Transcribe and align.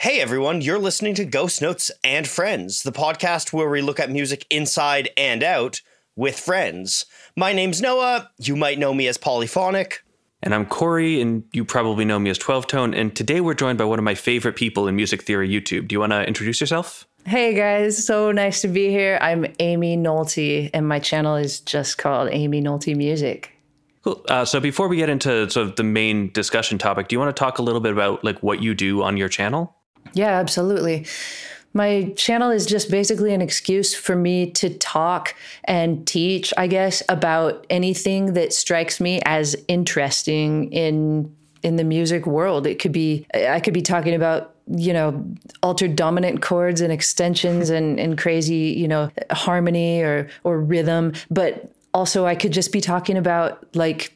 Hey 0.00 0.18
everyone, 0.18 0.62
you're 0.62 0.78
listening 0.78 1.12
to 1.16 1.26
Ghost 1.26 1.60
Notes 1.60 1.90
and 2.02 2.26
Friends, 2.26 2.84
the 2.84 2.90
podcast 2.90 3.52
where 3.52 3.68
we 3.68 3.82
look 3.82 4.00
at 4.00 4.08
music 4.08 4.46
inside 4.48 5.10
and 5.14 5.42
out 5.42 5.82
with 6.16 6.40
friends. 6.40 7.04
My 7.36 7.52
name's 7.52 7.82
Noah. 7.82 8.30
You 8.38 8.56
might 8.56 8.78
know 8.78 8.94
me 8.94 9.08
as 9.08 9.18
Polyphonic. 9.18 10.02
And 10.42 10.54
I'm 10.54 10.64
Cory, 10.64 11.20
and 11.20 11.44
you 11.52 11.66
probably 11.66 12.06
know 12.06 12.18
me 12.18 12.30
as 12.30 12.38
12tone. 12.38 12.98
And 12.98 13.14
today 13.14 13.42
we're 13.42 13.52
joined 13.52 13.76
by 13.76 13.84
one 13.84 13.98
of 13.98 14.04
my 14.06 14.14
favorite 14.14 14.56
people 14.56 14.88
in 14.88 14.96
music 14.96 15.24
theory 15.24 15.50
YouTube. 15.50 15.88
Do 15.88 15.92
you 15.92 16.00
want 16.00 16.12
to 16.12 16.26
introduce 16.26 16.62
yourself? 16.62 17.06
Hey 17.26 17.52
guys, 17.52 18.02
so 18.02 18.32
nice 18.32 18.62
to 18.62 18.68
be 18.68 18.88
here. 18.88 19.18
I'm 19.20 19.44
Aimee 19.58 19.98
Nolte, 19.98 20.70
and 20.72 20.88
my 20.88 20.98
channel 20.98 21.36
is 21.36 21.60
just 21.60 21.98
called 21.98 22.30
Aimee 22.32 22.62
Nolte 22.62 22.96
Music. 22.96 23.54
Cool. 24.02 24.24
Uh, 24.30 24.46
so 24.46 24.60
before 24.60 24.88
we 24.88 24.96
get 24.96 25.10
into 25.10 25.50
sort 25.50 25.66
of 25.66 25.76
the 25.76 25.84
main 25.84 26.32
discussion 26.32 26.78
topic, 26.78 27.08
do 27.08 27.14
you 27.16 27.20
want 27.20 27.36
to 27.36 27.38
talk 27.38 27.58
a 27.58 27.62
little 27.62 27.82
bit 27.82 27.92
about 27.92 28.24
like 28.24 28.42
what 28.42 28.62
you 28.62 28.74
do 28.74 29.02
on 29.02 29.18
your 29.18 29.28
channel? 29.28 29.76
Yeah, 30.14 30.38
absolutely. 30.38 31.06
My 31.72 32.12
channel 32.16 32.50
is 32.50 32.66
just 32.66 32.90
basically 32.90 33.32
an 33.32 33.40
excuse 33.40 33.94
for 33.94 34.16
me 34.16 34.50
to 34.52 34.70
talk 34.70 35.36
and 35.64 36.04
teach, 36.06 36.52
I 36.56 36.66
guess, 36.66 37.02
about 37.08 37.64
anything 37.70 38.32
that 38.34 38.52
strikes 38.52 39.00
me 39.00 39.20
as 39.24 39.56
interesting 39.68 40.72
in 40.72 41.34
in 41.62 41.76
the 41.76 41.84
music 41.84 42.26
world. 42.26 42.66
It 42.66 42.78
could 42.80 42.92
be 42.92 43.26
I 43.34 43.60
could 43.60 43.74
be 43.74 43.82
talking 43.82 44.14
about 44.14 44.54
you 44.66 44.92
know 44.92 45.24
altered 45.62 45.94
dominant 45.94 46.42
chords 46.42 46.80
and 46.80 46.92
extensions 46.92 47.70
and 47.70 48.00
and 48.00 48.16
crazy 48.16 48.74
you 48.76 48.88
know 48.88 49.10
harmony 49.30 50.00
or 50.00 50.28
or 50.42 50.60
rhythm, 50.60 51.12
but 51.30 51.70
also 51.94 52.26
I 52.26 52.34
could 52.34 52.52
just 52.52 52.72
be 52.72 52.80
talking 52.80 53.16
about 53.16 53.64
like 53.76 54.12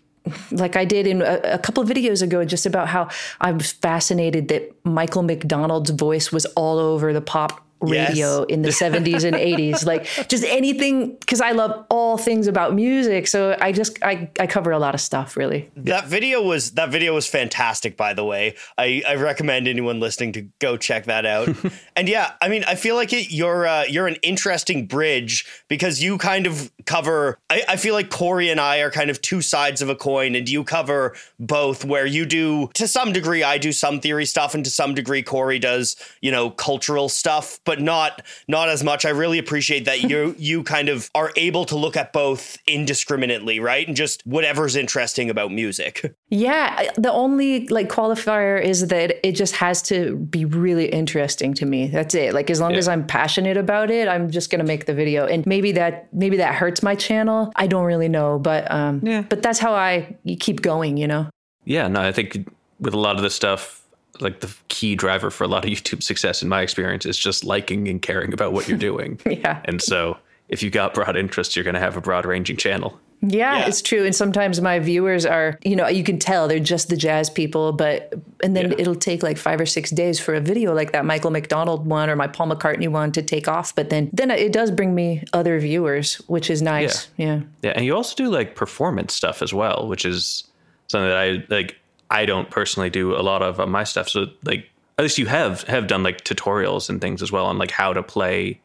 like 0.50 0.76
I 0.76 0.84
did 0.84 1.06
in 1.06 1.22
a, 1.22 1.40
a, 1.44 1.58
couple 1.58 1.82
of 1.82 1.88
videos 1.88 2.22
ago, 2.22 2.44
just 2.44 2.64
about 2.64 2.88
how 2.88 3.08
I 3.40 3.52
was 3.52 3.72
fascinated 3.72 4.48
that 4.48 4.74
Michael 4.84 5.22
McDonald's 5.22 5.90
voice 5.90 6.32
was 6.32 6.46
all 6.56 6.78
over 6.78 7.12
the 7.12 7.20
pop 7.20 7.64
radio 7.84 8.40
yes. 8.40 8.46
in 8.48 8.62
the 8.62 8.70
70s 8.70 9.24
and 9.24 9.36
80s 9.36 9.84
like 9.92 10.04
just 10.28 10.44
anything 10.44 11.16
because 11.16 11.40
i 11.40 11.52
love 11.52 11.86
all 11.90 12.16
things 12.16 12.46
about 12.46 12.74
music. 12.74 13.26
So 13.26 13.56
i 13.60 13.72
just 13.72 14.02
I, 14.02 14.30
I 14.38 14.46
cover 14.46 14.70
a 14.70 14.78
lot 14.78 14.94
of 14.94 15.00
stuff 15.00 15.36
really. 15.36 15.70
That 15.76 16.06
video 16.06 16.42
was 16.42 16.72
that 16.72 16.90
video 16.90 17.14
was 17.14 17.26
fantastic 17.26 17.96
by 17.96 18.14
the 18.14 18.24
way. 18.24 18.56
I, 18.78 19.02
I 19.06 19.14
recommend 19.16 19.68
anyone 19.68 20.00
listening 20.00 20.32
to 20.32 20.42
go 20.58 20.76
check 20.76 21.04
that 21.06 21.26
out. 21.26 21.48
And 21.96 22.08
yeah 22.08 22.32
i 22.42 22.48
mean 22.48 22.64
i 22.64 22.74
feel 22.74 22.96
like 22.96 23.12
it, 23.12 23.30
you're 23.30 23.66
uh, 23.66 23.84
you're 23.84 24.08
an 24.08 24.16
interesting 24.16 24.86
bridge 24.86 25.46
because 25.68 26.02
you 26.02 26.18
kind 26.18 26.46
of 26.46 26.72
cover 26.86 27.38
I, 27.48 27.62
I 27.68 27.76
feel 27.76 27.94
like 27.94 28.10
cory 28.10 28.50
and 28.50 28.60
i 28.60 28.78
are 28.78 28.90
kind 28.90 29.10
of 29.10 29.22
two 29.22 29.40
sides 29.40 29.80
of 29.80 29.88
a 29.88 29.94
coin 29.94 30.34
and 30.34 30.48
you 30.48 30.64
cover 30.64 31.14
both 31.38 31.84
where 31.84 32.04
you 32.04 32.26
do 32.26 32.68
to 32.74 32.88
some 32.88 33.12
degree 33.12 33.44
i 33.44 33.58
do 33.58 33.70
some 33.70 34.00
theory 34.00 34.26
stuff 34.26 34.54
and 34.54 34.64
to 34.64 34.70
some 34.70 34.94
degree 34.94 35.22
corey 35.22 35.60
does 35.60 35.94
you 36.20 36.32
know 36.32 36.50
cultural 36.50 37.08
stuff. 37.08 37.60
But 37.64 37.73
but 37.74 37.82
not 37.82 38.22
not 38.46 38.68
as 38.68 38.84
much. 38.84 39.04
I 39.04 39.10
really 39.10 39.38
appreciate 39.38 39.84
that 39.86 40.02
you 40.02 40.34
you 40.38 40.62
kind 40.62 40.88
of 40.88 41.10
are 41.14 41.32
able 41.36 41.64
to 41.66 41.76
look 41.76 41.96
at 41.96 42.12
both 42.12 42.56
indiscriminately, 42.66 43.58
right? 43.58 43.86
And 43.86 43.96
just 43.96 44.24
whatever's 44.26 44.76
interesting 44.76 45.30
about 45.30 45.52
music. 45.52 46.14
Yeah, 46.30 46.90
the 46.96 47.12
only 47.12 47.68
like 47.68 47.88
qualifier 47.88 48.60
is 48.60 48.88
that 48.88 49.24
it 49.24 49.32
just 49.32 49.54
has 49.54 49.80
to 49.82 50.16
be 50.16 50.44
really 50.44 50.86
interesting 50.86 51.54
to 51.54 51.64
me. 51.64 51.86
That's 51.86 52.12
it. 52.12 52.34
Like 52.34 52.50
as 52.50 52.60
long 52.60 52.72
yeah. 52.72 52.78
as 52.78 52.88
I'm 52.88 53.06
passionate 53.06 53.56
about 53.56 53.88
it, 53.88 54.08
I'm 54.08 54.28
just 54.30 54.50
going 54.50 54.58
to 54.58 54.64
make 54.64 54.86
the 54.86 54.94
video. 54.94 55.26
And 55.26 55.46
maybe 55.46 55.70
that 55.72 56.12
maybe 56.12 56.38
that 56.38 56.56
hurts 56.56 56.82
my 56.82 56.96
channel. 56.96 57.52
I 57.54 57.68
don't 57.68 57.84
really 57.84 58.08
know, 58.08 58.40
but 58.40 58.68
um 58.72 59.00
yeah. 59.04 59.22
but 59.22 59.42
that's 59.42 59.60
how 59.60 59.74
I 59.74 60.16
keep 60.40 60.60
going, 60.60 60.96
you 60.96 61.06
know. 61.06 61.30
Yeah, 61.64 61.86
no, 61.86 62.00
I 62.00 62.10
think 62.10 62.48
with 62.80 62.94
a 62.94 62.98
lot 62.98 63.14
of 63.14 63.22
this 63.22 63.34
stuff 63.34 63.83
like 64.20 64.40
the 64.40 64.54
key 64.68 64.94
driver 64.94 65.30
for 65.30 65.44
a 65.44 65.48
lot 65.48 65.64
of 65.64 65.70
YouTube 65.72 66.02
success 66.02 66.42
in 66.42 66.48
my 66.48 66.62
experience 66.62 67.06
is 67.06 67.18
just 67.18 67.44
liking 67.44 67.88
and 67.88 68.00
caring 68.00 68.32
about 68.32 68.52
what 68.52 68.68
you're 68.68 68.78
doing. 68.78 69.20
yeah. 69.26 69.60
And 69.64 69.80
so 69.80 70.16
if 70.48 70.62
you 70.62 70.70
got 70.70 70.94
broad 70.94 71.16
interests, 71.16 71.56
you're 71.56 71.64
going 71.64 71.74
to 71.74 71.80
have 71.80 71.96
a 71.96 72.00
broad 72.00 72.26
ranging 72.26 72.56
channel. 72.56 73.00
Yeah, 73.26 73.58
yeah, 73.58 73.66
it's 73.66 73.80
true. 73.80 74.04
And 74.04 74.14
sometimes 74.14 74.60
my 74.60 74.78
viewers 74.80 75.24
are, 75.24 75.58
you 75.64 75.76
know, 75.76 75.88
you 75.88 76.04
can 76.04 76.18
tell 76.18 76.46
they're 76.46 76.58
just 76.58 76.90
the 76.90 76.96
jazz 76.96 77.30
people, 77.30 77.72
but, 77.72 78.12
and 78.42 78.54
then 78.54 78.72
yeah. 78.72 78.76
it'll 78.78 78.94
take 78.94 79.22
like 79.22 79.38
five 79.38 79.58
or 79.60 79.64
six 79.64 79.90
days 79.90 80.20
for 80.20 80.34
a 80.34 80.40
video 80.40 80.74
like 80.74 80.92
that 80.92 81.06
Michael 81.06 81.30
McDonald 81.30 81.86
one 81.86 82.10
or 82.10 82.16
my 82.16 82.26
Paul 82.26 82.48
McCartney 82.48 82.88
one 82.88 83.12
to 83.12 83.22
take 83.22 83.48
off. 83.48 83.74
But 83.74 83.88
then, 83.88 84.10
then 84.12 84.30
it 84.30 84.52
does 84.52 84.70
bring 84.70 84.94
me 84.94 85.24
other 85.32 85.58
viewers, 85.58 86.16
which 86.26 86.50
is 86.50 86.60
nice. 86.60 87.08
Yeah. 87.16 87.26
Yeah. 87.26 87.40
Yeah. 87.62 87.72
And 87.76 87.86
you 87.86 87.96
also 87.96 88.14
do 88.14 88.28
like 88.28 88.56
performance 88.56 89.14
stuff 89.14 89.40
as 89.40 89.54
well, 89.54 89.88
which 89.88 90.04
is 90.04 90.44
something 90.88 91.08
that 91.08 91.16
I 91.16 91.44
like 91.48 91.78
I 92.10 92.26
don't 92.26 92.50
personally 92.50 92.90
do 92.90 93.14
a 93.16 93.22
lot 93.22 93.42
of 93.42 93.60
uh, 93.60 93.66
my 93.66 93.84
stuff. 93.84 94.08
So 94.08 94.26
like 94.44 94.68
at 94.98 95.02
least 95.02 95.18
you 95.18 95.26
have 95.26 95.62
have 95.64 95.86
done 95.86 96.02
like 96.02 96.24
tutorials 96.24 96.88
and 96.88 97.00
things 97.00 97.22
as 97.22 97.32
well 97.32 97.46
on 97.46 97.58
like 97.58 97.70
how 97.70 97.92
to 97.92 98.02
play 98.02 98.60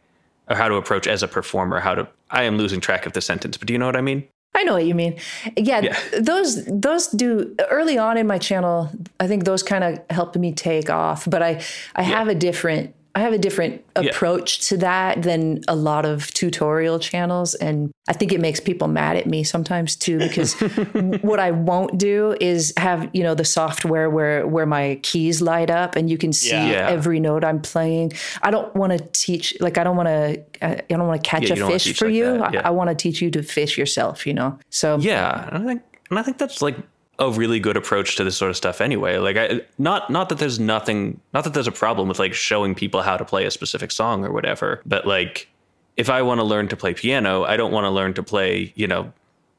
or 0.50 0.56
how 0.56 0.68
to 0.68 0.76
approach 0.76 1.08
as 1.08 1.24
a 1.24 1.28
performer. 1.28 1.80
How 1.80 1.96
to 1.96 2.08
I 2.30 2.44
am 2.44 2.58
losing 2.58 2.80
track 2.80 3.06
of 3.06 3.14
the 3.14 3.22
sentence, 3.22 3.58
but 3.58 3.68
do 3.68 3.74
you 3.74 3.80
know 3.80 3.86
what 3.86 3.96
I 3.96 4.02
mean? 4.02 4.28
I 4.56 4.64
know 4.64 4.74
what 4.74 4.86
you 4.86 4.96
mean. 4.96 5.20
Yeah, 5.56 5.82
yeah. 5.82 6.00
those 6.20 6.66
those 6.66 7.08
do 7.08 7.56
early 7.70 7.98
on 7.98 8.18
in 8.18 8.28
my 8.28 8.40
channel. 8.40 8.92
I 9.20 9.28
think 9.28 9.46
those 9.46 9.62
kind 9.62 9.84
of 9.84 10.00
helped 10.10 10.36
me 10.38 10.54
take 10.54 10.90
off. 10.90 11.28
But 11.30 11.42
I 11.42 11.62
I 11.96 12.02
yeah. 12.02 12.18
have 12.18 12.28
a 12.28 12.36
different 12.36 12.96
I 13.20 13.24
have 13.24 13.34
a 13.34 13.38
different 13.38 13.84
approach 13.98 14.60
yeah. 14.60 14.68
to 14.70 14.78
that 14.78 15.24
than 15.24 15.60
a 15.68 15.76
lot 15.76 16.06
of 16.06 16.34
tutorial 16.34 17.00
channels. 17.00 17.54
And 17.54 17.92
I 18.08 18.14
think 18.14 18.32
it 18.32 18.40
makes 18.40 18.62
people 18.62 18.88
mad 18.88 19.18
at 19.18 19.26
me 19.26 19.44
sometimes 19.44 19.98
too, 19.98 20.20
because 20.20 20.54
what 21.22 21.38
I 21.38 21.52
won't 21.52 21.98
do 21.98 22.38
is 22.40 22.72
have, 22.78 23.10
you 23.12 23.24
know, 23.24 23.36
the 23.36 23.44
software 23.44 24.10
where, 24.10 24.48
where 24.48 24.66
my 24.66 25.02
keys 25.04 25.42
light 25.42 25.70
up 25.70 25.98
and 25.98 26.10
you 26.10 26.18
can 26.18 26.32
see 26.32 26.52
yeah. 26.52 26.88
every 26.88 27.20
note 27.20 27.44
I'm 27.44 27.62
playing. 27.62 28.14
I 28.42 28.52
don't 28.52 28.74
want 28.74 28.98
to 28.98 29.06
teach, 29.12 29.54
like, 29.60 29.78
I 29.78 29.84
don't 29.84 29.98
want 29.98 30.08
to, 30.08 30.42
uh, 30.62 30.76
I 30.80 30.84
don't 30.88 31.06
want 31.06 31.22
to 31.22 31.30
catch 31.30 31.50
yeah, 31.50 31.62
a 31.62 31.68
fish 31.68 31.98
for 31.98 32.06
like 32.06 32.14
you. 32.14 32.42
I, 32.42 32.68
I 32.68 32.70
want 32.70 32.90
to 32.90 32.96
teach 32.96 33.22
you 33.22 33.30
to 33.32 33.44
fish 33.44 33.78
yourself, 33.78 34.26
you 34.26 34.34
know? 34.34 34.58
So, 34.70 34.98
yeah. 34.98 35.50
I 35.52 35.60
think, 35.60 35.82
and 36.10 36.18
I 36.18 36.24
think 36.24 36.38
that's 36.38 36.62
like 36.62 36.78
a 37.20 37.30
really 37.30 37.60
good 37.60 37.78
approach 37.78 38.16
to 38.16 38.24
this 38.24 38.38
sort 38.38 38.50
of 38.50 38.58
stuff 38.58 38.82
anyway. 38.82 39.18
Like 39.18 39.38
I 39.38 39.62
not 39.78 40.10
not 40.10 40.30
that 40.30 40.40
there's 40.40 40.60
nothing 40.60 41.20
not 41.34 41.44
that 41.44 41.54
there's 41.54 41.68
a 41.68 41.72
problem 41.72 42.08
with 42.08 42.20
like 42.20 42.34
showing 42.34 42.74
people 42.74 43.02
how 43.02 43.18
to 43.18 43.26
play 43.26 43.46
a 43.46 43.52
specific 43.52 43.92
song 43.92 44.26
or 44.26 44.32
whatever, 44.32 44.82
but 44.86 45.06
like 45.06 45.50
if 45.98 46.10
I 46.10 46.22
want 46.22 46.40
to 46.40 46.46
learn 46.46 46.70
to 46.70 46.78
play 46.78 46.94
piano, 46.94 47.44
I 47.44 47.58
don't 47.58 47.74
want 47.74 47.84
to 47.84 47.90
learn 47.90 48.14
to 48.14 48.24
play, 48.24 48.72
you 48.76 48.88
know, 48.88 49.12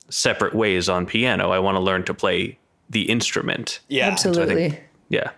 separate 0.08 0.54
ways 0.54 0.88
on 0.88 1.04
piano. 1.04 1.50
I 1.50 1.58
want 1.58 1.76
to 1.76 1.80
learn 1.80 2.04
to 2.04 2.14
play 2.14 2.58
the 2.88 3.02
instrument. 3.02 3.80
Yeah. 3.88 4.08
Absolutely. 4.08 4.70
So 4.70 4.74
think, 4.76 4.84
yeah. 5.10 5.30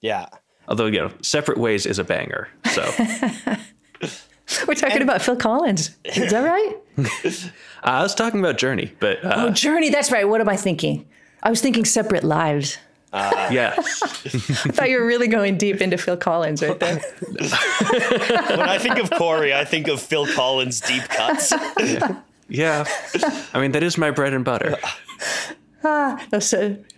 Yeah. 0.00 0.28
Although, 0.68 0.86
you 0.86 1.00
know, 1.00 1.10
separate 1.20 1.58
ways 1.58 1.84
is 1.84 1.98
a 1.98 2.04
banger. 2.04 2.48
So 2.66 2.82
We're 4.66 4.74
talking 4.74 4.96
and, 4.96 5.02
about 5.02 5.22
Phil 5.22 5.36
Collins. 5.36 5.96
Is 6.04 6.30
that 6.30 6.44
right? 6.44 6.76
uh, 6.98 7.50
I 7.84 8.02
was 8.02 8.14
talking 8.14 8.40
about 8.40 8.58
Journey, 8.58 8.92
but 8.98 9.24
uh, 9.24 9.34
oh, 9.36 9.50
Journey. 9.50 9.90
That's 9.90 10.10
right. 10.10 10.28
What 10.28 10.40
am 10.40 10.48
I 10.48 10.56
thinking? 10.56 11.08
I 11.42 11.50
was 11.50 11.60
thinking 11.60 11.84
separate 11.84 12.24
lives. 12.24 12.78
Uh, 13.12 13.48
yeah. 13.50 13.74
I 13.78 13.82
thought 13.82 14.88
you 14.88 15.00
were 15.00 15.06
really 15.06 15.26
going 15.26 15.58
deep 15.58 15.80
into 15.80 15.98
Phil 15.98 16.16
Collins 16.16 16.62
right 16.62 16.78
there. 16.78 16.96
when 17.28 18.68
I 18.68 18.78
think 18.78 18.98
of 18.98 19.10
Cory, 19.10 19.52
I 19.52 19.64
think 19.64 19.88
of 19.88 20.00
Phil 20.00 20.26
Collins 20.28 20.80
deep 20.80 21.02
cuts. 21.04 21.52
yeah. 21.78 22.20
yeah. 22.48 22.84
I 23.52 23.60
mean, 23.60 23.72
that 23.72 23.82
is 23.82 23.98
my 23.98 24.10
bread 24.10 24.32
and 24.32 24.44
butter. 24.44 24.76
Ah, 25.82 26.22
that's 26.28 26.52
it. 26.52 26.92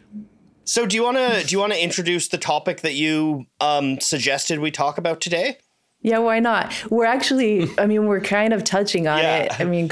So 0.64 0.86
do 0.86 0.97
you 0.97 1.04
want 1.04 1.16
to 1.16 1.44
do 1.47 1.53
you 1.53 1.60
want 1.60 1.72
to 1.72 1.80
introduce 1.80 2.26
the 2.26 2.36
topic 2.36 2.80
that 2.80 2.94
you 2.94 3.47
um, 3.60 4.00
suggested 4.00 4.59
we 4.59 4.72
talk 4.72 4.98
about 4.98 5.20
today? 5.20 5.59
Yeah, 6.03 6.19
why 6.19 6.41
not? 6.41 6.73
We're 6.91 7.05
actually, 7.05 7.71
I 7.79 7.87
mean, 7.87 8.07
we're 8.07 8.21
kind 8.21 8.53
of 8.53 8.65
touching 8.65 9.07
on 9.07 9.21
yeah. 9.21 9.39
it. 9.39 9.61
I 9.61 9.65
mean, 9.65 9.89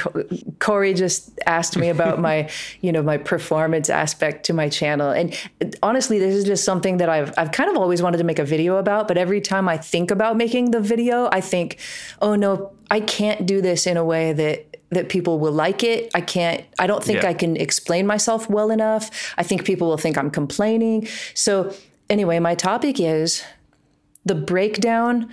Cory 0.59 0.93
just 0.93 1.31
asked 1.47 1.77
me 1.77 1.89
about 1.89 2.21
my, 2.21 2.51
you 2.81 2.91
know, 2.93 3.03
my 3.03 3.17
performance 3.17 3.89
aspect 3.89 4.45
to 4.47 4.53
my 4.53 4.69
channel. 4.69 5.11
And 5.11 5.37
honestly, 5.83 6.19
this 6.19 6.35
is 6.35 6.45
just 6.45 6.65
something 6.65 6.97
that 6.97 7.09
I've, 7.09 7.33
I've 7.39 7.53
kind 7.53 7.71
of 7.71 7.77
always 7.77 8.03
wanted 8.03 8.19
to 8.19 8.25
make 8.25 8.41
a 8.41 8.45
video 8.45 8.77
about. 8.77 9.07
But 9.07 9.19
every 9.19 9.41
time 9.41 9.69
I 9.69 9.77
think 9.77 10.11
about 10.11 10.37
making 10.37 10.73
the 10.73 10.81
video, 10.81 11.29
I 11.31 11.41
think, 11.41 11.79
oh 12.21 12.35
no, 12.35 12.73
I 12.91 13.01
can't 13.01 13.47
do 13.47 13.61
this 13.61 13.87
in 13.87 13.97
a 13.97 14.05
way 14.05 14.33
that 14.33 14.67
that 14.93 15.09
people 15.09 15.39
will 15.39 15.53
like 15.53 15.85
it. 15.85 16.11
I 16.17 16.21
can't, 16.21 16.65
I 16.77 16.89
don't 16.89 17.03
think 17.05 17.23
yeah. 17.23 17.29
I 17.29 17.35
can 17.35 17.57
explain 17.57 18.09
myself 18.09 18.51
well 18.51 18.73
enough. 18.73 19.33
I 19.39 19.45
think 19.45 19.65
people 19.65 19.87
will 19.87 19.97
think 19.97 20.19
I'm 20.19 20.33
complaining. 20.33 21.07
So, 21.33 21.73
anyway, 22.09 22.41
my 22.41 22.57
topic 22.57 22.99
is 22.99 23.45
the 24.25 24.35
breakdown 24.35 25.31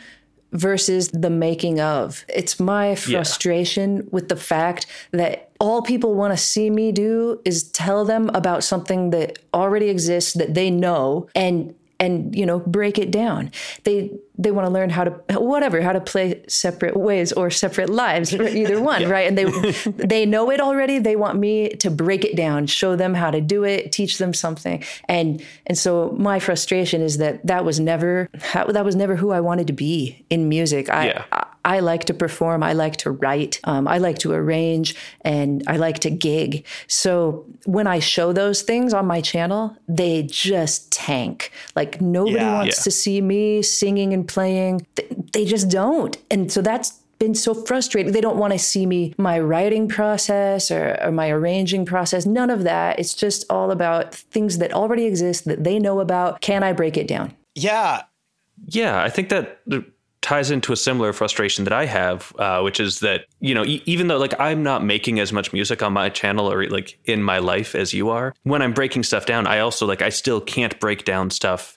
versus 0.51 1.09
the 1.09 1.29
making 1.29 1.79
of. 1.79 2.25
It's 2.29 2.59
my 2.59 2.95
frustration 2.95 3.97
yeah. 3.97 4.03
with 4.11 4.29
the 4.29 4.35
fact 4.35 4.85
that 5.11 5.51
all 5.59 5.81
people 5.81 6.15
want 6.15 6.33
to 6.33 6.37
see 6.37 6.69
me 6.69 6.91
do 6.91 7.41
is 7.45 7.63
tell 7.63 8.05
them 8.05 8.29
about 8.33 8.63
something 8.63 9.09
that 9.11 9.39
already 9.53 9.89
exists 9.89 10.33
that 10.33 10.53
they 10.53 10.69
know 10.69 11.27
and 11.35 11.73
and 11.99 12.35
you 12.35 12.45
know 12.45 12.59
break 12.59 12.99
it 12.99 13.09
down 13.09 13.51
they 13.83 14.11
they 14.37 14.51
want 14.51 14.67
to 14.67 14.71
learn 14.71 14.89
how 14.89 15.03
to 15.03 15.11
whatever 15.39 15.81
how 15.81 15.91
to 15.91 16.01
play 16.01 16.43
separate 16.47 16.95
ways 16.95 17.31
or 17.33 17.49
separate 17.49 17.89
lives 17.89 18.33
either 18.33 18.81
one 18.93 19.01
yeah. 19.01 19.09
right 19.09 19.27
and 19.27 19.37
they 19.37 19.45
they 19.91 20.25
know 20.25 20.51
it 20.51 20.59
already 20.59 20.99
they 20.99 21.15
want 21.15 21.39
me 21.39 21.69
to 21.69 21.89
break 21.89 22.23
it 22.23 22.35
down 22.35 22.65
show 22.67 22.95
them 22.95 23.13
how 23.13 23.31
to 23.31 23.41
do 23.41 23.63
it 23.63 23.91
teach 23.91 24.17
them 24.17 24.33
something 24.33 24.83
and 25.05 25.43
and 25.65 25.77
so 25.77 26.15
my 26.17 26.39
frustration 26.39 27.01
is 27.01 27.17
that 27.17 27.45
that 27.45 27.65
was 27.65 27.79
never 27.79 28.29
that 28.53 28.85
was 28.85 28.95
never 28.95 29.15
who 29.15 29.31
I 29.31 29.39
wanted 29.39 29.67
to 29.67 29.73
be 29.73 30.25
in 30.29 30.49
music 30.49 30.89
I, 30.89 31.07
yeah. 31.07 31.25
I 31.31 31.47
I 31.67 31.81
like 31.81 32.05
to 32.05 32.13
perform. 32.13 32.63
I 32.63 32.71
like 32.71 32.95
to 32.97 33.11
write. 33.11 33.59
Um, 33.65 33.89
I 33.89 33.97
like 33.97 34.19
to 34.19 34.31
arrange 34.31 34.95
and 35.21 35.63
I 35.67 35.75
like 35.75 35.99
to 35.99 36.09
gig. 36.09 36.65
So 36.87 37.45
when 37.65 37.87
I 37.87 37.99
show 37.99 38.31
those 38.31 38.61
things 38.61 38.93
on 38.93 39.05
my 39.05 39.19
channel, 39.19 39.75
they 39.85 40.23
just 40.23 40.89
tank. 40.93 41.51
Like 41.75 41.99
nobody 41.99 42.37
yeah, 42.37 42.59
wants 42.59 42.85
to 42.85 42.91
see 42.91 43.19
me 43.19 43.61
singing 43.63 44.13
and 44.13 44.25
playing. 44.27 44.85
They 45.33 45.45
just 45.45 45.69
don't. 45.69 46.17
And 46.29 46.51
so 46.51 46.61
that's 46.61 46.91
been 47.19 47.35
so 47.35 47.53
frustrating. 47.53 48.11
They 48.11 48.21
don't 48.21 48.37
want 48.37 48.53
to 48.53 48.59
see 48.59 48.85
me, 48.85 49.13
my 49.17 49.39
writing 49.39 49.87
process 49.87 50.69
or, 50.69 50.97
or, 51.01 51.11
my 51.11 51.29
arranging 51.29 51.85
process, 51.85 52.25
none 52.25 52.49
of 52.49 52.63
that. 52.63 52.99
It's 52.99 53.15
just 53.15 53.45
all 53.49 53.71
about 53.71 54.13
things 54.13 54.59
that 54.59 54.71
already 54.73 55.05
exist 55.05 55.45
that 55.45 55.63
they 55.63 55.79
know 55.79 55.99
about. 55.99 56.41
Can 56.41 56.63
I 56.63 56.73
break 56.73 56.97
it 56.97 57.07
down? 57.07 57.35
Yeah. 57.55 58.03
Yeah. 58.67 59.01
I 59.01 59.09
think 59.09 59.29
that 59.29 59.61
ties 60.21 60.51
into 60.51 60.73
a 60.73 60.75
similar 60.75 61.13
frustration 61.13 61.63
that 61.63 61.71
I 61.71 61.85
have, 61.85 62.33
uh, 62.37 62.59
which 62.61 62.81
is 62.81 62.99
that 62.99 63.25
you 63.39 63.55
know 63.55 63.63
e- 63.63 63.81
even 63.85 64.07
though 64.07 64.17
like 64.17 64.33
I'm 64.39 64.61
not 64.61 64.83
making 64.83 65.19
as 65.19 65.31
much 65.31 65.53
music 65.53 65.81
on 65.81 65.93
my 65.93 66.09
channel 66.09 66.51
or 66.51 66.67
like 66.67 66.99
in 67.05 67.23
my 67.23 67.37
life 67.39 67.75
as 67.75 67.93
you 67.93 68.09
are, 68.09 68.33
when 68.43 68.61
I'm 68.61 68.73
breaking 68.73 69.03
stuff 69.03 69.25
down, 69.25 69.47
I 69.47 69.59
also 69.59 69.85
like 69.85 70.01
I 70.01 70.09
still 70.09 70.41
can't 70.41 70.77
break 70.81 71.05
down 71.05 71.29
stuff 71.29 71.76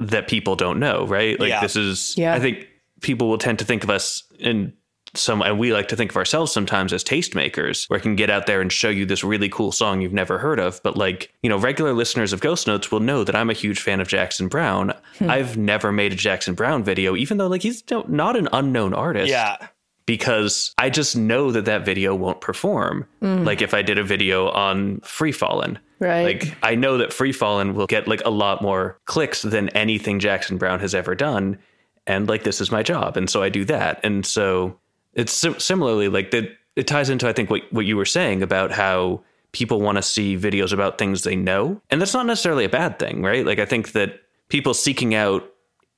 that 0.00 0.28
people 0.28 0.56
don't 0.56 0.78
know, 0.78 1.06
right? 1.06 1.38
Like 1.38 1.48
yeah. 1.48 1.60
this 1.60 1.76
is 1.76 2.14
yeah. 2.16 2.34
I 2.34 2.40
think 2.40 2.68
people 3.00 3.28
will 3.28 3.38
tend 3.38 3.58
to 3.60 3.64
think 3.64 3.84
of 3.84 3.90
us 3.90 4.22
in 4.38 4.72
some 5.16 5.42
and 5.42 5.58
we 5.58 5.72
like 5.72 5.88
to 5.88 5.96
think 5.96 6.10
of 6.10 6.16
ourselves 6.16 6.50
sometimes 6.52 6.92
as 6.92 7.04
tastemakers 7.04 7.88
where 7.88 7.98
I 7.98 8.02
can 8.02 8.16
get 8.16 8.30
out 8.30 8.46
there 8.46 8.60
and 8.60 8.72
show 8.72 8.88
you 8.88 9.06
this 9.06 9.22
really 9.22 9.48
cool 9.48 9.70
song 9.70 10.00
you've 10.00 10.12
never 10.12 10.38
heard 10.38 10.58
of 10.58 10.80
but 10.82 10.96
like 10.96 11.32
you 11.42 11.48
know 11.48 11.56
regular 11.56 11.92
listeners 11.92 12.32
of 12.32 12.40
ghost 12.40 12.66
notes 12.66 12.90
will 12.90 12.98
know 12.98 13.22
that 13.22 13.36
i'm 13.36 13.48
a 13.48 13.52
huge 13.52 13.80
fan 13.80 14.00
of 14.00 14.08
jackson 14.08 14.48
Browne. 14.48 14.92
hmm. 15.18 15.30
i've 15.30 15.56
never 15.56 15.92
made 15.92 16.12
a 16.12 16.16
jackson 16.16 16.54
Browne 16.54 16.82
video 16.82 17.14
even 17.14 17.38
though 17.38 17.46
like 17.46 17.62
he's 17.62 17.84
not 18.08 18.36
an 18.36 18.48
unknown 18.52 18.92
artist 18.92 19.28
yeah 19.28 19.68
because 20.06 20.74
I 20.78 20.90
just 20.90 21.16
know 21.16 21.50
that 21.52 21.64
that 21.64 21.84
video 21.84 22.14
won't 22.14 22.40
perform. 22.40 23.06
Mm. 23.22 23.46
Like 23.46 23.62
if 23.62 23.74
I 23.74 23.82
did 23.82 23.98
a 23.98 24.04
video 24.04 24.50
on 24.50 25.00
Free 25.00 25.32
Fallin', 25.32 25.78
right? 25.98 26.42
Like 26.42 26.56
I 26.62 26.74
know 26.74 26.98
that 26.98 27.12
Free 27.12 27.32
Fallin' 27.32 27.74
will 27.74 27.86
get 27.86 28.08
like 28.08 28.22
a 28.24 28.30
lot 28.30 28.62
more 28.62 28.98
clicks 29.04 29.42
than 29.42 29.68
anything 29.70 30.20
Jackson 30.20 30.58
Browne 30.58 30.80
has 30.80 30.94
ever 30.94 31.14
done, 31.14 31.58
and 32.06 32.28
like 32.28 32.44
this 32.44 32.60
is 32.60 32.70
my 32.70 32.82
job, 32.82 33.16
and 33.16 33.28
so 33.28 33.42
I 33.42 33.48
do 33.48 33.64
that, 33.66 34.00
and 34.04 34.24
so 34.24 34.78
it's 35.14 35.32
similarly 35.58 36.08
like 36.08 36.30
that. 36.32 36.50
It 36.76 36.86
ties 36.86 37.10
into 37.10 37.28
I 37.28 37.32
think 37.32 37.50
what 37.50 37.62
what 37.72 37.86
you 37.86 37.96
were 37.96 38.04
saying 38.04 38.42
about 38.42 38.72
how 38.72 39.22
people 39.52 39.80
want 39.80 39.96
to 39.96 40.02
see 40.02 40.36
videos 40.36 40.72
about 40.72 40.98
things 40.98 41.22
they 41.22 41.36
know, 41.36 41.80
and 41.90 42.00
that's 42.00 42.14
not 42.14 42.26
necessarily 42.26 42.64
a 42.64 42.68
bad 42.68 42.98
thing, 42.98 43.22
right? 43.22 43.46
Like 43.46 43.58
I 43.58 43.64
think 43.64 43.92
that 43.92 44.20
people 44.48 44.74
seeking 44.74 45.14
out 45.14 45.48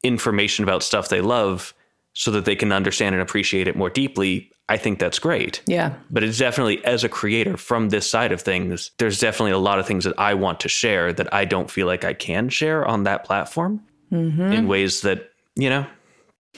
information 0.03 0.63
about 0.63 0.83
stuff 0.83 1.09
they 1.09 1.21
love 1.21 1.75
so 2.19 2.31
that 2.31 2.45
they 2.45 2.57
can 2.57 2.73
understand 2.73 3.15
and 3.15 3.23
appreciate 3.23 3.69
it 3.69 3.77
more 3.77 3.91
deeply 3.91 4.51
I 4.69 4.77
think 4.77 4.99
that's 4.99 5.19
great. 5.19 5.63
Yeah. 5.67 5.95
But 6.11 6.25
it's 6.25 6.39
definitely, 6.39 6.85
as 6.85 7.05
a 7.05 7.09
creator 7.09 7.57
from 7.57 7.91
this 7.91 8.09
side 8.09 8.33
of 8.33 8.41
things, 8.41 8.91
there's 8.99 9.21
definitely 9.21 9.53
a 9.53 9.59
lot 9.59 9.79
of 9.79 9.87
things 9.87 10.05
that 10.05 10.19
I 10.19 10.35
want 10.35 10.61
to 10.61 10.69
share 10.69 11.13
that 11.13 11.33
I 11.33 11.45
don't 11.45 11.71
feel 11.71 11.87
like 11.87 12.05
I 12.05 12.15
can 12.15 12.49
share 12.49 12.85
on 12.85 13.05
that 13.05 13.25
platform 13.25 13.83
mm-hmm. 14.11 14.53
in 14.53 14.67
ways 14.67 15.03
that, 15.03 15.31
you 15.55 15.71
know, 15.71 15.87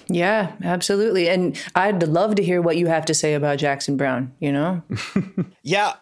yeah, 0.08 0.52
absolutely. 0.62 1.28
And 1.28 1.60
I'd 1.74 2.02
love 2.04 2.36
to 2.36 2.42
hear 2.42 2.62
what 2.62 2.76
you 2.76 2.86
have 2.86 3.04
to 3.06 3.14
say 3.14 3.34
about 3.34 3.58
Jackson 3.58 3.96
Browne, 3.96 4.32
you 4.38 4.52
know? 4.52 4.82
yeah, 5.62 5.94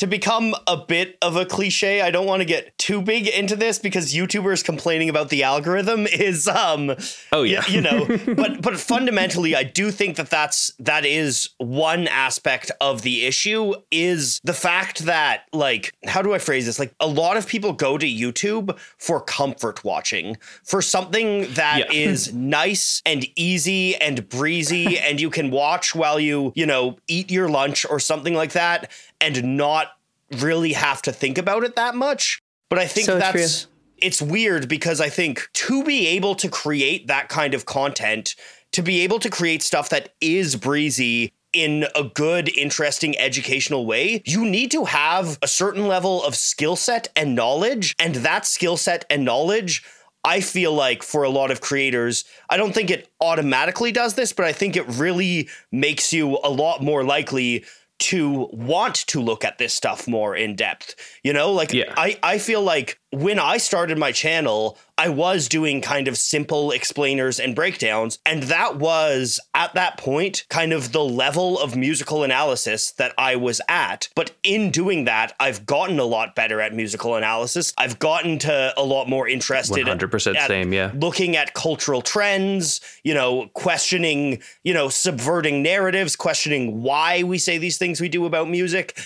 to 0.00 0.06
become 0.06 0.54
a 0.66 0.78
bit 0.78 1.18
of 1.20 1.36
a 1.36 1.44
cliche, 1.44 2.00
I 2.00 2.10
don't 2.10 2.24
want 2.24 2.40
to 2.40 2.46
get 2.46 2.76
too 2.78 3.02
big 3.02 3.28
into 3.28 3.54
this 3.54 3.78
because 3.78 4.14
YouTubers 4.14 4.64
complaining 4.64 5.10
about 5.10 5.28
the 5.28 5.42
algorithm 5.42 6.06
is 6.06 6.48
um 6.48 6.96
oh 7.32 7.42
yeah, 7.42 7.62
you, 7.68 7.74
you 7.74 7.80
know, 7.82 8.06
but 8.34 8.62
but 8.62 8.80
fundamentally 8.80 9.54
I 9.54 9.62
do 9.62 9.90
think 9.90 10.16
that 10.16 10.30
that's 10.30 10.72
that 10.78 11.04
is 11.04 11.50
one 11.58 12.08
aspect 12.08 12.70
of 12.80 13.02
the 13.02 13.26
issue 13.26 13.74
is 13.90 14.40
the 14.42 14.54
fact 14.54 15.00
that 15.00 15.42
like 15.52 15.92
how 16.06 16.22
do 16.22 16.32
I 16.32 16.38
phrase 16.38 16.64
this? 16.64 16.78
Like 16.78 16.94
a 16.98 17.06
lot 17.06 17.36
of 17.36 17.46
people 17.46 17.74
go 17.74 17.98
to 17.98 18.06
YouTube 18.06 18.78
for 18.96 19.20
comfort 19.20 19.84
watching, 19.84 20.38
for 20.64 20.80
something 20.80 21.52
that 21.52 21.78
yeah. 21.78 21.92
is 22.08 22.32
nice 22.32 23.02
and 23.04 23.26
easy 23.36 23.96
and 23.96 24.26
breezy 24.30 24.98
and 24.98 25.20
you 25.20 25.28
can 25.28 25.50
watch 25.50 25.94
while 25.94 26.18
you, 26.18 26.54
you 26.56 26.64
know, 26.64 26.96
eat 27.06 27.30
your 27.30 27.50
lunch 27.50 27.84
or 27.90 28.00
something 28.00 28.32
like 28.32 28.52
that 28.52 28.90
and 29.20 29.56
not 29.56 29.88
really 30.40 30.72
have 30.72 31.02
to 31.02 31.12
think 31.12 31.38
about 31.38 31.64
it 31.64 31.76
that 31.76 31.94
much. 31.94 32.42
But 32.68 32.78
I 32.78 32.86
think 32.86 33.06
so 33.06 33.18
that's 33.18 33.62
true. 33.62 33.72
it's 33.98 34.22
weird 34.22 34.68
because 34.68 35.00
I 35.00 35.08
think 35.08 35.48
to 35.54 35.84
be 35.84 36.06
able 36.08 36.34
to 36.36 36.48
create 36.48 37.08
that 37.08 37.28
kind 37.28 37.54
of 37.54 37.66
content, 37.66 38.36
to 38.72 38.82
be 38.82 39.00
able 39.00 39.18
to 39.20 39.30
create 39.30 39.62
stuff 39.62 39.88
that 39.90 40.14
is 40.20 40.56
breezy 40.56 41.32
in 41.52 41.86
a 41.96 42.04
good, 42.04 42.48
interesting, 42.56 43.18
educational 43.18 43.84
way, 43.86 44.22
you 44.24 44.44
need 44.44 44.70
to 44.70 44.84
have 44.84 45.38
a 45.42 45.48
certain 45.48 45.88
level 45.88 46.22
of 46.22 46.36
skill 46.36 46.76
set 46.76 47.08
and 47.16 47.34
knowledge. 47.34 47.96
And 47.98 48.16
that 48.16 48.46
skill 48.46 48.76
set 48.76 49.04
and 49.10 49.24
knowledge, 49.24 49.82
I 50.22 50.40
feel 50.42 50.72
like 50.72 51.02
for 51.02 51.24
a 51.24 51.30
lot 51.30 51.50
of 51.50 51.60
creators, 51.60 52.24
I 52.48 52.56
don't 52.56 52.72
think 52.72 52.90
it 52.90 53.10
automatically 53.20 53.90
does 53.90 54.14
this, 54.14 54.32
but 54.32 54.44
I 54.44 54.52
think 54.52 54.76
it 54.76 54.86
really 54.86 55.48
makes 55.72 56.12
you 56.12 56.38
a 56.44 56.50
lot 56.50 56.82
more 56.82 57.02
likely 57.02 57.64
to 58.00 58.48
want 58.52 59.06
to 59.06 59.20
look 59.20 59.44
at 59.44 59.58
this 59.58 59.74
stuff 59.74 60.08
more 60.08 60.34
in 60.34 60.56
depth. 60.56 60.94
You 61.22 61.32
know, 61.32 61.52
like 61.52 61.72
yeah. 61.72 61.94
I, 61.96 62.18
I 62.22 62.38
feel 62.38 62.62
like 62.62 62.98
when 63.12 63.40
I 63.40 63.56
started 63.56 63.98
my 63.98 64.12
channel, 64.12 64.78
I 64.96 65.08
was 65.08 65.48
doing 65.48 65.80
kind 65.80 66.06
of 66.06 66.16
simple 66.16 66.70
explainers 66.70 67.40
and 67.40 67.56
breakdowns. 67.56 68.20
And 68.24 68.44
that 68.44 68.76
was 68.76 69.40
at 69.52 69.74
that 69.74 69.96
point 69.96 70.44
kind 70.48 70.72
of 70.72 70.92
the 70.92 71.04
level 71.04 71.58
of 71.58 71.74
musical 71.74 72.22
analysis 72.22 72.92
that 72.92 73.12
I 73.18 73.34
was 73.34 73.60
at. 73.68 74.08
But 74.14 74.32
in 74.44 74.70
doing 74.70 75.04
that, 75.06 75.34
I've 75.40 75.66
gotten 75.66 75.98
a 75.98 76.04
lot 76.04 76.36
better 76.36 76.60
at 76.60 76.72
musical 76.72 77.16
analysis. 77.16 77.72
I've 77.76 77.98
gotten 77.98 78.38
to 78.40 78.72
a 78.76 78.84
lot 78.84 79.08
more 79.08 79.26
interested 79.26 79.86
100% 79.86 80.36
at, 80.36 80.46
same, 80.46 80.72
yeah. 80.72 80.92
Looking 80.94 81.36
at 81.36 81.54
cultural 81.54 82.02
trends, 82.02 82.80
you 83.02 83.14
know, 83.14 83.48
questioning, 83.54 84.40
you 84.62 84.72
know, 84.72 84.88
subverting 84.88 85.62
narratives, 85.62 86.14
questioning 86.14 86.82
why 86.82 87.24
we 87.24 87.38
say 87.38 87.58
these 87.58 87.76
things 87.76 88.00
we 88.00 88.08
do 88.08 88.24
about 88.24 88.48
music. 88.48 88.96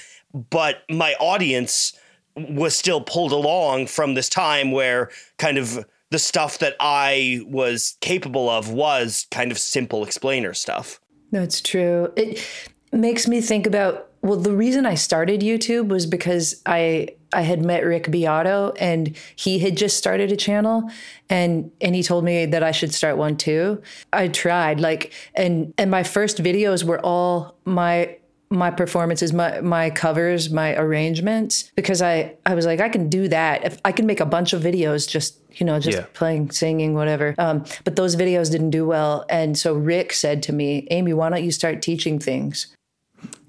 But 0.50 0.82
my 0.90 1.14
audience 1.14 1.94
was 2.36 2.74
still 2.74 3.00
pulled 3.00 3.32
along 3.32 3.86
from 3.86 4.14
this 4.14 4.28
time 4.28 4.72
where 4.72 5.10
kind 5.38 5.58
of 5.58 5.84
the 6.10 6.18
stuff 6.18 6.58
that 6.58 6.76
I 6.80 7.42
was 7.46 7.96
capable 8.00 8.48
of 8.48 8.70
was 8.70 9.26
kind 9.30 9.50
of 9.50 9.58
simple 9.58 10.04
explainer 10.04 10.54
stuff. 10.54 11.00
That's 11.32 11.60
true. 11.60 12.12
It 12.16 12.46
makes 12.92 13.26
me 13.26 13.40
think 13.40 13.66
about 13.66 14.10
well, 14.24 14.38
the 14.38 14.56
reason 14.56 14.86
I 14.86 14.94
started 14.94 15.42
YouTube 15.42 15.88
was 15.88 16.06
because 16.06 16.62
I 16.64 17.08
I 17.34 17.42
had 17.42 17.62
met 17.62 17.84
Rick 17.84 18.10
Beato 18.10 18.72
and 18.80 19.14
he 19.36 19.58
had 19.58 19.76
just 19.76 19.98
started 19.98 20.32
a 20.32 20.36
channel 20.36 20.90
and 21.28 21.70
and 21.82 21.94
he 21.94 22.02
told 22.02 22.24
me 22.24 22.46
that 22.46 22.62
I 22.62 22.70
should 22.70 22.94
start 22.94 23.18
one 23.18 23.36
too. 23.36 23.82
I 24.14 24.28
tried 24.28 24.80
like 24.80 25.12
and 25.34 25.74
and 25.76 25.90
my 25.90 26.04
first 26.04 26.42
videos 26.42 26.84
were 26.84 27.00
all 27.00 27.58
my 27.66 28.16
my 28.54 28.70
performances, 28.70 29.32
my 29.32 29.60
my 29.60 29.90
covers, 29.90 30.50
my 30.50 30.74
arrangements, 30.76 31.70
because 31.74 32.00
I 32.00 32.36
I 32.46 32.54
was 32.54 32.66
like 32.66 32.80
I 32.80 32.88
can 32.88 33.08
do 33.08 33.28
that. 33.28 33.64
If 33.64 33.80
I 33.84 33.92
can 33.92 34.06
make 34.06 34.20
a 34.20 34.26
bunch 34.26 34.52
of 34.52 34.62
videos, 34.62 35.08
just 35.08 35.38
you 35.54 35.66
know, 35.66 35.78
just 35.78 35.98
yeah. 35.98 36.06
playing, 36.14 36.50
singing, 36.50 36.94
whatever. 36.94 37.34
Um, 37.38 37.64
but 37.84 37.96
those 37.96 38.16
videos 38.16 38.50
didn't 38.50 38.70
do 38.70 38.86
well, 38.86 39.24
and 39.28 39.56
so 39.58 39.74
Rick 39.74 40.12
said 40.12 40.42
to 40.44 40.52
me, 40.52 40.86
Aimee, 40.90 41.12
why 41.12 41.30
don't 41.30 41.44
you 41.44 41.52
start 41.52 41.82
teaching 41.82 42.18
things? 42.18 42.74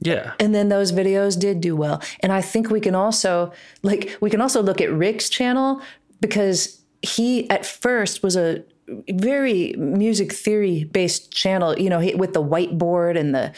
Yeah. 0.02 0.34
And 0.40 0.54
then 0.54 0.70
those 0.70 0.92
videos 0.92 1.40
did 1.40 1.62
do 1.62 1.76
well. 1.76 2.02
And 2.20 2.32
I 2.32 2.42
think 2.42 2.70
we 2.70 2.80
can 2.80 2.96
also 2.96 3.52
like 3.84 4.18
we 4.22 4.30
can 4.30 4.42
also 4.42 4.62
look 4.62 4.82
at 4.82 4.92
Rick's 4.92 5.30
channel 5.30 5.82
because 6.22 6.82
he 7.02 7.50
at 7.50 7.66
first 7.66 8.24
was 8.24 8.36
a 8.36 8.64
very 9.10 9.74
music 9.78 10.32
theory 10.32 10.84
based 10.86 11.32
channel, 11.32 11.78
you 11.78 11.90
know, 11.90 12.00
with 12.16 12.34
the 12.34 12.44
whiteboard 12.44 13.18
and 13.18 13.34
the 13.34 13.52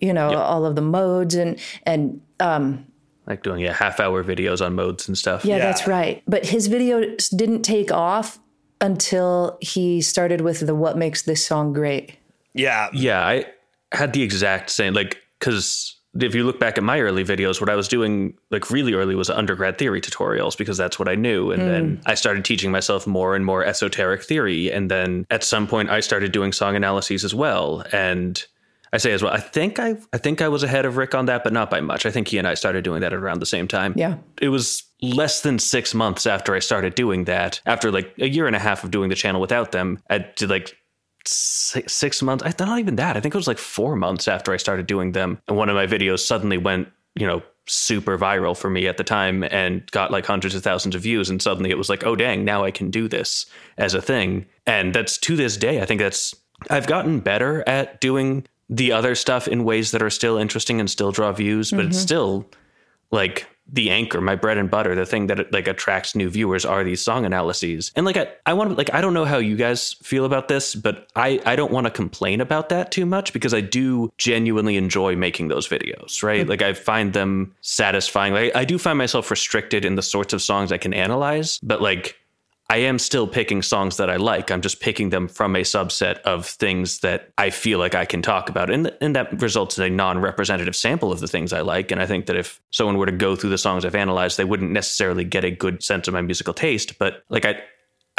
you 0.00 0.12
know, 0.12 0.30
yep. 0.30 0.38
all 0.38 0.64
of 0.64 0.76
the 0.76 0.82
modes 0.82 1.34
and 1.34 1.58
and 1.84 2.20
um 2.40 2.86
like 3.26 3.42
doing 3.42 3.60
yeah 3.60 3.72
half 3.72 4.00
hour 4.00 4.22
videos 4.22 4.64
on 4.64 4.74
modes 4.74 5.08
and 5.08 5.18
stuff. 5.18 5.44
Yeah, 5.44 5.56
yeah, 5.56 5.64
that's 5.64 5.86
right. 5.86 6.22
But 6.26 6.46
his 6.46 6.68
videos 6.68 7.34
didn't 7.36 7.62
take 7.62 7.92
off 7.92 8.38
until 8.80 9.58
he 9.60 10.00
started 10.00 10.40
with 10.40 10.60
the 10.60 10.74
what 10.74 10.96
makes 10.96 11.22
this 11.22 11.44
song 11.44 11.72
great. 11.72 12.16
Yeah. 12.54 12.88
Yeah, 12.92 13.26
I 13.26 13.46
had 13.92 14.12
the 14.12 14.22
exact 14.22 14.70
same 14.70 14.94
like 14.94 15.22
cuz 15.40 15.96
if 16.22 16.34
you 16.34 16.44
look 16.44 16.58
back 16.58 16.78
at 16.78 16.84
my 16.84 17.00
early 17.00 17.24
videos, 17.24 17.60
what 17.60 17.68
I 17.68 17.74
was 17.74 17.88
doing 17.88 18.34
like 18.50 18.70
really 18.70 18.94
early 18.94 19.14
was 19.14 19.28
undergrad 19.28 19.78
theory 19.78 20.00
tutorials 20.00 20.56
because 20.56 20.76
that's 20.76 20.98
what 20.98 21.08
I 21.08 21.14
knew. 21.14 21.50
And 21.50 21.62
mm. 21.62 21.66
then 21.66 22.00
I 22.06 22.14
started 22.14 22.44
teaching 22.44 22.70
myself 22.70 23.06
more 23.06 23.36
and 23.36 23.44
more 23.44 23.64
esoteric 23.64 24.22
theory. 24.22 24.70
And 24.70 24.90
then 24.90 25.26
at 25.30 25.44
some 25.44 25.66
point 25.66 25.90
I 25.90 26.00
started 26.00 26.32
doing 26.32 26.52
song 26.52 26.76
analyses 26.76 27.24
as 27.24 27.34
well. 27.34 27.84
And 27.92 28.44
I 28.96 28.98
say 28.98 29.12
as 29.12 29.22
well. 29.22 29.30
I 29.30 29.40
think 29.40 29.78
I 29.78 29.96
I 30.14 30.16
think 30.16 30.40
I 30.40 30.48
was 30.48 30.62
ahead 30.62 30.86
of 30.86 30.96
Rick 30.96 31.14
on 31.14 31.26
that, 31.26 31.44
but 31.44 31.52
not 31.52 31.68
by 31.68 31.82
much. 31.82 32.06
I 32.06 32.10
think 32.10 32.28
he 32.28 32.38
and 32.38 32.48
I 32.48 32.54
started 32.54 32.82
doing 32.82 33.02
that 33.02 33.12
at 33.12 33.18
around 33.18 33.40
the 33.40 33.46
same 33.46 33.68
time. 33.68 33.92
Yeah. 33.94 34.16
It 34.40 34.48
was 34.48 34.84
less 35.02 35.42
than 35.42 35.58
six 35.58 35.92
months 35.92 36.26
after 36.26 36.54
I 36.54 36.60
started 36.60 36.94
doing 36.94 37.24
that. 37.24 37.60
After 37.66 37.92
like 37.92 38.14
a 38.18 38.26
year 38.26 38.46
and 38.46 38.56
a 38.56 38.58
half 38.58 38.84
of 38.84 38.90
doing 38.90 39.10
the 39.10 39.14
channel 39.14 39.38
without 39.38 39.72
them, 39.72 39.98
I 40.08 40.24
did 40.36 40.48
like 40.48 40.78
six, 41.26 41.92
six 41.92 42.22
months. 42.22 42.42
I 42.42 42.54
not 42.64 42.78
even 42.78 42.96
that. 42.96 43.18
I 43.18 43.20
think 43.20 43.34
it 43.34 43.38
was 43.38 43.46
like 43.46 43.58
four 43.58 43.96
months 43.96 44.28
after 44.28 44.54
I 44.54 44.56
started 44.56 44.86
doing 44.86 45.12
them, 45.12 45.42
and 45.46 45.58
one 45.58 45.68
of 45.68 45.74
my 45.74 45.86
videos 45.86 46.20
suddenly 46.20 46.56
went, 46.56 46.88
you 47.16 47.26
know, 47.26 47.42
super 47.66 48.16
viral 48.16 48.56
for 48.56 48.70
me 48.70 48.86
at 48.86 48.96
the 48.96 49.04
time 49.04 49.44
and 49.44 49.90
got 49.90 50.10
like 50.10 50.24
hundreds 50.24 50.54
of 50.54 50.62
thousands 50.62 50.94
of 50.94 51.02
views 51.02 51.28
and 51.28 51.42
suddenly 51.42 51.68
it 51.68 51.76
was 51.76 51.88
like 51.88 52.06
oh 52.06 52.14
dang 52.14 52.44
now 52.44 52.62
i 52.62 52.70
can 52.70 52.92
do 52.92 53.08
this 53.08 53.44
as 53.76 53.92
a 53.92 54.00
thing 54.00 54.46
and 54.66 54.94
that's 54.94 55.18
to 55.18 55.34
this 55.34 55.56
day 55.56 55.82
i 55.82 55.84
think 55.84 56.00
that's 56.00 56.32
i've 56.70 56.86
gotten 56.86 57.18
better 57.18 57.64
at 57.68 58.00
doing 58.00 58.46
the 58.68 58.92
other 58.92 59.14
stuff 59.14 59.46
in 59.46 59.64
ways 59.64 59.90
that 59.92 60.02
are 60.02 60.10
still 60.10 60.36
interesting 60.36 60.80
and 60.80 60.90
still 60.90 61.12
draw 61.12 61.32
views, 61.32 61.70
but 61.70 61.80
mm-hmm. 61.80 61.88
it's 61.88 61.98
still 61.98 62.46
like 63.10 63.46
the 63.68 63.90
anchor, 63.90 64.20
my 64.20 64.36
bread 64.36 64.58
and 64.58 64.70
butter, 64.70 64.94
the 64.94 65.06
thing 65.06 65.26
that 65.26 65.52
like 65.52 65.66
attracts 65.66 66.14
new 66.14 66.28
viewers 66.30 66.64
are 66.64 66.84
these 66.84 67.02
song 67.02 67.24
analyses. 67.24 67.90
And 67.96 68.06
like 68.06 68.16
I, 68.16 68.28
I 68.44 68.52
want 68.52 68.70
to 68.70 68.76
like 68.76 68.92
I 68.94 69.00
don't 69.00 69.14
know 69.14 69.24
how 69.24 69.38
you 69.38 69.56
guys 69.56 69.94
feel 69.94 70.24
about 70.24 70.48
this, 70.48 70.74
but 70.74 71.08
I 71.16 71.40
I 71.44 71.56
don't 71.56 71.72
want 71.72 71.86
to 71.86 71.90
complain 71.90 72.40
about 72.40 72.68
that 72.68 72.92
too 72.92 73.06
much 73.06 73.32
because 73.32 73.52
I 73.52 73.60
do 73.60 74.12
genuinely 74.18 74.76
enjoy 74.76 75.16
making 75.16 75.48
those 75.48 75.68
videos, 75.68 76.22
right? 76.22 76.42
Mm-hmm. 76.42 76.50
Like 76.50 76.62
I 76.62 76.74
find 76.74 77.12
them 77.12 77.54
satisfying. 77.60 78.34
Like 78.34 78.54
I 78.54 78.64
do 78.64 78.78
find 78.78 78.98
myself 78.98 79.30
restricted 79.30 79.84
in 79.84 79.96
the 79.96 80.02
sorts 80.02 80.32
of 80.32 80.42
songs 80.42 80.70
I 80.70 80.78
can 80.78 80.94
analyze, 80.94 81.58
but 81.62 81.82
like 81.82 82.16
I 82.68 82.78
am 82.78 82.98
still 82.98 83.28
picking 83.28 83.62
songs 83.62 83.96
that 83.98 84.10
I 84.10 84.16
like. 84.16 84.50
I'm 84.50 84.60
just 84.60 84.80
picking 84.80 85.10
them 85.10 85.28
from 85.28 85.54
a 85.54 85.60
subset 85.60 86.18
of 86.22 86.46
things 86.46 86.98
that 87.00 87.30
I 87.38 87.50
feel 87.50 87.78
like 87.78 87.94
I 87.94 88.04
can 88.04 88.22
talk 88.22 88.48
about. 88.48 88.70
And, 88.70 88.92
and 89.00 89.14
that 89.14 89.40
results 89.40 89.78
in 89.78 89.84
a 89.84 89.90
non 89.90 90.18
representative 90.18 90.74
sample 90.74 91.12
of 91.12 91.20
the 91.20 91.28
things 91.28 91.52
I 91.52 91.60
like. 91.60 91.92
And 91.92 92.02
I 92.02 92.06
think 92.06 92.26
that 92.26 92.34
if 92.34 92.60
someone 92.70 92.98
were 92.98 93.06
to 93.06 93.12
go 93.12 93.36
through 93.36 93.50
the 93.50 93.58
songs 93.58 93.84
I've 93.84 93.94
analyzed, 93.94 94.36
they 94.36 94.44
wouldn't 94.44 94.72
necessarily 94.72 95.22
get 95.22 95.44
a 95.44 95.50
good 95.50 95.82
sense 95.82 96.08
of 96.08 96.14
my 96.14 96.22
musical 96.22 96.52
taste. 96.52 96.98
But 96.98 97.22
like, 97.28 97.44
I, 97.44 97.62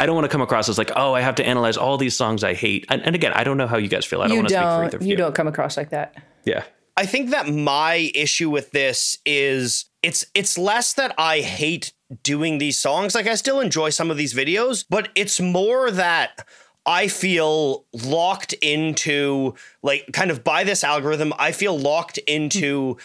I 0.00 0.06
don't 0.06 0.14
want 0.14 0.24
to 0.24 0.30
come 0.30 0.40
across 0.40 0.70
as 0.70 0.78
like, 0.78 0.92
oh, 0.96 1.12
I 1.12 1.20
have 1.20 1.34
to 1.36 1.46
analyze 1.46 1.76
all 1.76 1.98
these 1.98 2.16
songs 2.16 2.42
I 2.42 2.54
hate. 2.54 2.86
And, 2.88 3.02
and 3.02 3.14
again, 3.14 3.32
I 3.34 3.44
don't 3.44 3.58
know 3.58 3.66
how 3.66 3.76
you 3.76 3.88
guys 3.88 4.06
feel. 4.06 4.22
I 4.22 4.28
don't 4.28 4.38
want 4.38 4.48
to 4.48 4.54
speak 4.54 4.62
for 4.62 4.84
either 4.84 4.96
of 4.96 5.02
you. 5.02 5.10
You 5.10 5.16
don't 5.16 5.34
come 5.34 5.48
across 5.48 5.76
like 5.76 5.90
that. 5.90 6.16
Yeah. 6.46 6.64
I 6.96 7.04
think 7.04 7.30
that 7.30 7.48
my 7.48 8.10
issue 8.14 8.48
with 8.50 8.70
this 8.72 9.18
is 9.24 9.84
it's 10.02 10.26
it's 10.34 10.58
less 10.58 10.94
that 10.94 11.14
I 11.16 11.40
hate 11.40 11.92
doing 12.22 12.58
these 12.58 12.78
songs. 12.78 13.14
Like 13.14 13.26
I 13.26 13.34
still 13.34 13.60
enjoy 13.60 13.90
some 13.90 14.10
of 14.10 14.16
these 14.16 14.34
videos, 14.34 14.84
but 14.88 15.08
it's 15.14 15.40
more 15.40 15.90
that 15.90 16.46
I 16.86 17.08
feel 17.08 17.84
locked 17.92 18.54
into 18.54 19.54
like 19.82 20.08
kind 20.12 20.30
of 20.30 20.42
by 20.42 20.64
this 20.64 20.82
algorithm, 20.82 21.32
I 21.38 21.52
feel 21.52 21.78
locked 21.78 22.18
into 22.18 22.96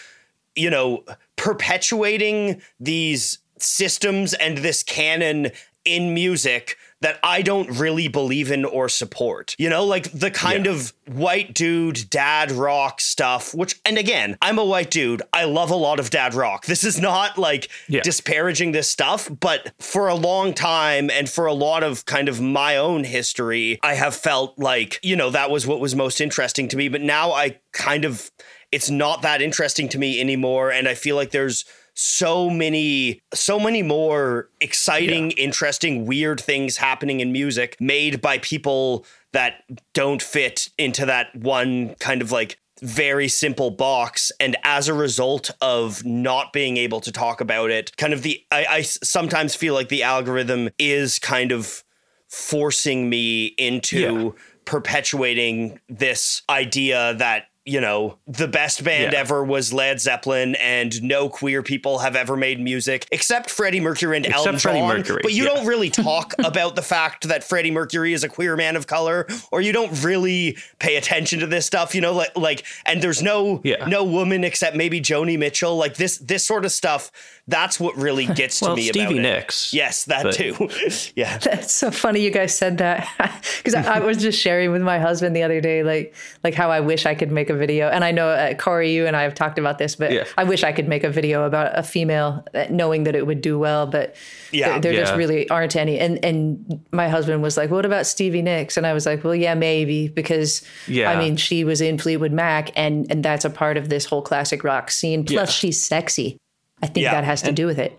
you 0.56 0.70
know 0.70 1.04
perpetuating 1.36 2.62
these 2.80 3.40
systems 3.58 4.34
and 4.34 4.60
this 4.60 4.84
canon 4.84 5.52
in 5.86 6.14
music 6.14 6.78
that 7.04 7.20
I 7.22 7.42
don't 7.42 7.70
really 7.70 8.08
believe 8.08 8.50
in 8.50 8.64
or 8.64 8.88
support. 8.88 9.56
You 9.60 9.70
know, 9.70 9.84
like 9.84 10.12
the 10.12 10.32
kind 10.32 10.66
yeah. 10.66 10.72
of 10.72 10.94
white 11.06 11.54
dude 11.54 12.10
dad 12.10 12.50
rock 12.52 13.02
stuff, 13.02 13.54
which, 13.54 13.80
and 13.86 13.98
again, 13.98 14.38
I'm 14.42 14.58
a 14.58 14.64
white 14.64 14.90
dude. 14.90 15.22
I 15.34 15.44
love 15.44 15.70
a 15.70 15.76
lot 15.76 16.00
of 16.00 16.10
dad 16.10 16.34
rock. 16.34 16.66
This 16.66 16.86
is 16.86 17.00
not 17.00 17.38
like 17.38 17.70
yeah. 17.90 18.02
disparaging 18.02 18.72
this 18.72 18.90
stuff, 18.90 19.30
but 19.40 19.74
for 19.80 20.08
a 20.08 20.16
long 20.16 20.54
time 20.54 21.10
and 21.10 21.30
for 21.30 21.46
a 21.46 21.54
lot 21.54 21.84
of 21.84 22.06
kind 22.06 22.30
of 22.30 22.40
my 22.40 22.78
own 22.78 23.04
history, 23.04 23.80
I 23.84 23.96
have 23.96 24.16
felt 24.16 24.58
like, 24.58 25.00
you 25.04 25.18
know, 25.18 25.30
that 25.30 25.52
was 25.52 25.68
what 25.68 25.82
was 25.82 25.96
most 25.96 26.22
interesting 26.22 26.70
to 26.70 26.78
me. 26.78 26.88
But 26.88 27.02
now 27.02 27.34
I 27.34 27.60
kind 27.74 28.06
of, 28.06 28.32
it's 28.72 28.90
not 28.90 29.22
that 29.24 29.42
interesting 29.42 29.90
to 29.90 30.00
me 30.00 30.22
anymore. 30.22 30.72
And 30.72 30.88
I 30.88 30.96
feel 30.96 31.18
like 31.18 31.32
there's, 31.32 31.66
so 31.96 32.50
many 32.50 33.22
so 33.34 33.60
many 33.60 33.84
more 33.84 34.50
exciting 34.62 35.32
yeah. 35.32 35.38
interesting 35.44 36.06
weird 36.06 36.40
things 36.40 36.78
happening 36.78 37.20
in 37.20 37.32
music 37.32 37.78
made 37.80 38.22
by 38.22 38.38
people 38.40 39.06
that 39.32 39.64
don't 39.94 40.22
fit 40.22 40.70
into 40.78 41.06
that 41.06 41.36
one 41.36 41.94
kind 41.96 42.22
of 42.22 42.32
like 42.32 42.58
very 42.82 43.28
simple 43.28 43.70
box 43.72 44.32
and 44.40 44.58
as 44.64 44.88
a 44.88 44.94
result 44.94 45.52
of 45.62 46.04
not 46.04 46.52
being 46.52 46.78
able 46.78 47.00
to 47.00 47.12
talk 47.12 47.40
about 47.40 47.70
it 47.70 47.96
kind 47.98 48.12
of 48.14 48.24
the 48.24 48.44
I, 48.52 48.66
I 48.70 48.82
sometimes 48.82 49.56
feel 49.56 49.74
like 49.74 49.90
the 49.90 50.04
algorithm 50.04 50.70
is 50.80 51.20
kind 51.20 51.52
of 51.52 51.84
forcing 52.28 53.10
me 53.10 53.46
into 53.58 54.00
yeah. 54.00 54.30
perpetuating 54.66 55.80
this 55.88 56.42
idea 56.50 57.14
that 57.14 57.46
you 57.65 57.79
know, 57.79 58.17
the 58.27 58.48
best 58.48 58.84
band 58.84 59.13
yeah. 59.13 59.20
ever 59.20 59.43
was 59.43 59.72
Led 59.72 60.01
Zeppelin, 60.01 60.55
and 60.55 61.01
no 61.01 61.29
queer 61.29 61.63
people 61.63 62.00
have 62.00 62.15
ever 62.15 62.36
made 62.36 62.60
music 62.60 63.08
except 63.10 63.50
Freddie 63.50 63.79
Mercury 63.79 64.17
and 64.17 64.25
except 64.25 64.46
Elton 64.46 64.60
Freddie 64.60 64.79
John. 64.79 64.98
Mercury, 64.98 65.20
but 65.24 65.34
you 65.34 65.46
yeah. 65.46 65.53
don't 65.53 65.65
really 65.65 65.89
talk 65.89 66.34
about 66.39 66.75
the 66.75 66.82
fact 66.82 67.29
that 67.29 67.41
Freddie 67.41 67.72
Mercury 67.72 68.12
is 68.12 68.24
a 68.25 68.29
queer 68.29 68.58
man 68.58 68.75
of 68.75 68.88
color, 68.88 69.27
or 69.51 69.62
you 69.62 69.72
don't 69.72 70.03
really 70.03 70.58
pay 70.79 70.98
attention 70.98 71.39
to 71.39 71.48
this 71.48 71.65
stuff. 71.65 71.96
You 71.96 72.01
know, 72.01 72.13
like 72.13 72.38
like, 72.38 72.65
and 72.86 73.01
there's 73.01 73.24
no 73.24 73.62
yeah. 73.63 73.86
no 73.86 74.03
woman 74.03 74.43
except 74.43 74.75
maybe 74.75 75.00
Joni 75.00 75.39
Mitchell. 75.39 75.77
Like 75.77 75.96
this 75.96 76.17
this 76.17 76.46
sort 76.46 76.65
of 76.65 76.72
stuff 76.74 77.12
that's 77.48 77.78
what 77.80 77.96
really 77.98 78.26
gets 78.36 78.62
well, 78.62 78.72
to 78.72 78.82
me 78.82 78.90
about 78.90 78.94
Stevie 78.94 79.20
about 79.20 79.36
Nicks, 79.36 79.74
it. 79.74 79.78
Yes, 79.78 80.06
that 80.06 80.24
but... 80.24 80.34
too. 80.34 80.70
yeah. 81.16 81.38
That's 81.40 81.74
so 81.74 81.92
funny 81.92 82.22
you 82.22 82.32
guys 82.32 82.56
said 82.56 82.78
that. 82.78 83.08
Cuz 83.64 83.74
I, 83.74 83.98
I, 83.98 84.00
was 84.00 84.18
just 84.18 84.40
sharing 84.40 84.72
with 84.72 84.82
my 84.82 85.00
husband 85.00 85.36
the 85.36 85.44
other 85.44 85.60
day 85.60 85.84
like 85.84 86.16
like 86.44 86.54
how 86.54 86.72
I 86.72 86.80
wish 86.80 87.06
I 87.06 87.16
could 87.16 87.32
make 87.32 87.50
a 87.50 87.54
video. 87.54 87.90
And 87.90 88.04
I 88.04 88.12
know 88.12 88.30
uh, 88.30 88.54
Cory 88.54 88.94
you 88.94 89.06
and 89.06 89.16
I 89.16 89.24
have 89.24 89.36
talked 89.36 89.60
about 89.60 89.78
this, 89.78 89.96
but 89.96 90.12
yeah. 90.12 90.24
I 90.38 90.44
wish 90.46 90.64
I 90.64 90.72
could 90.72 90.88
make 90.88 91.04
a 91.04 91.10
video 91.10 91.44
about 91.44 91.78
a 91.78 91.84
female 91.84 92.46
uh, 92.54 92.66
knowing 92.70 93.04
that 93.04 93.16
it 93.16 93.28
would 93.28 93.42
do 93.42 93.60
well, 93.60 93.88
but 93.88 94.16
yeah. 94.52 94.70
there, 94.70 94.80
there 94.80 94.94
yeah. 94.94 95.00
just 95.02 95.16
really 95.16 95.50
aren't 95.50 95.76
any. 95.76 96.00
And 96.00 96.24
and 96.24 96.82
my 96.92 97.10
husband 97.10 97.42
was 97.42 97.58
like, 97.58 97.70
"What 97.70 97.86
about 97.86 98.06
Stevie 98.06 98.42
Nicks?" 98.42 98.78
And 98.78 98.88
I 98.88 98.94
was 98.94 99.06
like, 99.06 99.24
"Well, 99.24 99.36
yeah, 99.36 99.54
maybe 99.54 100.08
because 100.08 100.62
yeah. 100.88 101.12
I 101.12 101.18
mean, 101.18 101.36
she 101.36 101.64
was 101.64 101.82
in 101.82 101.98
Fleetwood 101.98 102.32
Mac 102.32 102.72
and 102.76 103.06
and 103.10 103.24
that's 103.24 103.44
a 103.44 103.50
part 103.50 103.76
of 103.76 103.90
this 103.90 104.06
whole 104.06 104.22
classic 104.22 104.64
rock 104.64 104.92
scene. 104.92 105.26
Plus 105.26 105.52
she's 105.52 105.84
sexy." 105.84 106.38
I 106.84 106.88
think 106.88 107.06
yeah. 107.06 107.12
that 107.12 107.24
has 107.24 107.42
to 107.44 107.48
and 107.48 107.58
do 107.58 107.66
with 107.66 107.80
it. 107.80 107.98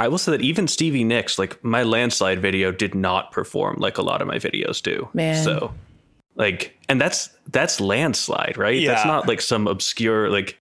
I 0.00 0.08
will 0.08 0.18
say 0.18 0.32
that 0.32 0.40
even 0.40 0.66
Stevie 0.66 1.04
Nicks, 1.04 1.38
like 1.38 1.62
my 1.62 1.82
landslide 1.82 2.40
video, 2.40 2.72
did 2.72 2.94
not 2.94 3.32
perform 3.32 3.76
like 3.78 3.98
a 3.98 4.02
lot 4.02 4.22
of 4.22 4.28
my 4.28 4.38
videos 4.38 4.82
do. 4.82 5.08
Man. 5.12 5.44
So, 5.44 5.74
like, 6.36 6.78
and 6.88 7.00
that's 7.00 7.28
that's 7.48 7.80
landslide, 7.80 8.56
right? 8.56 8.78
Yeah. 8.78 8.94
That's 8.94 9.04
not 9.04 9.28
like 9.28 9.42
some 9.42 9.66
obscure 9.66 10.30
like 10.30 10.58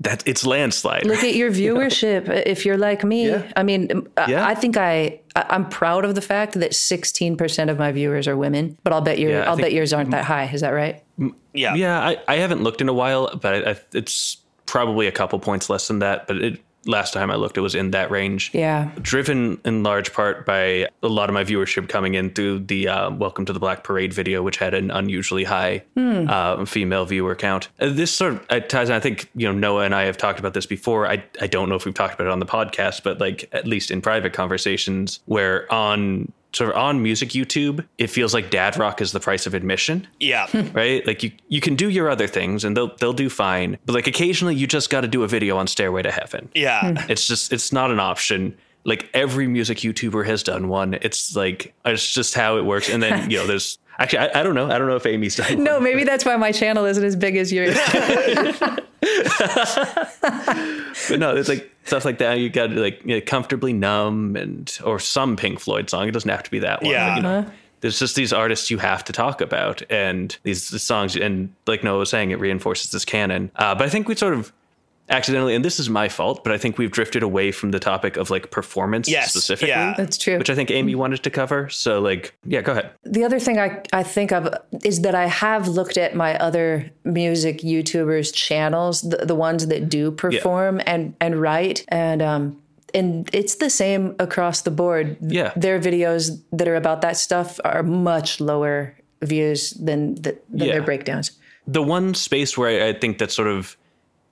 that. 0.00 0.26
It's 0.26 0.44
landslide. 0.44 1.06
Look 1.06 1.22
at 1.22 1.34
your 1.34 1.50
viewership. 1.52 2.28
if 2.44 2.66
you're 2.66 2.76
like 2.76 3.04
me, 3.04 3.28
yeah. 3.28 3.52
I 3.56 3.62
mean, 3.62 4.08
yeah. 4.26 4.44
I, 4.44 4.50
I 4.50 4.54
think 4.56 4.76
I 4.76 5.20
I'm 5.36 5.68
proud 5.68 6.04
of 6.04 6.16
the 6.16 6.22
fact 6.22 6.54
that 6.54 6.72
16% 6.72 7.70
of 7.70 7.78
my 7.78 7.92
viewers 7.92 8.26
are 8.26 8.36
women, 8.36 8.78
but 8.82 8.92
I'll 8.92 9.00
bet 9.00 9.20
your 9.20 9.44
I'll 9.48 9.56
bet 9.56 9.72
yours 9.72 9.92
aren't 9.92 10.10
that 10.10 10.24
high. 10.24 10.50
Is 10.52 10.62
that 10.62 10.70
right? 10.70 11.04
Yeah. 11.52 11.74
Yeah. 11.74 12.00
I, 12.00 12.18
I 12.26 12.36
haven't 12.36 12.62
looked 12.64 12.80
in 12.80 12.88
a 12.88 12.94
while, 12.94 13.36
but 13.36 13.54
I, 13.54 13.70
I, 13.70 13.76
it's 13.92 14.38
probably 14.66 15.06
a 15.06 15.12
couple 15.12 15.38
points 15.38 15.70
less 15.70 15.86
than 15.86 16.00
that. 16.00 16.26
But 16.26 16.38
it 16.38 16.60
last 16.86 17.12
time 17.12 17.30
I 17.30 17.36
looked, 17.36 17.56
it 17.56 17.60
was 17.60 17.74
in 17.74 17.90
that 17.90 18.10
range. 18.10 18.50
Yeah. 18.54 18.90
Driven 19.00 19.60
in 19.64 19.82
large 19.82 20.12
part 20.12 20.46
by 20.46 20.88
a 21.02 21.08
lot 21.08 21.28
of 21.28 21.34
my 21.34 21.44
viewership 21.44 21.88
coming 21.88 22.14
in 22.14 22.30
through 22.30 22.60
the 22.60 22.88
uh, 22.88 23.10
Welcome 23.10 23.44
to 23.46 23.52
the 23.52 23.60
Black 23.60 23.84
Parade 23.84 24.12
video, 24.12 24.42
which 24.42 24.56
had 24.56 24.74
an 24.74 24.90
unusually 24.90 25.44
high 25.44 25.82
mm. 25.96 26.28
uh, 26.28 26.64
female 26.64 27.04
viewer 27.04 27.34
count. 27.34 27.68
Uh, 27.80 27.88
this 27.88 28.12
sort 28.12 28.34
of 28.34 28.46
uh, 28.50 28.60
ties, 28.60 28.90
I 28.90 29.00
think, 29.00 29.28
you 29.34 29.46
know, 29.46 29.58
Noah 29.58 29.84
and 29.84 29.94
I 29.94 30.04
have 30.04 30.16
talked 30.16 30.38
about 30.38 30.54
this 30.54 30.66
before. 30.66 31.06
I, 31.06 31.22
I 31.40 31.46
don't 31.46 31.68
know 31.68 31.74
if 31.74 31.84
we've 31.84 31.94
talked 31.94 32.14
about 32.14 32.26
it 32.26 32.32
on 32.32 32.40
the 32.40 32.46
podcast, 32.46 33.02
but 33.02 33.20
like 33.20 33.48
at 33.52 33.66
least 33.66 33.90
in 33.90 34.00
private 34.00 34.32
conversations 34.32 35.20
where 35.26 35.70
on 35.72 36.32
sort 36.56 36.70
of 36.70 36.76
on 36.76 37.02
music 37.02 37.30
YouTube, 37.30 37.86
it 37.98 38.06
feels 38.06 38.32
like 38.32 38.48
dad 38.48 38.78
rock 38.78 39.02
is 39.02 39.12
the 39.12 39.20
price 39.20 39.46
of 39.46 39.52
admission. 39.52 40.08
Yeah. 40.18 40.46
right? 40.72 41.06
Like 41.06 41.22
you 41.22 41.32
you 41.48 41.60
can 41.60 41.76
do 41.76 41.90
your 41.90 42.08
other 42.08 42.26
things 42.26 42.64
and 42.64 42.74
they'll 42.74 42.96
they'll 42.96 43.12
do 43.12 43.28
fine. 43.28 43.76
But 43.84 43.92
like 43.92 44.06
occasionally 44.06 44.54
you 44.54 44.66
just 44.66 44.88
got 44.88 45.02
to 45.02 45.08
do 45.08 45.22
a 45.22 45.28
video 45.28 45.58
on 45.58 45.66
Stairway 45.66 46.00
to 46.02 46.10
Heaven. 46.10 46.48
Yeah. 46.54 46.92
Hmm. 46.92 47.10
it's 47.10 47.28
just 47.28 47.52
it's 47.52 47.72
not 47.72 47.90
an 47.90 48.00
option. 48.00 48.56
Like 48.84 49.10
every 49.12 49.48
music 49.48 49.78
YouTuber 49.78 50.24
has 50.26 50.42
done 50.42 50.68
one. 50.68 50.94
It's 50.94 51.36
like 51.36 51.74
it's 51.84 52.10
just 52.10 52.34
how 52.34 52.56
it 52.56 52.64
works. 52.64 52.88
And 52.88 53.02
then, 53.02 53.30
you 53.30 53.36
know, 53.36 53.46
there's 53.46 53.78
Actually, 53.98 54.18
I, 54.18 54.40
I, 54.40 54.42
don't 54.42 54.54
know. 54.54 54.70
I 54.70 54.78
don't 54.78 54.88
know 54.88 54.96
if 54.96 55.04
Aimee's 55.04 55.36
done. 55.36 55.64
No, 55.64 55.80
maybe 55.80 56.04
that's 56.04 56.24
why 56.24 56.36
my 56.36 56.52
channel 56.52 56.84
isn't 56.84 57.02
as 57.02 57.16
big 57.16 57.36
as 57.36 57.52
yours. 57.52 57.74
but 61.08 61.18
no, 61.18 61.34
it's 61.36 61.48
like 61.48 61.70
stuff 61.84 62.04
like 62.04 62.18
that. 62.18 62.38
You 62.38 62.50
got 62.50 62.68
to 62.68 62.80
like 62.80 63.02
you 63.04 63.16
know, 63.16 63.20
comfortably 63.20 63.72
numb 63.72 64.36
and 64.36 64.78
or 64.84 64.98
some 64.98 65.36
Pink 65.36 65.60
Floyd 65.60 65.88
song. 65.88 66.08
It 66.08 66.12
doesn't 66.12 66.28
have 66.28 66.42
to 66.42 66.50
be 66.50 66.58
that 66.60 66.82
one. 66.82 66.90
Yeah. 66.90 67.08
But, 67.08 67.16
you 67.16 67.22
know, 67.22 67.38
uh-huh. 67.38 67.50
there's 67.80 67.98
just 67.98 68.16
these 68.16 68.32
artists 68.32 68.70
you 68.70 68.78
have 68.78 69.04
to 69.04 69.12
talk 69.12 69.40
about 69.40 69.82
and 69.90 70.36
these, 70.42 70.68
these 70.68 70.82
songs. 70.82 71.16
And 71.16 71.54
like 71.66 71.82
Noah 71.82 71.98
was 71.98 72.10
saying, 72.10 72.30
it 72.32 72.40
reinforces 72.40 72.90
this 72.90 73.04
canon. 73.04 73.50
Uh, 73.56 73.74
but 73.74 73.86
I 73.86 73.88
think 73.88 74.08
we 74.08 74.14
sort 74.14 74.34
of 74.34 74.52
accidentally, 75.08 75.54
and 75.54 75.64
this 75.64 75.78
is 75.78 75.88
my 75.88 76.08
fault, 76.08 76.42
but 76.44 76.52
I 76.52 76.58
think 76.58 76.78
we've 76.78 76.90
drifted 76.90 77.22
away 77.22 77.52
from 77.52 77.70
the 77.70 77.78
topic 77.78 78.16
of 78.16 78.30
like 78.30 78.50
performance 78.50 79.08
Yes, 79.08 79.30
specifically. 79.30 79.68
yeah. 79.68 79.94
That's 79.96 80.18
true. 80.18 80.38
Which 80.38 80.50
I 80.50 80.54
think 80.54 80.70
Aimee 80.70 80.94
wanted 80.94 81.22
to 81.22 81.30
cover. 81.30 81.68
So, 81.68 82.00
like, 82.00 82.34
yeah, 82.44 82.60
go 82.62 82.72
ahead. 82.72 82.90
The 83.04 83.24
other 83.24 83.38
thing 83.38 83.58
I, 83.58 83.82
I 83.92 84.02
think 84.02 84.32
of 84.32 84.48
is 84.84 85.02
that 85.02 85.14
I 85.14 85.26
have 85.26 85.68
looked 85.68 85.96
at 85.96 86.14
my 86.16 86.36
other 86.38 86.90
music 87.04 87.58
YouTubers 87.60 88.34
channels, 88.34 89.02
the, 89.02 89.18
the 89.18 89.34
ones 89.34 89.66
that 89.68 89.88
do 89.88 90.10
perform 90.10 90.80
and, 90.86 91.14
and 91.20 91.40
write. 91.40 91.84
And 91.88 92.22
um 92.22 92.60
and 92.94 93.28
it's 93.34 93.56
the 93.56 93.68
same 93.68 94.14
across 94.18 94.62
the 94.62 94.70
board. 94.70 95.16
Yeah. 95.20 95.52
Their 95.56 95.78
videos 95.80 96.40
that 96.52 96.66
are 96.66 96.76
about 96.76 97.02
that 97.02 97.16
stuff 97.16 97.60
are 97.64 97.82
much 97.82 98.40
lower 98.40 98.96
views 99.22 99.70
than 99.72 100.14
the, 100.14 100.38
than 100.48 100.66
Yeah. 100.68 100.72
their 100.74 100.82
breakdowns. 100.82 101.32
the 101.66 101.82
one 101.82 102.14
space 102.14 102.56
where 102.56 102.84
I, 102.84 102.88
I 102.90 102.92
think 102.92 103.18
that 103.18 103.30
sort 103.32 103.48
of 103.48 103.76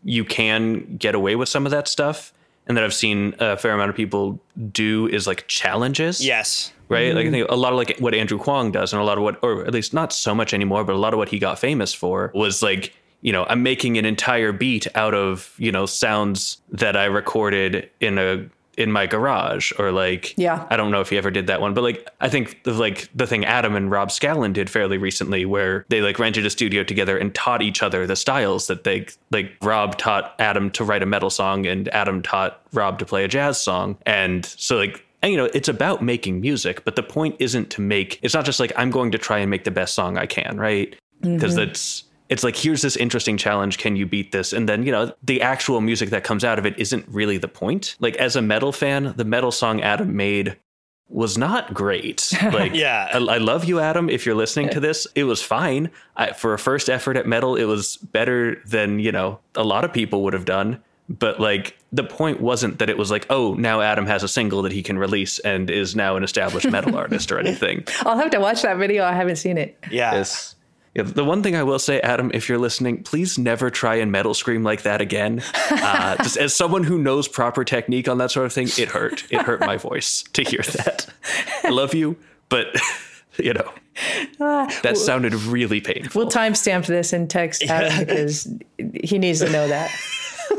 you 0.05 0.25
can 0.25 0.97
get 0.97 1.15
away 1.15 1.35
with 1.35 1.49
some 1.49 1.67
of 1.67 1.73
that 1.73 1.89
stuff 1.89 2.33
and 2.67 2.77
that 2.77 2.85
I've 2.85 2.95
seen 2.95 3.35
a 3.39 3.57
fair 3.57 3.73
amount 3.73 3.91
of 3.91 3.97
people 3.97 4.41
do 4.73 5.07
is 5.09 5.27
like 5.27 5.47
challenges. 5.49 6.25
Yes. 6.25 6.73
Right. 6.89 7.15
Like 7.15 7.23
I 7.23 7.25
mm-hmm. 7.25 7.33
think 7.33 7.51
a 7.51 7.57
lot 7.57 7.73
of 7.73 7.79
like 7.79 7.99
what 7.99 8.15
Andrew 8.15 8.39
Huang 8.39 8.71
does 8.71 8.93
and 8.93 9.01
a 9.01 9.05
lot 9.05 9.19
of 9.19 9.25
what, 9.25 9.43
or 9.43 9.67
at 9.67 9.73
least 9.73 9.93
not 9.93 10.13
so 10.13 10.35
much 10.35 10.55
anymore, 10.55 10.85
but 10.85 10.95
a 10.95 10.99
lot 10.99 11.13
of 11.13 11.19
what 11.19 11.29
he 11.29 11.39
got 11.39 11.59
famous 11.59 11.93
for 11.93 12.31
was 12.35 12.63
like, 12.63 12.95
you 13.23 13.33
know, 13.33 13.47
I'm 13.49 13.63
making 13.63 13.97
an 13.97 14.05
entire 14.05 14.53
beat 14.53 14.87
out 14.95 15.15
of, 15.15 15.55
you 15.57 15.73
know, 15.73 15.87
sounds 15.87 16.59
that 16.71 16.97
I 16.97 17.07
recorded 17.07 17.91
in 18.01 18.19
a, 18.19 18.47
in 18.77 18.93
my 18.93 19.07
garage 19.07 19.73
or 19.79 19.93
like 19.93 20.35
Yeah. 20.37 20.67
I 20.71 20.77
don't 20.77 20.91
know 20.91 21.01
if 21.01 21.11
he 21.11 21.19
ever 21.19 21.31
did 21.31 21.47
that 21.47 21.61
one, 21.61 21.75
but 21.75 21.83
like 21.83 22.09
I 22.21 22.29
think 22.29 22.63
the 22.65 22.73
like 22.73 23.09
the 23.15 23.27
thing 23.27 23.45
Adam 23.45 23.75
and 23.75 23.91
Rob 23.91 24.11
Scallon 24.11 24.53
did 24.53 24.71
fairly 24.71 24.99
recently 24.99 25.45
where 25.45 25.85
they 25.89 26.01
like 26.01 26.19
rented 26.19 26.47
a 26.47 26.51
studio 26.51 26.85
together 26.85 27.17
and 27.17 27.35
taught 27.35 27.63
each 27.63 27.83
other 27.83 28.07
the 28.07 28.17
styles 28.17 28.67
that 28.67 28.85
they 28.85 29.07
like 29.31 29.53
Rob 29.63 29.99
taught 29.99 30.35
Adam 30.39 30.71
to 30.73 30.85
write 30.85 31.03
a 31.03 31.07
metal 31.07 31.31
song 31.31 31.67
and 31.67 31.89
Adam 31.89 32.23
taught 32.23 32.61
Rob 32.73 32.99
to 32.99 33.05
play 33.05 33.25
a 33.25 33.29
jazz 33.29 33.61
song. 33.61 33.97
And 34.07 34.47
so 34.47 34.77
like 34.77 35.05
and 35.23 35.33
you 35.33 35.39
know, 35.39 35.49
it's 35.55 35.69
about 35.69 36.03
making 36.03 36.43
music, 36.43 36.85
but 36.85 36.97
the 36.97 37.03
point 37.03 37.37
isn't 37.39 37.71
to 37.71 37.81
make 37.81 38.19
it's 38.23 38.35
not 38.35 38.45
just 38.45 38.61
like 38.61 38.73
I'm 38.77 38.91
going 38.91 39.11
to 39.13 39.19
try 39.19 39.39
and 39.39 39.51
make 39.51 39.65
the 39.65 39.71
best 39.71 39.95
song 39.95 40.19
I 40.19 40.27
can, 40.27 40.59
right? 40.59 40.95
Because 41.21 41.57
mm-hmm. 41.57 41.67
that's 41.67 42.04
it's 42.29 42.43
like 42.43 42.57
here's 42.57 42.83
this 42.83 42.97
interesting 42.97 43.37
challenge 43.37 43.79
can 43.79 43.97
you 43.97 44.07
beat 44.07 44.33
this 44.33 44.53
and 44.53 44.69
then 44.69 44.83
you 44.85 44.91
know 44.93 45.13
the 45.23 45.43
actual 45.43 45.81
music 45.81 46.11
that 46.11 46.25
comes 46.25 46.45
out 46.45 46.59
of 46.59 46.67
it 46.67 46.79
isn't 46.79 47.07
really 47.09 47.37
the 47.39 47.49
point 47.49 47.97
like 48.01 48.17
as 48.17 48.37
a 48.37 48.43
metal 48.43 48.73
fan 48.73 49.13
the 49.17 49.25
metal 49.25 49.53
song 49.53 49.81
adam 49.83 50.17
made 50.17 50.57
was 51.11 51.37
not 51.37 51.75
great 51.75 52.33
like 52.45 52.75
Yeah. 52.75 53.09
I, 53.13 53.19
I 53.19 53.39
love 53.39 53.65
you 53.65 53.79
adam 53.79 54.09
if 54.09 54.25
you're 54.25 54.35
listening 54.35 54.71
to 54.71 54.81
this 54.81 55.07
it 55.15 55.25
was 55.25 55.43
fine 55.43 55.91
I, 56.17 56.33
for 56.33 56.55
a 56.55 56.59
first 56.59 56.89
effort 56.89 57.17
at 57.17 57.27
metal 57.27 57.57
it 57.57 57.65
was 57.65 57.99
better 57.99 58.61
than 58.67 58.99
you 58.99 59.13
know 59.13 59.39
a 59.55 59.65
lot 59.65 59.85
of 59.85 59.93
people 59.93 60.23
would 60.25 60.33
have 60.33 60.47
done 60.47 60.83
but 61.11 61.39
like 61.39 61.77
the 61.93 62.05
point 62.05 62.41
wasn't 62.41 62.79
that 62.79 62.89
it 62.89 62.97
was 62.97 63.11
like 63.11 63.27
oh 63.29 63.53
now 63.55 63.83
adam 63.83 64.07
has 64.07 64.23
a 64.23 64.29
single 64.29 64.63
that 64.63 64.73
he 64.73 64.83
can 64.83 64.99
release 64.99 65.39
and 65.41 65.69
is 65.69 65.95
now 65.95 66.17
an 66.17 66.25
established 66.25 66.71
metal 66.71 66.97
artist 67.03 67.31
or 67.31 67.39
anything 67.39 67.85
I'll 68.07 68.17
have 68.17 68.31
to 68.31 68.41
watch 68.41 68.63
that 68.63 68.79
video. 68.79 69.05
I 69.05 69.13
haven't 69.13 69.37
seen 69.37 69.59
it. 69.59 69.79
Yeah. 69.91 70.15
Yes. 70.15 70.55
Yeah, 70.95 71.03
the 71.03 71.25
one 71.25 71.43
thing 71.43 71.57
I 71.57 71.65
will 71.65 71.81
say, 71.81 72.01
Adam, 72.01 72.31
if 72.33 72.49
you're 72.49 72.59
listening, 72.59 73.03
please 73.03 73.37
never 73.37 73.69
try 73.69 73.97
and 73.97 74.13
metal 74.13 74.33
scream 74.33 74.63
like 74.63 74.83
that 74.83 75.01
again. 75.01 75.43
Uh, 75.75 76.17
just 76.17 76.37
as 76.37 76.55
someone 76.57 76.85
who 76.85 76.99
knows 76.99 77.29
proper 77.29 77.65
technique 77.65 78.09
on 78.09 78.19
that 78.19 78.31
sort 78.31 78.47
of 78.47 78.53
thing, 78.53 78.69
it 78.79 78.89
hurt. 78.89 79.25
It 79.31 79.43
hurt 79.43 79.61
my 79.61 79.77
voice 79.77 80.23
to 80.33 80.43
hear 80.43 80.63
that. 80.63 81.07
I 81.63 81.71
love 81.71 81.95
you, 81.95 82.17
but 82.49 82.67
you 83.39 83.53
know 83.53 83.71
that 84.39 84.97
sounded 84.97 85.35
really 85.35 85.81
painful. 85.81 86.23
We'll 86.23 86.31
timestamp 86.31 86.87
this 86.87 87.13
in 87.13 87.29
text 87.29 87.65
Adam 87.65 88.07
because 88.07 88.49
he 88.79 89.19
needs 89.19 89.41
to 89.41 89.51
know 89.51 89.69
that. 89.69 89.91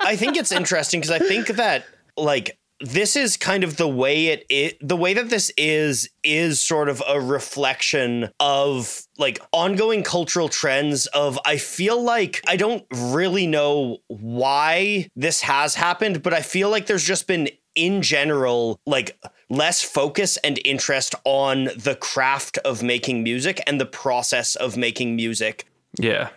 I 0.00 0.16
think 0.16 0.36
it's 0.36 0.52
interesting 0.52 1.00
because 1.00 1.10
I 1.10 1.18
think 1.18 1.48
that 1.48 1.84
like 2.16 2.58
this 2.84 3.16
is 3.16 3.36
kind 3.36 3.64
of 3.64 3.76
the 3.76 3.88
way 3.88 4.26
it, 4.26 4.46
it 4.48 4.76
the 4.86 4.96
way 4.96 5.14
that 5.14 5.30
this 5.30 5.50
is 5.56 6.08
is 6.22 6.60
sort 6.60 6.88
of 6.88 7.02
a 7.08 7.20
reflection 7.20 8.30
of 8.38 9.02
like 9.18 9.40
ongoing 9.52 10.02
cultural 10.02 10.48
trends 10.48 11.06
of 11.08 11.38
I 11.46 11.56
feel 11.56 12.02
like 12.02 12.42
I 12.46 12.56
don't 12.56 12.84
really 12.92 13.46
know 13.46 13.98
why 14.08 15.08
this 15.16 15.40
has 15.42 15.74
happened 15.74 16.22
but 16.22 16.34
I 16.34 16.42
feel 16.42 16.70
like 16.70 16.86
there's 16.86 17.04
just 17.04 17.26
been 17.26 17.48
in 17.74 18.02
general 18.02 18.78
like 18.86 19.18
less 19.50 19.82
focus 19.82 20.36
and 20.38 20.58
interest 20.64 21.14
on 21.24 21.64
the 21.76 21.96
craft 22.00 22.58
of 22.58 22.82
making 22.82 23.22
music 23.22 23.60
and 23.66 23.80
the 23.80 23.86
process 23.86 24.54
of 24.56 24.76
making 24.76 25.16
music. 25.16 25.66
Yeah, 25.98 26.30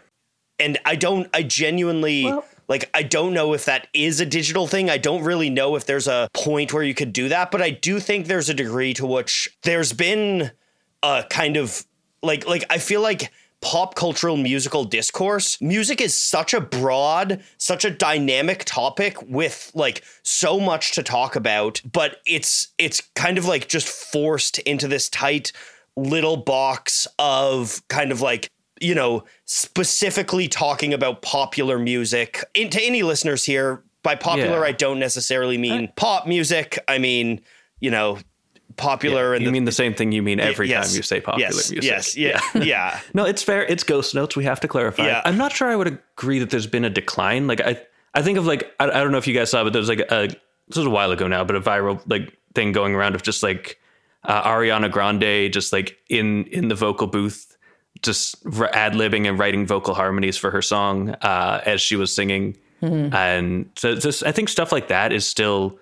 and 0.59 0.77
I 0.85 0.95
don't 0.95 1.29
I 1.33 1.43
genuinely 1.43 2.25
Well- 2.25 2.45
like 2.67 2.89
I 2.93 3.03
don't 3.03 3.33
know 3.33 3.53
if 3.53 3.65
that 3.65 3.87
is 3.93 4.19
a 4.19 4.25
digital 4.25 4.67
thing. 4.67 4.89
I 4.89 4.97
don't 4.97 5.23
really 5.23 5.49
know 5.49 5.75
if 5.75 5.85
there's 5.85 6.07
a 6.07 6.29
point 6.33 6.73
where 6.73 6.83
you 6.83 6.93
could 6.93 7.13
do 7.13 7.29
that, 7.29 7.51
but 7.51 7.61
I 7.61 7.69
do 7.71 7.99
think 7.99 8.27
there's 8.27 8.49
a 8.49 8.53
degree 8.53 8.93
to 8.95 9.05
which 9.05 9.49
there's 9.63 9.93
been 9.93 10.51
a 11.03 11.25
kind 11.29 11.57
of 11.57 11.85
like 12.21 12.47
like 12.47 12.65
I 12.69 12.77
feel 12.77 13.01
like 13.01 13.31
pop 13.61 13.95
cultural 13.95 14.37
musical 14.37 14.83
discourse 14.83 15.59
music 15.59 15.99
is 15.99 16.13
such 16.13 16.53
a 16.53 16.61
broad 16.61 17.41
such 17.57 17.83
a 17.83 17.89
dynamic 17.89 18.63
topic 18.65 19.17
with 19.23 19.71
like 19.73 20.03
so 20.21 20.59
much 20.59 20.91
to 20.91 21.01
talk 21.01 21.35
about 21.35 21.81
but 21.91 22.17
it's 22.27 22.67
it's 22.77 23.01
kind 23.15 23.39
of 23.39 23.45
like 23.45 23.67
just 23.67 23.87
forced 23.87 24.59
into 24.59 24.87
this 24.87 25.09
tight 25.09 25.51
little 25.95 26.37
box 26.37 27.07
of 27.17 27.81
kind 27.87 28.11
of 28.11 28.21
like 28.21 28.51
you 28.79 28.95
know, 28.95 29.23
specifically 29.45 30.47
talking 30.47 30.93
about 30.93 31.21
popular 31.21 31.79
music. 31.79 32.43
And 32.55 32.71
to 32.71 32.81
any 32.81 33.03
listeners 33.03 33.43
here, 33.43 33.83
by 34.03 34.15
popular, 34.15 34.59
Yeah. 34.59 34.67
I 34.67 34.71
don't 34.71 34.99
necessarily 34.99 35.57
mean 35.57 35.91
pop 35.95 36.27
music. 36.27 36.79
I 36.87 36.97
mean, 36.97 37.41
you 37.79 37.91
know, 37.91 38.19
popular 38.77 39.33
and 39.33 39.41
you 39.41 39.47
the, 39.47 39.51
mean 39.51 39.65
the 39.65 39.71
same 39.71 39.93
thing 39.93 40.11
you 40.11 40.21
mean 40.21 40.39
every 40.39 40.69
yes, 40.69 40.89
time 40.89 40.97
you 40.97 41.01
say 41.01 41.19
popular 41.19 41.49
yes, 41.49 41.71
music. 41.71 41.83
Yes, 41.83 42.15
yeah, 42.55 42.63
yeah. 42.63 42.99
No, 43.13 43.25
it's 43.25 43.43
fair. 43.43 43.63
It's 43.65 43.83
ghost 43.83 44.15
notes. 44.15 44.35
We 44.35 44.45
have 44.45 44.59
to 44.61 44.67
clarify. 44.67 45.07
Yeah. 45.07 45.21
I'm 45.25 45.37
not 45.37 45.51
sure 45.51 45.67
I 45.67 45.75
would 45.75 45.87
agree 45.87 46.39
that 46.39 46.49
there's 46.51 46.67
been 46.67 46.85
a 46.85 46.89
decline. 46.89 47.47
Like 47.47 47.61
I, 47.61 47.81
I 48.13 48.21
think 48.21 48.37
of 48.37 48.45
like 48.45 48.71
I, 48.79 48.85
I 48.85 49.03
don't 49.03 49.11
know 49.11 49.17
if 49.17 49.27
you 49.27 49.33
guys 49.33 49.51
saw, 49.51 49.63
but 49.63 49.73
there 49.73 49.79
was 49.79 49.89
like 49.89 49.99
a 50.11 50.27
this 50.67 50.77
was 50.77 50.85
a 50.85 50.89
while 50.89 51.11
ago 51.11 51.27
now, 51.27 51.43
but 51.43 51.55
a 51.55 51.61
viral 51.61 52.01
like 52.07 52.37
thing 52.55 52.71
going 52.71 52.95
around 52.95 53.15
of 53.15 53.23
just 53.23 53.43
like 53.43 53.79
uh, 54.23 54.43
Ariana 54.43 54.91
Grande 54.91 55.51
just 55.51 55.73
like 55.73 55.97
in 56.09 56.45
in 56.45 56.67
the 56.67 56.75
vocal 56.75 57.07
booth, 57.07 57.56
just 58.01 58.35
ad 58.73 58.93
libbing 58.93 59.27
and 59.27 59.39
writing 59.39 59.65
vocal 59.65 59.93
harmonies 59.93 60.37
for 60.37 60.51
her 60.51 60.61
song 60.61 61.11
uh, 61.21 61.61
as 61.65 61.81
she 61.81 61.95
was 61.95 62.13
singing, 62.13 62.57
and 63.13 63.69
so 63.75 63.95
just 63.95 64.25
I 64.25 64.31
think 64.31 64.49
stuff 64.49 64.71
like 64.71 64.87
that 64.89 65.11
is 65.11 65.25
still 65.25 65.79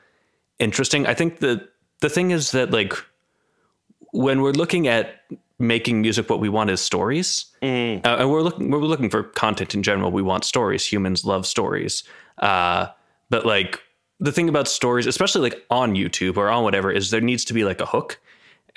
interesting. 0.60 1.08
I 1.08 1.14
think 1.14 1.40
the 1.40 1.68
the 2.02 2.10
thing 2.10 2.32
is 2.32 2.52
that 2.52 2.72
like 2.72 2.94
when 4.12 4.42
we're 4.42 4.52
looking 4.54 4.88
at 4.88 5.22
making 5.60 6.02
music, 6.02 6.30
what 6.30 6.40
we 6.40 6.50
want 6.50 6.70
is 6.70 6.82
stories, 6.82 7.46
uh, 8.04 8.18
and 8.20 8.30
we're 8.30 8.42
looking 8.42 8.72
we're 8.72 8.80
looking 8.80 9.10
for 9.10 9.24
content 9.24 9.74
in 9.76 9.84
general. 9.84 10.12
We 10.12 10.22
want 10.22 10.44
stories. 10.46 10.86
Humans 10.86 11.26
love 11.26 11.46
stories, 11.46 12.04
uh, 12.40 12.88
but 13.30 13.46
like 13.46 13.82
the 14.20 14.32
thing 14.32 14.50
about 14.50 14.68
stories, 14.68 15.06
especially 15.08 15.42
like 15.50 15.66
on 15.70 15.96
YouTube 15.96 16.38
or 16.38 16.50
on 16.50 16.64
whatever, 16.64 16.92
is 16.92 17.12
there 17.12 17.22
needs 17.22 17.44
to 17.46 17.54
be 17.54 17.64
like 17.66 17.82
a 17.82 17.86
hook, 17.86 18.20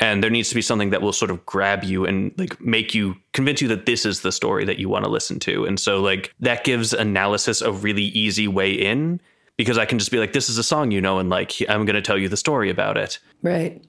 and 0.01 0.23
there 0.23 0.31
needs 0.31 0.49
to 0.49 0.55
be 0.55 0.63
something 0.63 0.91
that 0.91 1.03
will 1.03 1.13
sort 1.13 1.31
of 1.31 1.45
grab 1.47 1.83
you 1.85 2.07
and 2.07 2.33
like 2.39 2.61
make 2.61 2.95
you 2.95 3.17
convince 3.33 3.61
you 3.61 3.69
that 3.69 3.87
this 3.87 4.07
is 4.07 4.21
the 4.21 4.31
story 4.33 4.65
that 4.65 4.79
you 4.79 4.89
want 4.89 5.05
to 5.05 5.11
listen 5.11 5.39
to. 5.41 5.65
And 5.65 5.79
so 5.81 6.01
like 6.01 6.33
that 6.41 6.63
gives 6.65 6.93
analysis 6.93 7.61
a 7.61 7.73
really 7.73 8.05
easy 8.05 8.47
way 8.47 8.71
in 8.73 9.21
because 9.57 9.77
I 9.77 9.87
can 9.87 9.99
just 9.99 10.13
be 10.13 10.19
like, 10.19 10.33
this 10.33 10.49
is 10.49 10.57
a 10.57 10.63
song 10.63 10.93
you 10.93 11.01
know, 11.01 11.19
and 11.19 11.29
like 11.31 11.53
I'm 11.69 11.85
going 11.85 11.97
to 11.97 12.03
tell 12.03 12.17
you 12.19 12.29
the 12.29 12.37
story 12.37 12.71
about 12.71 12.97
it 12.97 13.19
Right. 13.43 13.83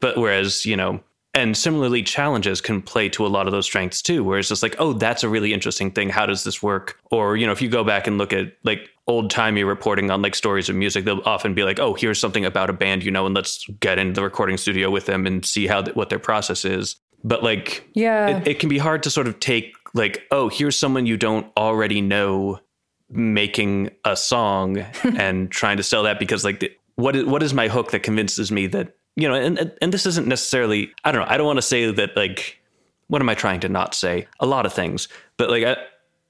but 0.00 0.18
whereas 0.18 0.66
you 0.66 0.76
know 0.76 1.00
and 1.34 1.56
similarly 1.56 2.02
challenges 2.02 2.60
can 2.60 2.80
play 2.80 3.08
to 3.10 3.26
a 3.26 3.28
lot 3.28 3.46
of 3.46 3.52
those 3.52 3.66
strengths 3.66 4.00
too 4.00 4.22
where 4.22 4.38
it's 4.38 4.48
just 4.48 4.62
like 4.62 4.76
oh 4.78 4.92
that's 4.92 5.22
a 5.24 5.28
really 5.28 5.52
interesting 5.52 5.90
thing. 5.90 6.08
How 6.08 6.26
does 6.26 6.44
this 6.44 6.62
work? 6.62 6.98
Or 7.10 7.36
you 7.36 7.46
know 7.46 7.52
if 7.52 7.60
you 7.60 7.68
go 7.68 7.84
back 7.84 8.06
and 8.06 8.18
look 8.18 8.32
at 8.32 8.52
like 8.62 8.88
old 9.06 9.30
timey 9.30 9.64
reporting 9.64 10.10
on 10.10 10.22
like 10.22 10.34
stories 10.34 10.68
of 10.70 10.76
music 10.76 11.04
they'll 11.04 11.20
often 11.26 11.52
be 11.52 11.62
like 11.62 11.78
oh 11.78 11.92
here's 11.92 12.18
something 12.18 12.44
about 12.46 12.70
a 12.70 12.72
band 12.72 13.04
you 13.04 13.10
know 13.10 13.26
and 13.26 13.34
let's 13.34 13.66
get 13.80 13.98
into 13.98 14.14
the 14.14 14.22
recording 14.22 14.56
studio 14.56 14.90
with 14.90 15.04
them 15.04 15.26
and 15.26 15.44
see 15.44 15.66
how 15.66 15.82
th- 15.82 15.94
what 15.96 16.08
their 16.08 16.18
process 16.18 16.64
is. 16.64 16.96
But 17.22 17.42
like 17.42 17.88
Yeah. 17.94 18.38
it, 18.38 18.48
it 18.48 18.58
can 18.60 18.68
be 18.68 18.78
hard 18.78 19.02
to 19.02 19.10
sort 19.10 19.26
of 19.26 19.40
take 19.40 19.74
like 19.92 20.22
oh 20.30 20.48
here's 20.48 20.76
someone 20.76 21.04
you 21.06 21.16
don't 21.16 21.46
already 21.56 22.00
know 22.00 22.60
making 23.10 23.90
a 24.04 24.16
song 24.16 24.78
and 25.18 25.50
trying 25.50 25.76
to 25.76 25.82
sell 25.82 26.02
that 26.04 26.18
because 26.18 26.44
like 26.44 26.60
the, 26.60 26.70
what 26.96 27.16
is 27.16 27.24
what 27.24 27.42
is 27.42 27.52
my 27.54 27.68
hook 27.68 27.90
that 27.90 28.02
convinces 28.02 28.50
me 28.50 28.66
that 28.68 28.96
you 29.16 29.28
know 29.28 29.34
and 29.34 29.72
and- 29.80 29.92
this 29.92 30.06
isn't 30.06 30.26
necessarily 30.26 30.92
I 31.04 31.12
don't 31.12 31.22
know 31.22 31.26
I 31.30 31.36
don't 31.36 31.46
want 31.46 31.58
to 31.58 31.62
say 31.62 31.90
that 31.90 32.16
like 32.16 32.58
what 33.08 33.20
am 33.20 33.28
I 33.28 33.34
trying 33.34 33.60
to 33.60 33.68
not 33.68 33.94
say 33.94 34.26
a 34.40 34.46
lot 34.46 34.66
of 34.66 34.72
things 34.72 35.08
but 35.36 35.50
like 35.50 35.64
I 35.64 35.76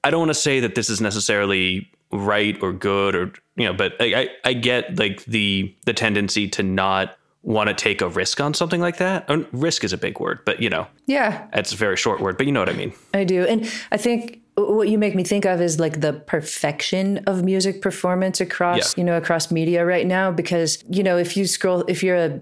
I 0.03 0.11
don't 0.11 0.19
want 0.19 0.29
to 0.29 0.35
say 0.35 0.59
that 0.59 0.75
this 0.75 0.89
is 0.89 1.01
necessarily 1.01 1.89
right 2.11 2.57
or 2.61 2.71
good 2.73 3.15
or 3.15 3.33
you 3.55 3.65
know 3.65 3.73
but 3.73 3.93
I 3.99 4.05
I, 4.21 4.29
I 4.45 4.53
get 4.53 4.97
like 4.99 5.25
the 5.25 5.73
the 5.85 5.93
tendency 5.93 6.47
to 6.49 6.63
not 6.63 7.17
want 7.41 7.67
to 7.69 7.75
take 7.75 8.01
a 8.01 8.09
risk 8.09 8.41
on 8.41 8.53
something 8.55 8.81
like 8.81 8.97
that 8.97 9.23
and 9.29 9.47
risk 9.51 9.83
is 9.83 9.93
a 9.93 9.97
big 9.97 10.19
word 10.19 10.39
but 10.45 10.61
you 10.61 10.69
know 10.69 10.87
yeah. 11.05 11.47
it's 11.53 11.71
a 11.71 11.75
very 11.75 11.95
short 11.95 12.19
word, 12.19 12.35
but 12.37 12.47
you 12.47 12.51
know 12.51 12.59
what 12.59 12.69
I 12.69 12.73
mean. 12.73 12.91
I 13.13 13.23
do. 13.25 13.45
And 13.45 13.71
I 13.91 13.97
think 13.97 14.41
what 14.55 14.87
you 14.89 14.97
make 14.97 15.13
me 15.13 15.23
think 15.23 15.45
of 15.45 15.61
is 15.61 15.79
like 15.79 16.01
the 16.01 16.13
perfection 16.13 17.19
of 17.27 17.43
music 17.43 17.81
performance 17.81 18.41
across 18.41 18.77
Yeah. 18.77 19.01
you 19.01 19.03
know 19.03 19.17
across 19.17 19.51
media 19.51 19.85
right 19.85 20.07
now 20.07 20.31
because 20.31 20.83
you 20.89 21.03
know 21.03 21.17
if 21.17 21.35
you 21.37 21.45
scroll 21.45 21.83
if 21.87 22.01
you're 22.01 22.15
a 22.15 22.39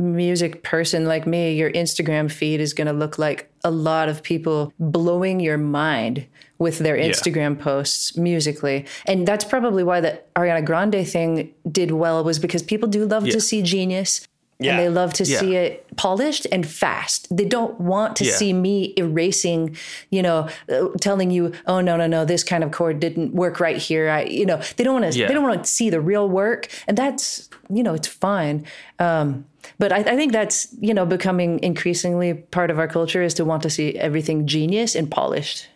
music 0.00 0.62
person 0.62 1.04
like 1.04 1.26
me 1.26 1.52
your 1.54 1.70
instagram 1.72 2.30
feed 2.30 2.60
is 2.60 2.72
going 2.72 2.86
to 2.86 2.92
look 2.92 3.18
like 3.18 3.50
a 3.64 3.70
lot 3.70 4.08
of 4.08 4.22
people 4.22 4.72
blowing 4.78 5.38
your 5.40 5.58
mind 5.58 6.26
with 6.58 6.78
their 6.78 6.96
instagram 6.96 7.58
posts 7.58 8.16
musically. 8.18 8.84
And 9.06 9.26
that's 9.26 9.44
probably 9.44 9.82
why 9.82 10.00
the 10.00 10.20
ariana 10.36 10.64
grande 10.64 11.06
thing 11.08 11.54
did 11.70 11.90
well 11.90 12.22
was 12.22 12.38
because 12.38 12.62
people 12.62 12.88
do 12.88 13.06
love 13.06 13.26
Yeah. 13.26 13.32
to 13.32 13.40
see 13.40 13.62
genius 13.62 14.26
Yeah. 14.60 14.72
and 14.72 14.78
they 14.80 14.88
love 14.88 15.12
to 15.14 15.24
Yeah. 15.24 15.40
see 15.40 15.56
it 15.56 15.86
polished 15.96 16.46
and 16.52 16.66
fast. 16.66 17.34
They 17.34 17.44
don't 17.46 17.80
want 17.80 18.16
to 18.16 18.24
Yeah. 18.24 18.32
see 18.32 18.52
me 18.52 18.92
erasing, 18.96 19.76
you 20.10 20.22
know, 20.22 20.48
uh, 20.70 20.88
telling 21.00 21.30
you, 21.30 21.52
"Oh 21.66 21.80
no, 21.80 21.96
no, 21.96 22.06
no, 22.06 22.24
this 22.24 22.44
kind 22.44 22.62
of 22.62 22.70
chord 22.70 23.00
didn't 23.00 23.34
work 23.34 23.58
right 23.60 23.76
here." 23.78 24.10
I, 24.10 24.24
you 24.24 24.44
know, 24.46 24.60
they 24.76 24.84
don't 24.84 25.00
want 25.00 25.12
to. 25.12 25.18
They 25.26 25.34
don't 25.34 25.42
want 25.44 25.64
to 25.64 25.70
see 25.70 25.88
the 25.90 26.00
real 26.00 26.28
work, 26.28 26.68
and 26.86 26.96
that's, 26.96 27.48
you 27.72 27.82
know, 27.82 27.94
it's 27.94 28.08
fine. 28.08 28.64
Um, 28.98 29.46
but 29.78 29.92
I, 29.92 29.98
I 30.00 30.16
think 30.16 30.32
that's, 30.32 30.68
you 30.80 30.92
know, 30.94 31.06
becoming 31.06 31.58
increasingly 31.62 32.34
part 32.34 32.70
of 32.70 32.78
our 32.78 32.88
culture 32.88 33.22
is 33.22 33.34
to 33.34 33.44
want 33.44 33.62
to 33.62 33.70
see 33.70 33.96
everything 33.96 34.46
genius 34.46 34.94
and 34.94 35.10
polished. 35.10 35.66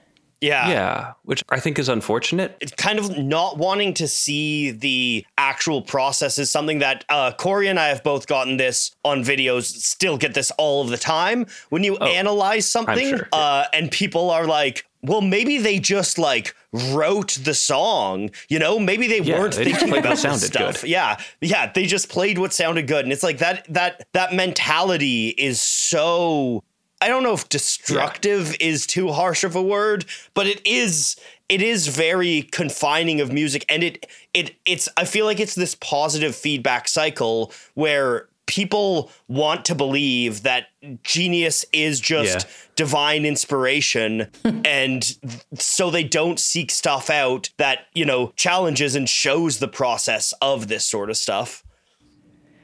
Yeah. 0.40 0.68
Yeah, 0.68 1.12
which 1.22 1.42
I 1.48 1.60
think 1.60 1.78
is 1.78 1.88
unfortunate. 1.88 2.56
It's 2.60 2.72
kind 2.72 2.98
of 2.98 3.16
not 3.18 3.56
wanting 3.58 3.94
to 3.94 4.08
see 4.08 4.70
the 4.72 5.24
actual 5.38 5.80
process 5.82 6.38
is 6.38 6.50
something 6.50 6.80
that 6.80 7.04
uh, 7.08 7.32
Cory 7.32 7.68
and 7.68 7.78
I 7.80 7.88
have 7.88 8.02
both 8.02 8.26
gotten 8.26 8.56
this 8.56 8.94
on 9.04 9.22
videos, 9.24 9.64
still 9.64 10.18
get 10.18 10.34
this 10.34 10.50
all 10.58 10.82
of 10.82 10.90
the 10.90 10.98
time. 10.98 11.46
When 11.70 11.82
you 11.84 11.96
analyze 11.96 12.66
something 12.68 13.16
sure, 13.16 13.28
uh, 13.32 13.64
and 13.72 13.90
people 13.90 14.30
are 14.30 14.46
like, 14.46 14.84
well, 15.02 15.20
maybe 15.20 15.58
they 15.58 15.78
just 15.78 16.18
like 16.18 16.54
wrote 16.72 17.38
the 17.44 17.52
song, 17.54 18.30
you 18.48 18.58
know, 18.58 18.78
maybe 18.78 19.06
they 19.06 19.20
Yeah, 19.20 19.38
weren't 19.38 19.54
they 19.54 19.64
thinking 19.64 19.96
about 19.96 20.18
stuff. 20.18 20.80
good. 20.80 20.88
Yeah. 20.88 21.18
Yeah. 21.40 21.70
They 21.72 21.84
just 21.86 22.08
played 22.08 22.38
what 22.38 22.52
sounded 22.52 22.86
good. 22.86 23.04
And 23.04 23.12
it's 23.12 23.22
like 23.22 23.38
that, 23.38 23.66
that, 23.72 24.06
that 24.12 24.32
mentality 24.32 25.28
is 25.28 25.60
so 25.60 26.64
I 27.04 27.08
don't 27.08 27.22
know 27.22 27.34
if 27.34 27.48
destructive 27.50 28.56
is 28.60 28.86
too 28.86 29.12
harsh 29.12 29.44
of 29.44 29.54
a 29.54 29.62
word, 29.62 30.06
but 30.32 30.46
it 30.46 30.60
is 30.66 31.16
it 31.48 31.60
is 31.60 31.88
very 31.88 32.42
confining 32.50 33.20
of 33.20 33.30
music 33.30 33.66
and 33.68 33.82
it 33.82 34.06
it 34.32 34.56
it's 34.64 34.88
I 34.96 35.04
feel 35.04 35.26
like 35.26 35.38
it's 35.38 35.54
this 35.54 35.74
positive 35.74 36.34
feedback 36.34 36.88
cycle 36.88 37.52
where 37.74 38.28
people 38.46 39.10
want 39.28 39.64
to 39.66 39.74
believe 39.74 40.42
that 40.44 40.68
genius 41.02 41.64
is 41.72 42.00
just 42.00 42.46
Yeah. 42.46 42.52
divine 42.76 43.24
inspiration 43.26 44.30
and 44.64 45.16
so 45.58 45.90
they 45.90 46.04
don't 46.04 46.38
seek 46.40 46.70
stuff 46.70 47.10
out 47.10 47.50
that, 47.58 47.80
you 47.94 48.04
know, 48.06 48.32
challenges 48.36 48.94
and 48.94 49.08
shows 49.08 49.58
the 49.58 49.68
process 49.68 50.32
of 50.40 50.68
this 50.68 50.84
sort 50.86 51.10
of 51.10 51.16
stuff. 51.16 51.62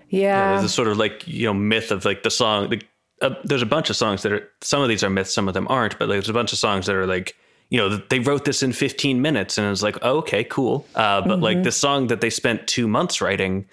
Yeah. 0.08 0.50
There's 0.50 0.62
this 0.62 0.74
sort 0.74 0.88
of 0.88 0.96
like 0.98 1.26
you 1.28 1.46
know 1.46 1.54
myth 1.54 1.90
of 1.90 2.04
like 2.04 2.22
the 2.22 2.30
song. 2.30 2.70
The, 2.70 2.82
uh, 3.20 3.34
there's 3.44 3.62
a 3.62 3.66
bunch 3.66 3.90
of 3.90 3.96
songs 3.96 4.22
that 4.22 4.32
are 4.32 4.48
some 4.60 4.82
of 4.82 4.88
these 4.88 5.02
are 5.02 5.10
myths, 5.10 5.34
some 5.34 5.48
of 5.48 5.54
them 5.54 5.66
aren't. 5.68 5.98
But 5.98 6.08
like, 6.08 6.16
there's 6.16 6.28
a 6.28 6.34
bunch 6.34 6.52
of 6.52 6.58
songs 6.58 6.86
that 6.86 6.94
are 6.94 7.06
like 7.06 7.36
you 7.68 7.78
know 7.78 7.96
they 7.96 8.18
wrote 8.18 8.44
this 8.44 8.62
in 8.62 8.72
15 8.72 9.20
minutes, 9.22 9.58
and 9.58 9.70
it's 9.70 9.82
like 9.82 9.98
oh, 10.02 10.18
okay, 10.18 10.44
cool. 10.44 10.86
Uh, 10.94 11.20
but 11.20 11.40
like 11.40 11.62
the 11.62 11.72
song 11.72 12.08
that 12.08 12.20
they 12.20 12.30
spent 12.30 12.66
two 12.66 12.88
months 12.88 13.20
writing, 13.20 13.66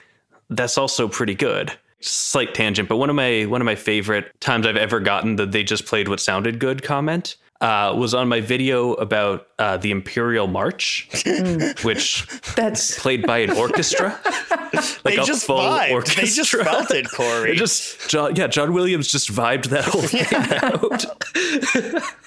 that's 0.50 0.78
also 0.78 1.08
pretty 1.08 1.36
good. 1.36 1.72
Slight 2.00 2.54
tangent, 2.54 2.88
but 2.88 2.98
one 2.98 3.10
of 3.10 3.16
my 3.16 3.46
one 3.46 3.62
of 3.62 3.66
my 3.66 3.76
favorite 3.76 4.40
times 4.40 4.68
I've 4.68 4.78
ever 4.78 5.00
gotten 5.00 5.38
that 5.38 5.52
they 5.52 5.64
just 5.64 5.86
played 5.86 6.08
what 6.08 6.20
sounded 6.20 6.60
good 6.60 6.84
comment 6.84 7.36
uh, 7.62 7.94
was 7.98 8.14
on 8.14 8.28
my 8.28 8.40
video 8.42 8.94
about 8.94 9.48
uh, 9.58 9.78
the 9.78 9.90
Imperial 9.92 10.48
March, 10.48 11.10
which 11.84 12.28
That's 12.56 13.00
played 13.00 13.26
by 13.26 13.40
an 13.40 13.52
orchestra. 13.52 14.20
like 14.74 15.02
They 15.04 15.18
a 15.18 15.24
just 15.24 15.46
full 15.48 15.58
vibed. 15.60 15.92
orchestra. 15.92 16.22
They 16.24 16.30
just 16.30 16.52
felt 16.52 16.92
it, 16.92 17.10
Cory. 17.12 17.56
Just 17.56 18.10
John, 18.10 18.36
yeah, 18.36 18.48
John 18.48 18.74
Williams 18.74 19.08
just 19.08 19.32
vibed 19.32 19.66
that 19.70 19.86
whole 19.86 20.02
thing 20.04 20.26
out. 20.62 21.06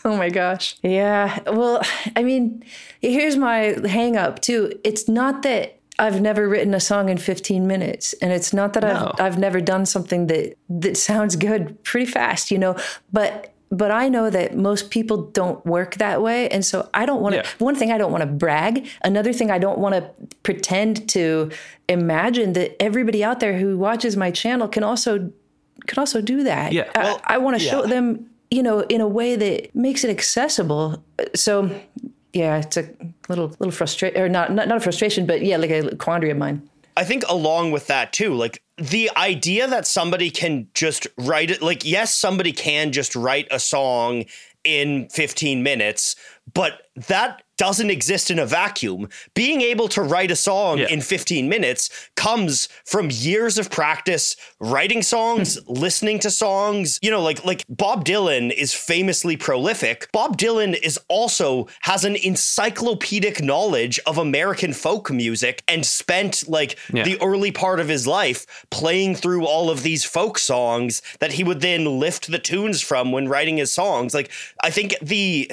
Oh 0.05 0.16
my 0.16 0.31
gosh. 0.31 0.77
Yeah. 0.83 1.38
Well, 1.47 1.83
I 2.16 2.23
mean, 2.23 2.64
here's 3.01 3.37
my 3.37 3.77
hang 3.87 4.16
up 4.16 4.40
too. 4.40 4.79
It's 4.85 5.09
not 5.09 5.43
that 5.43 5.79
I've 5.99 6.21
never 6.21 6.49
written 6.49 6.73
a 6.75 6.81
song 6.81 7.09
in 7.09 7.19
15 7.19 7.66
minutes 7.66 8.14
and 8.14 8.33
it's 8.33 8.53
not 8.53 8.73
that 8.73 8.83
No. 8.83 9.12
I've 9.19 9.21
I've 9.35 9.38
never 9.38 9.61
done 9.61 9.87
something 9.87 10.27
that 10.29 10.57
that 10.71 10.97
sounds 10.97 11.37
good 11.37 11.83
pretty 11.85 12.11
fast, 12.11 12.51
you 12.51 12.59
know, 12.59 12.77
but 13.12 13.53
but 13.70 13.90
I 13.92 14.09
know 14.09 14.30
that 14.30 14.56
most 14.56 14.90
people 14.90 15.16
don't 15.30 15.64
work 15.64 15.94
that 15.96 16.20
way 16.22 16.48
and 16.48 16.64
so 16.64 16.88
I 16.92 17.06
don't 17.06 17.20
want 17.22 17.35
to 17.35 17.38
Yeah. 17.42 17.46
one 17.59 17.76
thing 17.76 17.92
I 17.92 17.98
don't 17.98 18.11
want 18.11 18.22
to 18.22 18.26
brag, 18.26 18.88
another 19.04 19.33
thing 19.33 19.50
I 19.50 19.59
don't 19.59 19.78
want 19.78 19.94
to 19.94 20.11
pretend 20.42 21.09
to 21.11 21.50
imagine 21.88 22.52
that 22.54 22.80
everybody 22.83 23.22
out 23.22 23.38
there 23.40 23.59
who 23.59 23.78
watches 23.78 24.16
my 24.16 24.30
channel 24.30 24.66
can 24.68 24.83
also 24.83 25.30
can 25.87 25.98
also 25.98 26.20
do 26.20 26.42
that. 26.44 26.72
Yeah. 26.72 26.90
I- 26.94 27.02
Well, 27.04 27.20
I, 27.24 27.38
want 27.38 27.59
to 27.59 27.64
show 27.64 27.83
them, 27.87 28.26
you 28.50 28.62
know, 28.62 28.80
in 28.80 29.00
a 29.00 29.09
way 29.09 29.35
that 29.37 29.74
makes 29.74 30.04
it 30.04 30.11
accessible. 30.11 31.02
So, 31.35 31.70
yeah, 32.35 32.59
it's 32.59 32.76
a 32.76 32.85
little 33.28 33.48
little 33.61 33.72
frustration, 33.72 34.20
or 34.20 34.28
not, 34.28 34.52
not 34.52 34.68
not 34.68 34.76
a 34.76 34.80
frustration, 34.80 35.26
but 35.26 35.42
yeah, 35.42 35.56
like 35.56 35.70
a 35.70 35.96
quandary 35.96 36.30
of 36.33 36.38
mine. 36.38 36.61
I 37.00 37.04
think 37.04 37.24
along 37.30 37.70
with 37.70 37.86
that 37.86 38.12
too, 38.12 38.34
like 38.34 38.62
the 38.76 39.10
idea 39.16 39.66
that 39.66 39.86
somebody 39.86 40.30
can 40.30 40.68
just 40.74 41.06
write 41.16 41.50
it, 41.50 41.62
like, 41.62 41.82
yes, 41.82 42.14
somebody 42.14 42.52
can 42.52 42.92
just 42.92 43.16
write 43.16 43.48
a 43.50 43.58
song 43.58 44.26
in 44.64 45.08
15 45.08 45.62
minutes, 45.62 46.14
but 46.52 46.82
that 47.08 47.42
doesn't 47.66 47.90
exist 47.90 48.31
in 48.31 48.38
a 48.38 48.46
vacuum. 48.46 49.01
Being 49.35 49.61
able 49.73 49.88
to 49.88 50.01
write 50.03 50.31
a 50.31 50.37
song 50.51 50.79
Yeah. 50.79 50.88
in 50.94 51.01
15 51.03 51.49
minutes 51.49 51.90
comes 52.16 52.68
from 52.87 53.11
years 53.11 53.59
of 53.59 53.70
practice 53.70 54.35
writing 54.75 55.03
songs, 55.03 55.59
listening 55.87 56.18
to 56.20 56.31
songs. 56.31 56.99
You 57.03 57.11
know, 57.11 57.23
like 57.29 57.44
like 57.44 57.62
Bob 57.68 58.05
Dylan 58.07 58.46
is 58.64 58.73
famously 58.73 59.37
prolific. 59.37 60.09
Bob 60.12 60.38
Dylan 60.38 60.73
is 60.88 60.99
also 61.09 61.66
has 61.83 62.05
an 62.05 62.16
encyclopedic 62.16 63.42
knowledge 63.42 64.01
of 64.07 64.16
American 64.18 64.73
folk 64.73 65.11
music 65.11 65.62
and 65.68 65.85
spent 65.85 66.49
like 66.49 66.77
Yeah. 66.94 67.05
the 67.05 67.20
early 67.20 67.53
part 67.53 67.79
of 67.81 67.88
his 67.88 68.07
life 68.07 68.46
playing 68.70 69.16
through 69.16 69.44
all 69.46 69.68
of 69.70 69.83
these 69.83 70.05
folk 70.05 70.38
songs 70.38 71.03
that 71.20 71.33
he 71.33 71.44
would 71.44 71.61
then 71.61 71.85
lift 71.99 72.31
the 72.31 72.38
tunes 72.38 72.81
from 72.81 73.12
when 73.12 73.29
writing 73.29 73.59
his 73.59 73.73
songs. 73.73 74.14
Like 74.14 74.31
I 74.62 74.70
think 74.70 74.94
the 75.03 75.53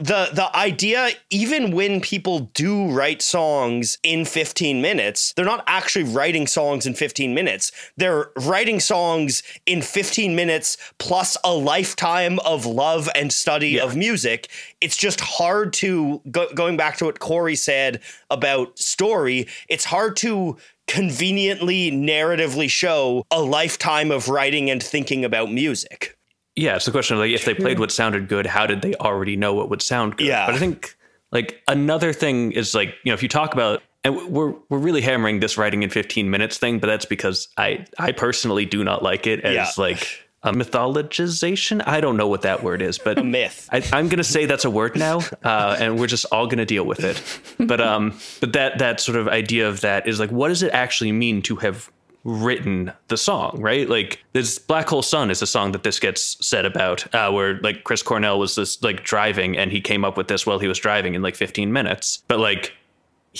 the 0.00 0.28
the 0.32 0.50
idea 0.54 1.10
even 1.30 1.70
when 1.70 2.00
people 2.00 2.40
do 2.54 2.90
write 2.90 3.22
songs 3.22 3.98
in 4.02 4.24
15 4.24 4.82
minutes 4.82 5.32
they're 5.34 5.44
not 5.44 5.64
actually 5.66 6.04
writing 6.04 6.46
songs 6.46 6.86
in 6.86 6.94
15 6.94 7.34
minutes. 7.34 7.72
They're 7.96 8.30
writing 8.36 8.80
songs 8.80 9.42
in 9.64 9.82
15 9.82 10.34
minutes 10.34 10.76
plus 10.98 11.36
a 11.44 11.54
lifetime 11.54 12.38
of 12.40 12.66
love 12.66 13.08
and 13.14 13.32
study 13.32 13.80
of 13.80 13.96
music. 13.96 14.48
It's 14.80 14.96
just 14.96 15.20
hard 15.20 15.72
to 15.74 16.20
go, 16.30 16.48
going 16.54 16.76
back 16.76 16.96
to 16.98 17.06
what 17.06 17.20
cory 17.20 17.56
said 17.56 18.00
about 18.30 18.78
story 18.78 19.46
it's 19.68 19.84
hard 19.84 20.16
to 20.16 20.56
conveniently 20.86 21.90
narratively 21.90 22.70
show 22.70 23.24
a 23.30 23.40
lifetime 23.40 24.10
of 24.10 24.28
writing 24.28 24.70
and 24.70 24.82
thinking 24.82 25.24
about 25.24 25.50
music 25.50 26.15
Yeah, 26.56 26.76
it's 26.76 26.86
the 26.86 26.90
question 26.90 27.14
of 27.16 27.20
like 27.20 27.30
if 27.32 27.44
they 27.44 27.54
played 27.54 27.78
what 27.78 27.92
sounded 27.92 28.28
good, 28.28 28.46
how 28.46 28.66
did 28.66 28.80
they 28.82 28.94
already 28.94 29.36
know 29.36 29.52
what 29.54 29.68
would 29.70 29.82
sound 29.82 30.16
good? 30.16 30.26
Yeah. 30.26 30.46
But 30.46 30.54
I 30.54 30.58
think 30.58 30.96
like 31.30 31.62
another 31.68 32.12
thing 32.14 32.52
is 32.52 32.74
like, 32.74 32.88
you 33.04 33.10
know, 33.10 33.14
if 33.14 33.22
you 33.22 33.28
talk 33.28 33.52
about 33.52 33.82
and 34.04 34.16
we're 34.32 34.54
we're 34.70 34.78
really 34.78 35.02
hammering 35.02 35.40
this 35.40 35.58
writing 35.58 35.82
in 35.82 35.90
15 35.90 36.30
minutes 36.30 36.56
thing, 36.58 36.78
but 36.78 36.86
that's 36.86 37.04
because 37.04 37.48
I 37.58 37.84
I 37.98 38.12
personally 38.12 38.64
do 38.64 38.82
not 38.84 39.02
like 39.02 39.26
it 39.26 39.40
as 39.40 39.54
Yeah. 39.54 39.70
like 39.76 40.08
a 40.42 40.52
mythologization. 40.52 41.82
I 41.86 42.00
don't 42.00 42.16
know 42.16 42.28
what 42.28 42.42
that 42.42 42.62
word 42.62 42.80
is, 42.82 42.98
but 42.98 43.18
a 43.18 43.24
myth 43.24 43.68
I, 43.72 43.78
I'm 43.92 44.08
going 44.08 44.18
to 44.18 44.24
say 44.24 44.46
that's 44.46 44.64
a 44.64 44.70
word 44.70 44.96
now, 44.96 45.20
uh, 45.44 45.76
and 45.78 45.98
we're 45.98 46.06
just 46.06 46.24
all 46.26 46.46
going 46.46 46.58
to 46.58 46.64
deal 46.64 46.84
with 46.84 47.00
it. 47.00 47.20
But 47.58 47.80
um, 47.80 48.18
but 48.40 48.52
that 48.52 48.78
that 48.78 49.00
sort 49.00 49.16
of 49.18 49.28
idea 49.28 49.68
of 49.68 49.80
that 49.82 50.06
is 50.08 50.20
like, 50.20 50.30
what 50.30 50.48
does 50.48 50.62
it 50.62 50.72
actually 50.72 51.12
mean 51.12 51.42
to 51.42 51.56
have 51.56 51.90
written 52.26 52.92
the 53.08 53.16
song? 53.16 53.58
Right? 53.60 53.88
Like, 53.88 54.22
this 54.32 54.58
Black 54.58 54.88
Hole 54.88 55.02
Sun 55.02 55.30
is 55.30 55.40
a 55.40 55.46
song 55.46 55.72
that 55.72 55.84
this 55.84 55.98
gets 55.98 56.36
said 56.46 56.66
about, 56.66 57.14
uh, 57.14 57.30
where 57.30 57.58
like 57.60 57.84
Chris 57.84 58.02
Cornell 58.02 58.38
was 58.38 58.56
this 58.56 58.82
like 58.82 59.04
driving, 59.04 59.56
and 59.56 59.70
he 59.72 59.80
came 59.80 60.04
up 60.04 60.16
with 60.16 60.28
this 60.28 60.44
while 60.44 60.58
he 60.58 60.68
was 60.68 60.78
driving 60.78 61.14
in 61.14 61.22
like 61.22 61.36
15 61.36 61.72
minutes. 61.72 62.22
But 62.28 62.40
like, 62.40 62.74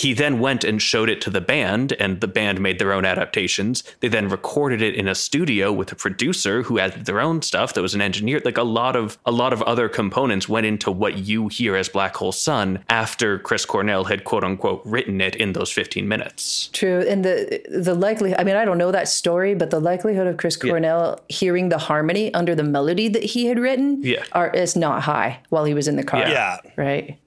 he 0.03 0.13
then 0.13 0.39
went 0.39 0.63
and 0.63 0.81
showed 0.81 1.09
it 1.09 1.19
to 1.21 1.29
the 1.29 1.41
band 1.41 1.93
and 1.93 2.21
the 2.21 2.27
band 2.27 2.59
made 2.61 2.77
their 2.79 2.93
own 2.93 3.05
adaptations 3.05 3.83
they 4.01 4.07
then 4.07 4.27
recorded 4.29 4.81
it 4.81 4.93
in 4.95 5.07
a 5.07 5.15
studio 5.15 5.71
with 5.79 5.91
a 5.91 5.95
producer 5.95 6.61
who 6.63 6.79
added 6.79 7.05
their 7.05 7.19
own 7.19 7.41
stuff 7.41 7.73
that 7.73 7.81
was 7.81 7.95
an 7.95 8.01
engineer 8.01 8.39
like 8.45 8.57
a 8.57 8.63
lot 8.63 8.95
of 8.95 9.17
a 9.25 9.31
lot 9.31 9.51
of 9.53 9.61
other 9.63 9.87
components 9.89 10.47
went 10.47 10.65
into 10.65 10.91
what 10.91 11.17
you 11.17 11.47
hear 11.47 11.75
as 11.75 11.89
black 11.89 12.15
hole 12.15 12.31
sun 12.31 12.83
after 12.89 13.39
chris 13.39 13.65
cornell 13.65 14.03
had 14.05 14.23
quote 14.23 14.43
unquote 14.43 14.81
written 14.85 15.19
it 15.21 15.35
in 15.35 15.53
those 15.53 15.71
15 15.71 16.07
minutes 16.07 16.69
True, 16.73 17.01
and 17.07 17.25
the 17.25 17.61
the 17.69 17.95
likelihood. 17.95 18.39
I 18.39 18.43
mean, 18.43 18.55
I 18.55 18.65
don't 18.65 18.77
know 18.77 18.91
that 18.91 19.07
story, 19.07 19.55
but 19.55 19.69
the 19.71 19.79
likelihood 19.79 20.27
of 20.27 20.37
Chris 20.37 20.55
Cornell 20.57 21.19
hearing 21.29 21.69
the 21.69 21.77
harmony 21.77 22.33
under 22.33 22.53
the 22.55 22.63
melody 22.63 23.07
that 23.09 23.23
he 23.23 23.47
had 23.47 23.57
written, 23.57 24.01
Yeah. 24.03 24.23
are 24.33 24.49
is 24.51 24.75
not 24.75 25.01
high 25.03 25.39
while 25.49 25.65
he 25.65 25.73
was 25.73 25.87
in 25.87 25.95
the 25.95 26.03
car. 26.03 26.19
yeah 26.27 26.57
Right. 26.75 27.17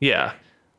Yeah. 0.00 0.32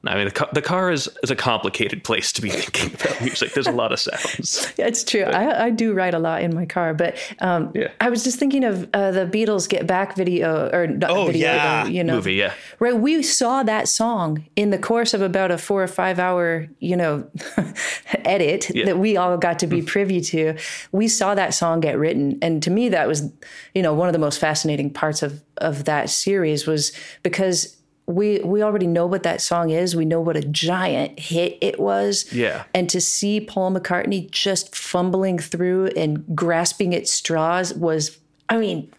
I 0.08 0.16
mean, 0.16 0.26
the 0.26 0.32
car, 0.32 0.50
the 0.54 0.62
car 0.62 0.92
is, 0.92 1.10
is 1.24 1.32
a 1.32 1.36
complicated 1.36 2.04
place 2.04 2.32
to 2.34 2.42
be 2.42 2.50
thinking 2.50 2.94
about 2.94 3.22
music. 3.22 3.54
There's 3.54 3.68
a 3.68 3.72
lot 3.72 3.92
of 3.92 4.00
sounds. 4.00 4.72
Yeah, 4.78 4.88
it's 4.88 5.04
true. 5.04 5.24
I, 5.24 5.66
I 5.66 5.70
do 5.70 5.94
write 5.94 6.14
a 6.14 6.20
lot 6.20 6.42
in 6.42 6.54
my 6.54 6.66
car, 6.66 6.94
but 6.94 7.18
um, 7.40 7.72
Yeah. 7.74 7.90
I 8.02 8.10
was 8.10 8.24
just 8.24 8.38
thinking 8.40 8.64
of 8.64 8.90
uh, 8.94 9.12
the 9.12 9.26
Beatles 9.26 9.70
Get 9.70 9.88
Back 9.88 10.16
video 10.16 10.70
or 10.72 10.88
not 10.88 11.10
Oh, 11.10 11.26
video, 11.28 11.48
yeah. 11.54 11.84
uh, 11.84 11.88
you 11.88 12.04
know, 12.04 12.16
Movie, 12.16 12.34
yeah. 12.36 12.54
Right, 12.80 12.96
we 12.98 13.24
saw 13.24 13.64
that 13.64 13.88
song 13.88 14.46
in 14.56 14.70
the 14.72 14.78
course 14.78 15.14
of 15.14 15.22
about 15.22 15.52
a 15.52 15.58
four 15.58 15.82
or 15.82 15.88
five 15.88 16.20
hour, 16.20 16.68
you 16.80 16.96
know, 16.98 17.30
edit 18.26 18.70
Yeah. 18.74 18.86
that 18.86 18.98
we 19.00 19.18
all 19.18 19.38
got 19.38 19.60
to 19.60 19.68
be 19.68 19.82
privy 19.82 20.22
to. 20.22 20.58
We 20.92 21.08
saw 21.08 21.36
that 21.36 21.54
song 21.54 21.80
get 21.80 21.98
written, 21.98 22.38
and 22.42 22.62
to 22.64 22.70
me, 22.72 22.90
that 22.90 23.08
was, 23.08 23.32
you 23.74 23.82
know, 23.82 23.94
one 23.94 24.08
of 24.08 24.14
the 24.14 24.20
most 24.20 24.40
fascinating 24.40 24.90
parts 24.92 25.24
of 25.24 25.42
of 25.58 25.86
that 25.86 26.10
series 26.10 26.68
was 26.68 26.92
because 27.24 27.78
we 28.08 28.40
we 28.40 28.62
already 28.62 28.88
know 28.88 29.06
what 29.06 29.24
that 29.24 29.42
song 29.42 29.70
is. 29.70 29.96
We 29.96 30.06
know 30.06 30.22
what 30.22 30.38
a 30.38 30.42
giant 30.42 31.20
hit 31.20 31.58
it 31.62 31.80
was. 31.80 32.32
Yeah. 32.32 32.64
And 32.74 32.90
to 32.90 33.02
see 33.02 33.42
Paul 33.42 33.72
McCartney 33.72 34.30
just 34.30 34.76
fumbling 34.76 35.40
through 35.40 35.88
and 35.98 36.36
grasping 36.36 36.94
at 36.94 37.08
straws 37.08 37.74
was, 37.74 38.18
I 38.50 38.58
mean, 38.58 38.92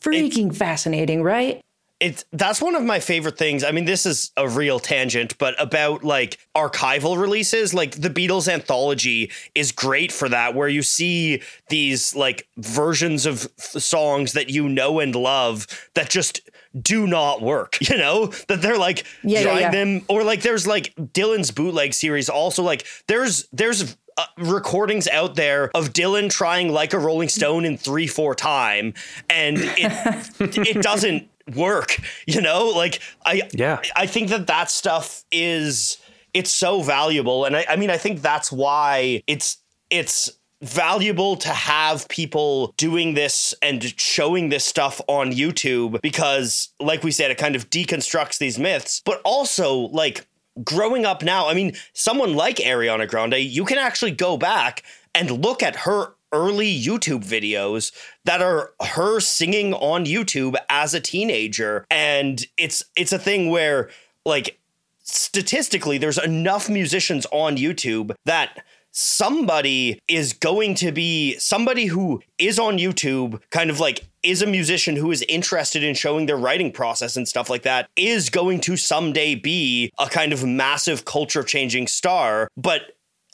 freaking 0.00 0.54
fascinating, 0.54 1.22
right? 1.22 1.62
it's 2.02 2.24
that's 2.32 2.60
one 2.60 2.74
of 2.74 2.82
my 2.82 2.98
favorite 2.98 3.38
things. 3.38 3.62
I 3.62 3.70
mean, 3.70 3.84
this 3.84 4.04
is 4.04 4.32
a 4.36 4.48
real 4.48 4.80
tangent, 4.80 5.38
but 5.38 5.54
about 5.62 6.02
like 6.02 6.38
archival 6.54 7.16
releases, 7.16 7.72
like 7.72 7.92
the 8.00 8.10
Beatles 8.10 8.52
anthology 8.52 9.30
is 9.54 9.70
great 9.70 10.10
for 10.10 10.28
that, 10.28 10.54
where 10.54 10.66
you 10.66 10.82
see 10.82 11.42
these 11.68 12.16
like 12.16 12.48
versions 12.56 13.24
of 13.24 13.48
songs 13.56 14.32
that 14.32 14.50
you 14.50 14.68
know 14.68 14.98
and 14.98 15.14
love 15.14 15.66
that 15.94 16.10
just 16.10 16.40
do 16.80 17.06
not 17.06 17.42
work, 17.42 17.78
you 17.88 17.96
know, 17.96 18.26
that 18.48 18.62
they're 18.62 18.78
like 18.78 19.04
Yeah, 19.22 19.40
yeah, 19.40 19.42
trying 19.42 19.60
yeah. 19.60 19.70
them, 19.70 20.02
or 20.08 20.22
like 20.24 20.42
there's 20.42 20.66
like 20.66 20.94
Dylan's 20.96 21.50
bootleg 21.50 21.94
series. 21.94 22.28
Also, 22.28 22.62
like 22.62 22.86
there's 23.08 23.46
there's 23.52 23.96
uh, 24.18 24.24
recordings 24.38 25.08
out 25.08 25.36
there 25.36 25.70
of 25.74 25.92
Dylan 25.92 26.30
trying 26.30 26.68
like 26.70 26.92
a 26.92 26.98
Rolling 26.98 27.28
Stone 27.28 27.64
in 27.64 27.76
three 27.78 28.06
four 28.06 28.34
time, 28.34 28.94
and 29.30 29.56
it 29.58 30.30
it 30.76 30.82
doesn't 30.82 31.28
work. 31.54 31.98
You 32.26 32.40
know, 32.40 32.68
like 32.68 33.00
I 33.24 33.42
Yeah. 33.52 33.80
I 33.96 34.06
think 34.06 34.28
that 34.30 34.46
that 34.48 34.70
stuff 34.70 35.24
is 35.32 35.98
it's 36.34 36.50
so 36.50 36.82
valuable, 36.82 37.44
and 37.44 37.56
I, 37.56 37.66
I 37.68 37.76
mean 37.76 37.90
I 37.90 37.96
think 37.98 38.22
that's 38.22 38.50
why 38.52 39.22
it's 39.26 39.58
it's 39.90 40.30
valuable 40.62 41.36
to 41.36 41.48
have 41.48 42.08
people 42.08 42.72
doing 42.76 43.14
this 43.14 43.52
and 43.62 43.98
showing 44.00 44.48
this 44.48 44.64
stuff 44.64 45.00
on 45.08 45.32
YouTube 45.32 46.00
because 46.02 46.68
like 46.78 47.02
we 47.02 47.10
said 47.10 47.30
it 47.30 47.38
kind 47.38 47.56
of 47.56 47.68
deconstructs 47.68 48.38
these 48.38 48.58
myths 48.58 49.02
but 49.04 49.20
also 49.24 49.74
like 49.74 50.26
growing 50.62 51.04
up 51.04 51.22
now 51.22 51.48
I 51.48 51.54
mean 51.54 51.72
someone 51.94 52.34
like 52.34 52.56
Ariana 52.56 53.08
Grande 53.08 53.38
you 53.38 53.64
can 53.64 53.78
actually 53.78 54.12
go 54.12 54.36
back 54.36 54.84
and 55.14 55.42
look 55.42 55.64
at 55.64 55.76
her 55.76 56.14
early 56.32 56.72
YouTube 56.72 57.24
videos 57.24 57.92
that 58.24 58.40
are 58.40 58.72
her 58.80 59.18
singing 59.18 59.74
on 59.74 60.06
YouTube 60.06 60.54
as 60.68 60.94
a 60.94 61.00
teenager 61.00 61.86
and 61.90 62.46
it's 62.56 62.84
it's 62.96 63.12
a 63.12 63.18
thing 63.18 63.50
where 63.50 63.90
like 64.24 64.60
statistically 65.02 65.98
there's 65.98 66.18
enough 66.18 66.70
musicians 66.70 67.26
on 67.32 67.56
YouTube 67.56 68.14
that 68.24 68.64
somebody 68.92 69.98
is 70.06 70.32
going 70.34 70.74
to 70.76 70.92
be 70.92 71.36
somebody 71.38 71.86
who 71.86 72.20
is 72.38 72.58
on 72.58 72.78
YouTube 72.78 73.40
kind 73.50 73.70
of 73.70 73.80
like 73.80 74.06
is 74.22 74.42
a 74.42 74.46
musician 74.46 74.94
who 74.96 75.10
is 75.10 75.22
interested 75.28 75.82
in 75.82 75.94
showing 75.94 76.26
their 76.26 76.36
writing 76.36 76.70
process 76.70 77.16
and 77.16 77.26
stuff 77.26 77.50
like 77.50 77.62
that 77.62 77.88
is 77.96 78.30
going 78.30 78.60
to 78.60 78.76
someday 78.76 79.34
be 79.34 79.90
a 79.98 80.06
kind 80.06 80.32
of 80.32 80.44
massive 80.44 81.04
culture 81.04 81.42
changing 81.42 81.86
star. 81.86 82.48
But 82.56 82.82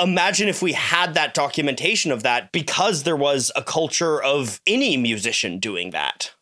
imagine 0.01 0.49
if 0.49 0.63
we 0.63 0.73
had 0.73 1.15
that 1.15 1.35
documentation 1.35 2.13
of 2.13 2.23
that 2.23 2.53
because 2.53 3.03
there 3.03 3.17
was 3.17 3.51
a 3.57 3.63
culture 3.63 4.23
of 4.23 4.61
any 4.67 4.97
musician 4.97 5.59
doing 5.59 5.91
that. 5.91 6.33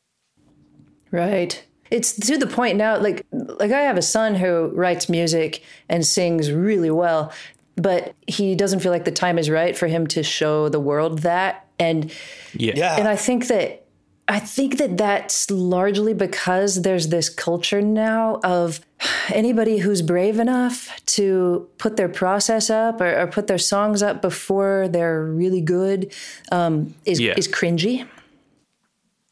Right. 1.11 1.65
It's 1.91 2.15
to 2.15 2.37
the 2.37 2.47
point 2.47 2.77
now, 2.77 2.99
like 2.99 3.25
like 3.31 3.71
I 3.71 3.83
have 3.83 3.97
a 3.97 4.03
son 4.03 4.35
who 4.35 4.73
writes 4.75 5.09
music 5.09 5.63
and 5.89 6.05
sings 6.05 6.51
really 6.51 6.91
well, 6.91 7.33
but 7.77 8.15
he 8.27 8.55
doesn't 8.55 8.81
feel 8.81 8.93
like 8.93 9.05
the 9.05 9.11
time 9.13 9.39
is 9.39 9.49
right 9.51 9.77
for 9.77 9.87
him 9.87 10.07
to 10.09 10.23
show 10.23 10.69
the 10.69 10.81
world 10.81 11.21
that. 11.21 11.67
And 11.79 12.11
Yeah. 12.55 12.73
yeah 12.77 12.97
and 12.99 13.07
I 13.09 13.17
think 13.17 13.49
that 13.49 13.83
I 14.29 14.41
think 14.41 14.79
that 14.79 14.97
that's 14.97 15.49
largely 15.53 16.13
because 16.13 16.83
there's 16.83 17.09
this 17.09 17.29
culture 17.29 17.81
now 17.81 18.41
of 18.43 18.81
anybody 19.29 19.79
who's 19.79 20.03
brave 20.03 20.41
enough 20.41 20.91
to 21.07 21.69
put 21.79 21.97
their 21.97 22.09
process 22.09 22.69
up 22.69 23.01
or, 23.01 23.17
or 23.21 23.29
put 23.29 23.47
their 23.47 23.59
songs 23.59 24.03
up 24.03 24.21
before 24.23 24.89
they're 24.89 25.23
really 25.23 25.61
good 25.61 26.13
um, 26.51 26.93
is 27.05 27.21
Yeah. 27.21 27.35
is 27.37 27.47
cringy. 27.47 28.05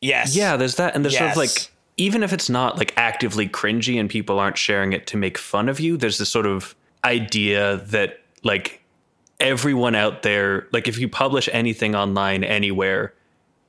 yes 0.00 0.36
Yeah, 0.36 0.56
there's 0.56 0.76
that, 0.76 0.94
and 0.94 1.04
there's 1.04 1.16
sort 1.18 1.30
of 1.30 1.36
like 1.36 1.70
even 1.96 2.22
if 2.22 2.32
it's 2.32 2.48
not 2.50 2.76
like 2.78 2.92
actively 2.96 3.48
cringy 3.48 3.98
and 3.98 4.10
people 4.10 4.38
aren't 4.38 4.58
sharing 4.58 4.92
it 4.92 5.06
to 5.08 5.16
make 5.16 5.38
fun 5.38 5.68
of 5.68 5.80
you, 5.80 5.96
there's 5.96 6.18
this 6.18 6.28
sort 6.28 6.46
of 6.46 6.74
idea 7.04 7.78
that 7.88 8.20
like 8.44 8.82
everyone 9.40 9.94
out 9.94 10.22
there, 10.22 10.68
like 10.72 10.86
if 10.88 10.98
you 10.98 11.08
publish 11.08 11.48
anything 11.52 11.94
online 11.94 12.44
anywhere, 12.44 13.12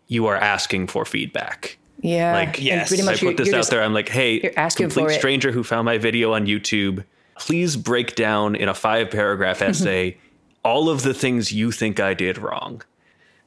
you 0.07 0.27
are 0.27 0.35
asking 0.35 0.87
for 0.87 1.05
feedback. 1.05 1.77
Yeah, 2.01 2.33
Like, 2.33 2.57
and 2.57 2.65
yes, 2.65 2.89
pretty 2.89 3.03
I 3.03 3.15
put 3.15 3.37
this 3.37 3.47
out 3.49 3.57
just- 3.57 3.71
there. 3.71 3.81
I'm 3.81 3.93
like, 3.93 4.09
hey, 4.09 4.39
you're 4.43 4.51
asking 4.57 4.87
complete 4.87 5.03
for 5.05 5.11
it. 5.11 5.19
stranger 5.19 5.51
who 5.51 5.63
found 5.63 5.85
my 5.85 5.97
video 5.97 6.33
on 6.33 6.45
YouTube, 6.45 7.03
please 7.39 7.75
break 7.75 8.15
down 8.15 8.55
in 8.55 8.69
a 8.69 8.73
five 8.75 9.09
paragraph 9.09 9.61
essay 9.63 10.17
all 10.63 10.89
of 10.89 11.03
the 11.03 11.13
things 11.13 11.51
you 11.51 11.71
think 11.71 11.99
I 11.99 12.13
did 12.13 12.37
wrong. 12.37 12.81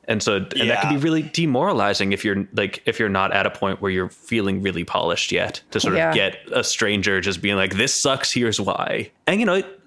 And 0.04 0.22
so, 0.22 0.36
and 0.36 0.70
that 0.70 0.80
can 0.80 0.94
be 0.94 1.00
really 1.00 1.22
demoralizing 1.22 2.12
if 2.12 2.24
you're 2.24 2.46
like, 2.54 2.82
if 2.86 2.98
you're 2.98 3.08
not 3.10 3.32
at 3.32 3.44
a 3.44 3.50
point 3.50 3.82
where 3.82 3.90
you're 3.90 4.08
feeling 4.08 4.62
really 4.62 4.82
polished 4.84 5.30
yet 5.32 5.60
to 5.72 5.80
sort 5.80 5.96
Yeah. 5.96 6.08
of 6.08 6.14
get 6.14 6.38
a 6.50 6.64
stranger 6.64 7.20
just 7.20 7.42
being 7.42 7.56
like, 7.56 7.74
this 7.74 7.92
sucks, 7.94 8.32
here's 8.32 8.58
why. 8.60 9.10
And 9.26 9.38
you 9.40 9.44
know, 9.46 9.54
it, 9.54 9.77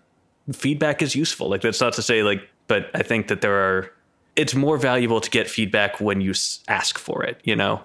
feedback 0.52 1.02
is 1.02 1.16
useful. 1.16 1.50
Like, 1.50 1.62
that's 1.62 1.82
not 1.82 1.94
to 1.94 2.02
say 2.02 2.24
like, 2.24 2.48
but 2.68 2.90
I 2.94 3.04
think 3.04 3.28
that 3.28 3.42
there 3.42 3.56
are, 3.56 3.92
it's 4.36 4.56
more 4.56 4.78
valuable 4.78 5.22
to 5.22 5.30
get 5.30 5.50
feedback 5.50 6.00
when 6.00 6.22
you 6.22 6.32
s- 6.32 6.62
ask 6.68 6.98
for 6.98 7.24
it, 7.24 7.40
you 7.44 7.56
know? 7.56 7.84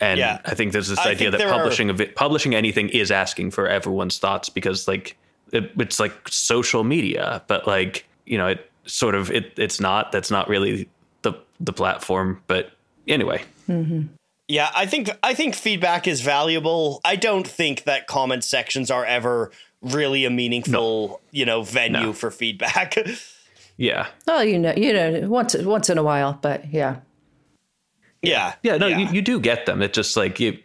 And 0.00 0.18
Yeah. 0.18 0.40
I 0.44 0.54
think 0.54 0.72
there's 0.72 0.88
this 0.88 0.98
I 0.98 1.10
idea 1.10 1.30
that 1.30 1.38
there 1.38 1.48
are- 1.48 1.56
publishing 1.58 1.88
a 1.90 1.94
vi- 1.94 2.06
publishing 2.06 2.54
anything 2.54 2.88
is 2.90 3.10
asking 3.10 3.52
for 3.52 3.66
everyone's 3.66 4.18
thoughts 4.18 4.48
because 4.50 4.86
like 4.86 5.16
it, 5.52 5.70
it's 5.78 5.98
like 5.98 6.12
social 6.28 6.84
media, 6.84 7.42
but 7.46 7.66
like 7.66 8.04
you 8.26 8.36
know 8.36 8.48
it 8.48 8.70
sort 8.84 9.14
of 9.14 9.30
it 9.30 9.52
it's 9.56 9.80
not 9.80 10.12
that's 10.12 10.30
not 10.30 10.48
really 10.48 10.88
the 11.22 11.32
the 11.60 11.72
platform. 11.72 12.42
But 12.46 12.72
anyway, 13.08 13.42
mm-hmm. 13.68 14.08
Yeah, 14.48 14.70
I 14.74 14.84
think 14.86 15.08
I 15.22 15.32
think 15.34 15.54
feedback 15.54 16.06
is 16.06 16.20
valuable. 16.20 17.00
I 17.04 17.16
don't 17.16 17.46
think 17.48 17.84
that 17.84 18.06
comment 18.06 18.44
sections 18.44 18.90
are 18.90 19.04
ever 19.04 19.50
really 19.86 20.24
a 20.24 20.30
meaningful, 20.30 21.20
you 21.30 21.44
know, 21.44 21.62
venue 21.62 22.00
No. 22.06 22.12
for 22.12 22.30
feedback. 22.30 22.94
yeah, 23.76 24.06
Oh, 24.28 24.40
you 24.42 24.58
know, 24.58 24.72
you 24.76 24.92
know, 24.92 25.28
once 25.28 25.54
once 25.56 25.90
in 25.90 25.98
a 25.98 26.02
while, 26.02 26.38
but 26.40 26.72
yeah, 26.72 26.96
yeah. 28.22 28.54
yeah, 28.62 28.76
no, 28.76 28.86
You, 28.86 29.06
you 29.08 29.22
do 29.22 29.40
get 29.40 29.66
them. 29.66 29.82
It's 29.82 29.94
just 29.94 30.16
like 30.16 30.40
you 30.40 30.58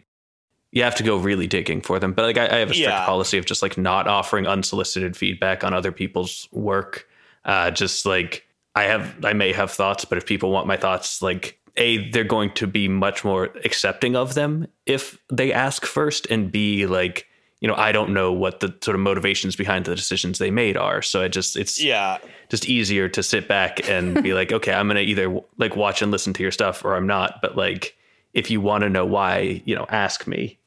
you 0.72 0.82
have 0.82 0.94
to 0.96 1.02
go 1.02 1.18
really 1.18 1.46
digging 1.46 1.82
for 1.82 1.98
them. 1.98 2.14
But 2.14 2.22
like 2.22 2.38
I, 2.38 2.56
I 2.56 2.58
have 2.60 2.70
a 2.70 2.74
strict 2.74 2.88
Yeah. 2.90 3.04
policy 3.04 3.36
of 3.36 3.44
just 3.44 3.60
like 3.62 3.76
not 3.76 4.08
offering 4.08 4.46
unsolicited 4.46 5.16
feedback 5.16 5.64
on 5.64 5.74
other 5.74 5.92
people's 5.92 6.48
work. 6.50 7.06
Uh, 7.44 7.70
just 7.70 8.06
like 8.06 8.46
I 8.74 8.84
have, 8.84 9.22
I 9.22 9.34
may 9.34 9.52
have 9.52 9.70
thoughts, 9.70 10.06
but 10.06 10.16
if 10.16 10.24
people 10.24 10.50
want 10.50 10.66
my 10.66 10.78
thoughts, 10.78 11.20
like 11.20 11.58
a, 11.76 12.08
they're 12.10 12.24
going 12.24 12.52
to 12.54 12.66
be 12.66 12.88
much 12.88 13.22
more 13.22 13.50
accepting 13.66 14.16
of 14.16 14.32
them 14.32 14.66
if 14.86 15.18
they 15.30 15.52
ask 15.52 15.84
first, 15.84 16.26
and 16.30 16.50
b, 16.50 16.86
like 16.86 17.26
you 17.62 17.68
know, 17.68 17.74
I 17.76 17.92
don't 17.92 18.12
know 18.12 18.32
what 18.32 18.58
the 18.60 18.74
sort 18.82 18.96
of 18.96 19.00
motivations 19.00 19.56
behind 19.56 19.84
the 19.86 19.94
decisions 19.94 20.38
they 20.38 20.50
made 20.50 20.76
are. 20.76 21.00
So 21.00 21.22
I 21.22 21.28
just 21.28 21.56
it's 21.56 21.80
Yeah. 21.80 22.18
just 22.50 22.68
easier 22.68 23.08
to 23.08 23.22
sit 23.22 23.46
back 23.48 23.88
and 23.88 24.20
be 24.22 24.34
like, 24.40 24.52
okay, 24.52 24.74
I'm 24.74 24.88
gonna 24.88 25.00
either 25.00 25.40
like 25.58 25.76
watch 25.76 26.02
and 26.02 26.10
listen 26.10 26.32
to 26.34 26.42
your 26.42 26.50
stuff 26.52 26.84
or 26.84 26.96
I'm 26.96 27.06
not. 27.06 27.40
But 27.40 27.56
like, 27.56 27.96
if 28.34 28.50
you 28.50 28.60
want 28.60 28.82
to 28.82 28.90
know 28.90 29.06
why, 29.06 29.62
you 29.64 29.74
know, 29.76 29.86
ask 29.88 30.26
me. 30.26 30.58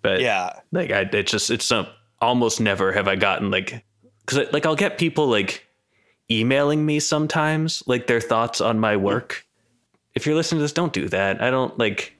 But 0.00 0.20
Yeah. 0.20 0.60
like 0.72 0.90
I, 0.92 1.00
it's 1.12 1.30
just 1.32 1.50
it's 1.50 1.64
some 1.66 1.88
almost 2.22 2.60
never 2.60 2.92
have 2.92 3.08
I 3.08 3.16
gotten 3.16 3.50
like 3.50 3.84
because 4.24 4.52
like 4.52 4.64
I'll 4.64 4.76
get 4.76 4.96
people 4.96 5.26
like 5.26 5.66
emailing 6.30 6.84
me 6.86 7.00
sometimes 7.00 7.82
like 7.86 8.06
their 8.06 8.20
thoughts 8.20 8.60
on 8.60 8.78
my 8.78 8.96
work. 8.96 9.44
If 10.14 10.26
you're 10.26 10.34
listening 10.36 10.58
to 10.58 10.62
this, 10.62 10.72
don't 10.72 10.92
do 10.92 11.08
that. 11.08 11.42
I 11.42 11.50
don't 11.50 11.76
like. 11.78 12.14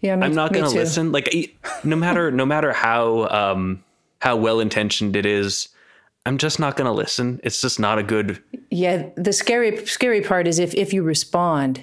Yeah. 0.00 0.16
Me, 0.16 0.26
I'm 0.26 0.34
not 0.34 0.52
going 0.52 0.64
to 0.64 0.70
listen. 0.70 1.12
Like, 1.12 1.28
no 1.84 1.96
matter 1.96 2.30
no 2.30 2.46
matter 2.46 2.72
how 2.72 3.28
um 3.28 3.82
how 4.20 4.36
well 4.36 4.60
intentioned 4.60 5.16
it 5.16 5.26
is, 5.26 5.68
I'm 6.26 6.38
just 6.38 6.58
not 6.60 6.76
going 6.76 6.86
to 6.86 6.92
listen. 6.92 7.40
It's 7.42 7.60
just 7.60 7.80
not 7.80 7.98
a 7.98 8.02
good. 8.02 8.42
Yeah, 8.70 9.08
the 9.16 9.32
scary 9.32 9.84
scary 9.86 10.20
part 10.22 10.46
is 10.46 10.58
if 10.58 10.74
if 10.74 10.92
you 10.92 11.02
respond, 11.02 11.82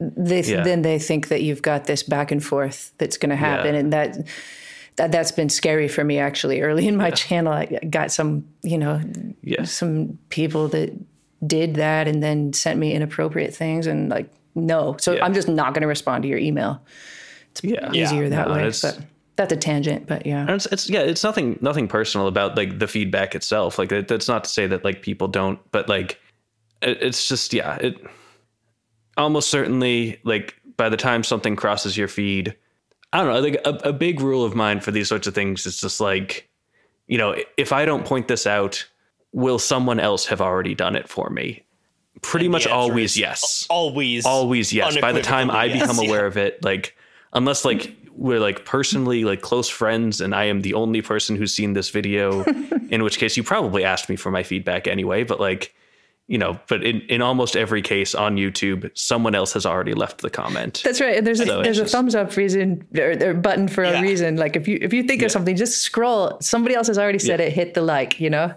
they 0.00 0.42
Yeah. 0.42 0.62
then 0.62 0.82
they 0.82 0.98
think 0.98 1.28
that 1.28 1.42
you've 1.42 1.62
got 1.62 1.84
this 1.86 2.02
back 2.02 2.30
and 2.30 2.44
forth 2.44 2.92
that's 2.98 3.16
going 3.18 3.30
to 3.30 3.36
happen, 3.36 3.74
Yeah. 3.74 3.80
and 3.80 3.92
that 3.92 4.16
that, 4.96 5.12
that's 5.12 5.30
been 5.32 5.48
scary 5.48 5.86
for 5.88 6.02
me 6.04 6.18
actually. 6.18 6.60
Early 6.60 6.86
in 6.88 6.96
my 6.96 7.10
channel, 7.10 7.52
I 7.52 7.66
got 7.88 8.10
some, 8.10 8.44
you 8.62 8.78
know, 8.78 9.00
Yeah. 9.42 9.62
some 9.64 10.18
people 10.28 10.66
that 10.68 10.92
did 11.46 11.76
that 11.76 12.08
and 12.08 12.20
then 12.20 12.52
sent 12.52 12.80
me 12.80 12.92
inappropriate 12.92 13.54
things 13.54 13.86
and 13.86 14.08
like 14.08 14.28
no. 14.56 14.96
So 14.98 15.12
Yeah. 15.12 15.24
I'm 15.24 15.34
just 15.34 15.48
not 15.48 15.72
going 15.72 15.82
to 15.82 15.86
respond 15.88 16.22
to 16.24 16.28
your 16.28 16.38
email. 16.38 16.82
Yeah. 17.62 17.92
Easier 17.92 18.28
that 18.28 18.48
No, 18.48 18.54
way. 18.54 18.64
But 18.82 19.00
that's 19.36 19.52
a 19.52 19.56
tangent, 19.56 20.06
but 20.06 20.26
yeah. 20.26 20.40
And 20.40 20.50
it's, 20.50 20.66
it's 20.66 20.90
yeah, 20.90 21.00
it's 21.00 21.22
nothing 21.22 21.58
nothing 21.60 21.86
personal 21.88 22.26
about 22.26 22.56
like 22.56 22.78
the 22.78 22.88
feedback 22.88 23.34
itself. 23.34 23.78
Like 23.78 23.88
that, 23.90 24.08
that's 24.08 24.28
not 24.28 24.44
to 24.44 24.50
say 24.50 24.66
that 24.66 24.84
like 24.84 25.00
people 25.00 25.28
don't, 25.28 25.60
but 25.70 25.88
like 25.88 26.20
it, 26.82 27.02
it's 27.02 27.28
just 27.28 27.52
yeah, 27.54 27.76
it 27.76 27.96
almost 29.16 29.48
certainly 29.48 30.20
like 30.24 30.54
by 30.76 30.88
the 30.88 30.96
time 30.96 31.22
something 31.22 31.56
crosses 31.56 31.96
your 31.96 32.08
feed, 32.08 32.56
I 33.12 33.22
don't 33.22 33.32
know. 33.32 33.40
Like 33.40 33.60
a, 33.64 33.88
a 33.88 33.92
big 33.92 34.20
rule 34.20 34.44
of 34.44 34.54
mine 34.54 34.80
for 34.80 34.90
these 34.90 35.08
sorts 35.08 35.26
of 35.26 35.34
things 35.34 35.66
is 35.66 35.80
just 35.80 36.00
like, 36.00 36.48
you 37.06 37.18
know, 37.18 37.36
if 37.56 37.72
I 37.72 37.84
don't 37.84 38.04
point 38.04 38.28
this 38.28 38.46
out, 38.46 38.86
will 39.32 39.58
someone 39.58 40.00
else 40.00 40.26
have 40.26 40.40
already 40.40 40.74
done 40.74 40.96
it 40.96 41.08
for 41.08 41.30
me? 41.30 41.62
Pretty 42.22 42.48
much 42.48 42.66
always 42.66 43.16
yes 43.16 43.68
Always. 43.70 44.26
always 44.26 44.72
yes 44.72 44.96
by 44.96 45.12
the 45.12 45.22
time 45.22 45.52
i 45.52 45.66
unequivocally 45.66 45.80
become 45.80 45.96
yes. 46.02 46.08
aware 46.08 46.26
of 46.26 46.36
it 46.36 46.64
like 46.64 46.96
unless 47.32 47.64
like 47.64 47.94
we're 48.12 48.40
like 48.40 48.64
personally 48.64 49.24
like 49.24 49.40
close 49.42 49.68
friends 49.68 50.20
and 50.20 50.34
i 50.34 50.44
am 50.44 50.62
the 50.62 50.74
only 50.74 51.00
person 51.02 51.36
who's 51.36 51.54
seen 51.54 51.72
this 51.74 51.90
video 51.90 52.42
in 52.90 53.02
which 53.04 53.18
case 53.18 53.36
you 53.36 53.42
probably 53.42 53.84
asked 53.84 54.08
me 54.08 54.16
for 54.16 54.30
my 54.30 54.42
feedback 54.42 54.86
anyway 54.88 55.22
but 55.22 55.38
like 55.38 55.74
you 56.26 56.36
know 56.36 56.58
but 56.68 56.82
in, 56.82 57.00
in 57.02 57.22
almost 57.22 57.56
every 57.56 57.80
case 57.80 58.14
on 58.14 58.36
youtube 58.36 58.90
someone 58.94 59.34
else 59.34 59.52
has 59.52 59.64
already 59.64 59.94
left 59.94 60.20
the 60.20 60.30
comment 60.30 60.82
That's 60.84 61.00
right. 61.00 61.16
And 61.16 61.26
there's 61.26 61.40
a, 61.40 61.46
So 61.46 61.58
it's 61.60 61.66
there's 61.66 61.78
a 61.78 61.82
just- 61.82 61.92
thumbs 61.92 62.14
up 62.14 62.36
reason 62.36 62.86
or, 62.98 63.12
or 63.30 63.34
button 63.34 63.68
for 63.68 63.84
Yeah. 63.84 63.98
a 64.00 64.02
reason. 64.02 64.36
Like 64.36 64.56
if 64.56 64.66
you 64.68 64.78
if 64.82 64.92
you 64.92 65.04
think 65.04 65.22
of 65.22 65.30
something, 65.30 65.56
just 65.56 65.80
scroll. 65.82 66.36
Somebody 66.40 66.74
else 66.74 66.86
has 66.88 66.98
already 66.98 67.18
said 67.18 67.40
Yeah. 67.40 67.46
it. 67.46 67.52
Hit 67.52 67.72
the 67.74 67.80
like. 67.82 68.20
You 68.20 68.28
know. 68.30 68.52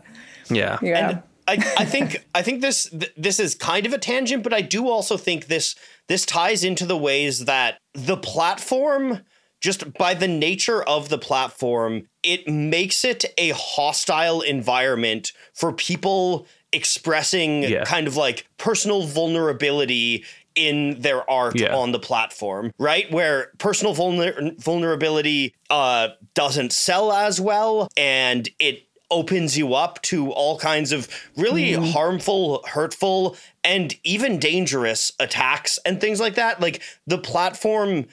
yeah 0.50 0.80
Yeah. 0.82 1.10
And 1.10 1.24
I, 1.48 1.54
I 1.84 1.86
think 1.86 2.26
I 2.36 2.42
think 2.42 2.62
this 2.62 2.90
th- 2.90 3.14
this 3.16 3.40
is 3.40 3.56
kind 3.56 3.86
of 3.86 3.94
a 3.94 3.98
tangent, 3.98 4.44
but 4.44 4.54
I 4.54 4.62
do 4.62 4.90
also 4.90 5.16
think 5.18 5.48
this 5.48 5.76
this 6.12 6.26
ties 6.26 6.64
into 6.64 6.86
the 6.86 6.98
ways 6.98 7.46
that 7.46 7.78
the 7.94 8.18
platform, 8.18 9.22
just 9.62 9.94
by 9.94 10.14
the 10.14 10.28
nature 10.28 10.84
of 10.84 11.08
the 11.10 11.18
platform, 11.18 12.08
it 12.22 12.48
makes 12.48 13.06
it 13.06 13.24
a 13.38 13.50
hostile 13.56 14.42
environment 14.42 15.32
for 15.54 15.72
people 15.72 16.46
expressing 16.74 17.64
Yeah. 17.64 17.84
kind 17.86 18.08
of 18.08 18.18
like 18.18 18.46
personal 18.58 19.04
vulnerability 19.04 20.26
in 20.56 21.00
their 21.00 21.30
art 21.30 21.58
Yeah. 21.58 21.74
on 21.74 21.94
the 21.94 22.00
platform, 22.00 22.72
right? 22.78 23.10
Where 23.10 23.52
personal 23.58 23.96
vulner- 23.96 24.60
vulnerability 24.62 25.54
uh, 25.70 26.10
doesn't 26.34 26.74
sell 26.74 27.14
as 27.14 27.40
well, 27.40 27.88
and 27.96 28.50
it 28.60 28.84
opens 29.12 29.58
you 29.58 29.76
up 29.76 30.02
to 30.04 30.32
all 30.32 30.58
kinds 30.58 30.92
of 30.92 31.08
really 31.36 31.74
harmful, 31.74 32.64
hurtful, 32.68 33.36
and 33.64 33.96
even 34.04 34.40
dangerous 34.40 35.12
attacks 35.20 35.78
and 35.86 36.02
things 36.02 36.20
like 36.20 36.36
that. 36.36 36.60
Like 36.60 36.82
the 37.06 37.18
platform, 37.18 38.06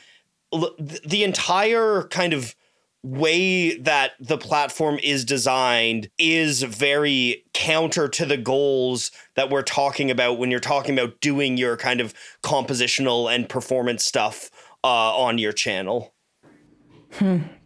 the 0.52 1.24
entire 1.24 2.02
kind 2.10 2.32
of 2.34 2.54
way 3.02 3.78
that 3.78 4.12
the 4.18 4.36
platform 4.36 4.98
is 5.02 5.24
designed 5.24 6.10
is 6.18 6.62
very 6.62 7.44
counter 7.54 8.08
to 8.08 8.26
the 8.26 8.36
goals 8.36 9.10
that 9.36 9.50
we're 9.50 9.62
talking 9.62 10.10
about 10.10 10.38
when 10.38 10.50
you're 10.50 10.60
talking 10.60 10.98
about 10.98 11.20
doing 11.20 11.56
your 11.56 11.76
kind 11.76 12.00
of 12.00 12.12
compositional 12.42 13.32
and 13.32 13.48
performance 13.48 14.04
stuff 14.04 14.50
uh, 14.82 15.16
on 15.16 15.38
your 15.38 15.52
channel. 15.52 16.12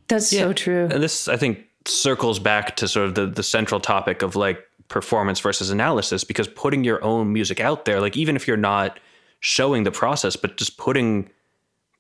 That's 0.09 0.29
so 0.29 0.53
true. 0.53 0.89
and 0.91 1.03
this 1.03 1.27
i 1.27 1.37
think 1.37 1.67
circles 1.87 2.39
back 2.39 2.77
to 2.77 2.89
sort 2.89 3.07
of 3.07 3.15
the, 3.15 3.27
the 3.27 3.43
central 3.43 3.81
topic 3.81 4.23
of 4.23 4.37
like 4.37 4.59
performance 4.89 5.41
versus 5.41 5.71
analysis 5.71 6.25
because 6.25 6.47
putting 6.49 6.85
your 6.85 7.03
own 7.03 7.33
music 7.33 7.61
out 7.61 7.87
there 7.87 8.01
like 8.01 8.17
even 8.17 8.37
if 8.37 8.47
you're 8.47 8.57
not 8.57 9.01
showing 9.41 9.85
the 9.85 9.91
process 9.91 10.37
but 10.37 10.57
just 10.57 10.77
putting 10.77 11.31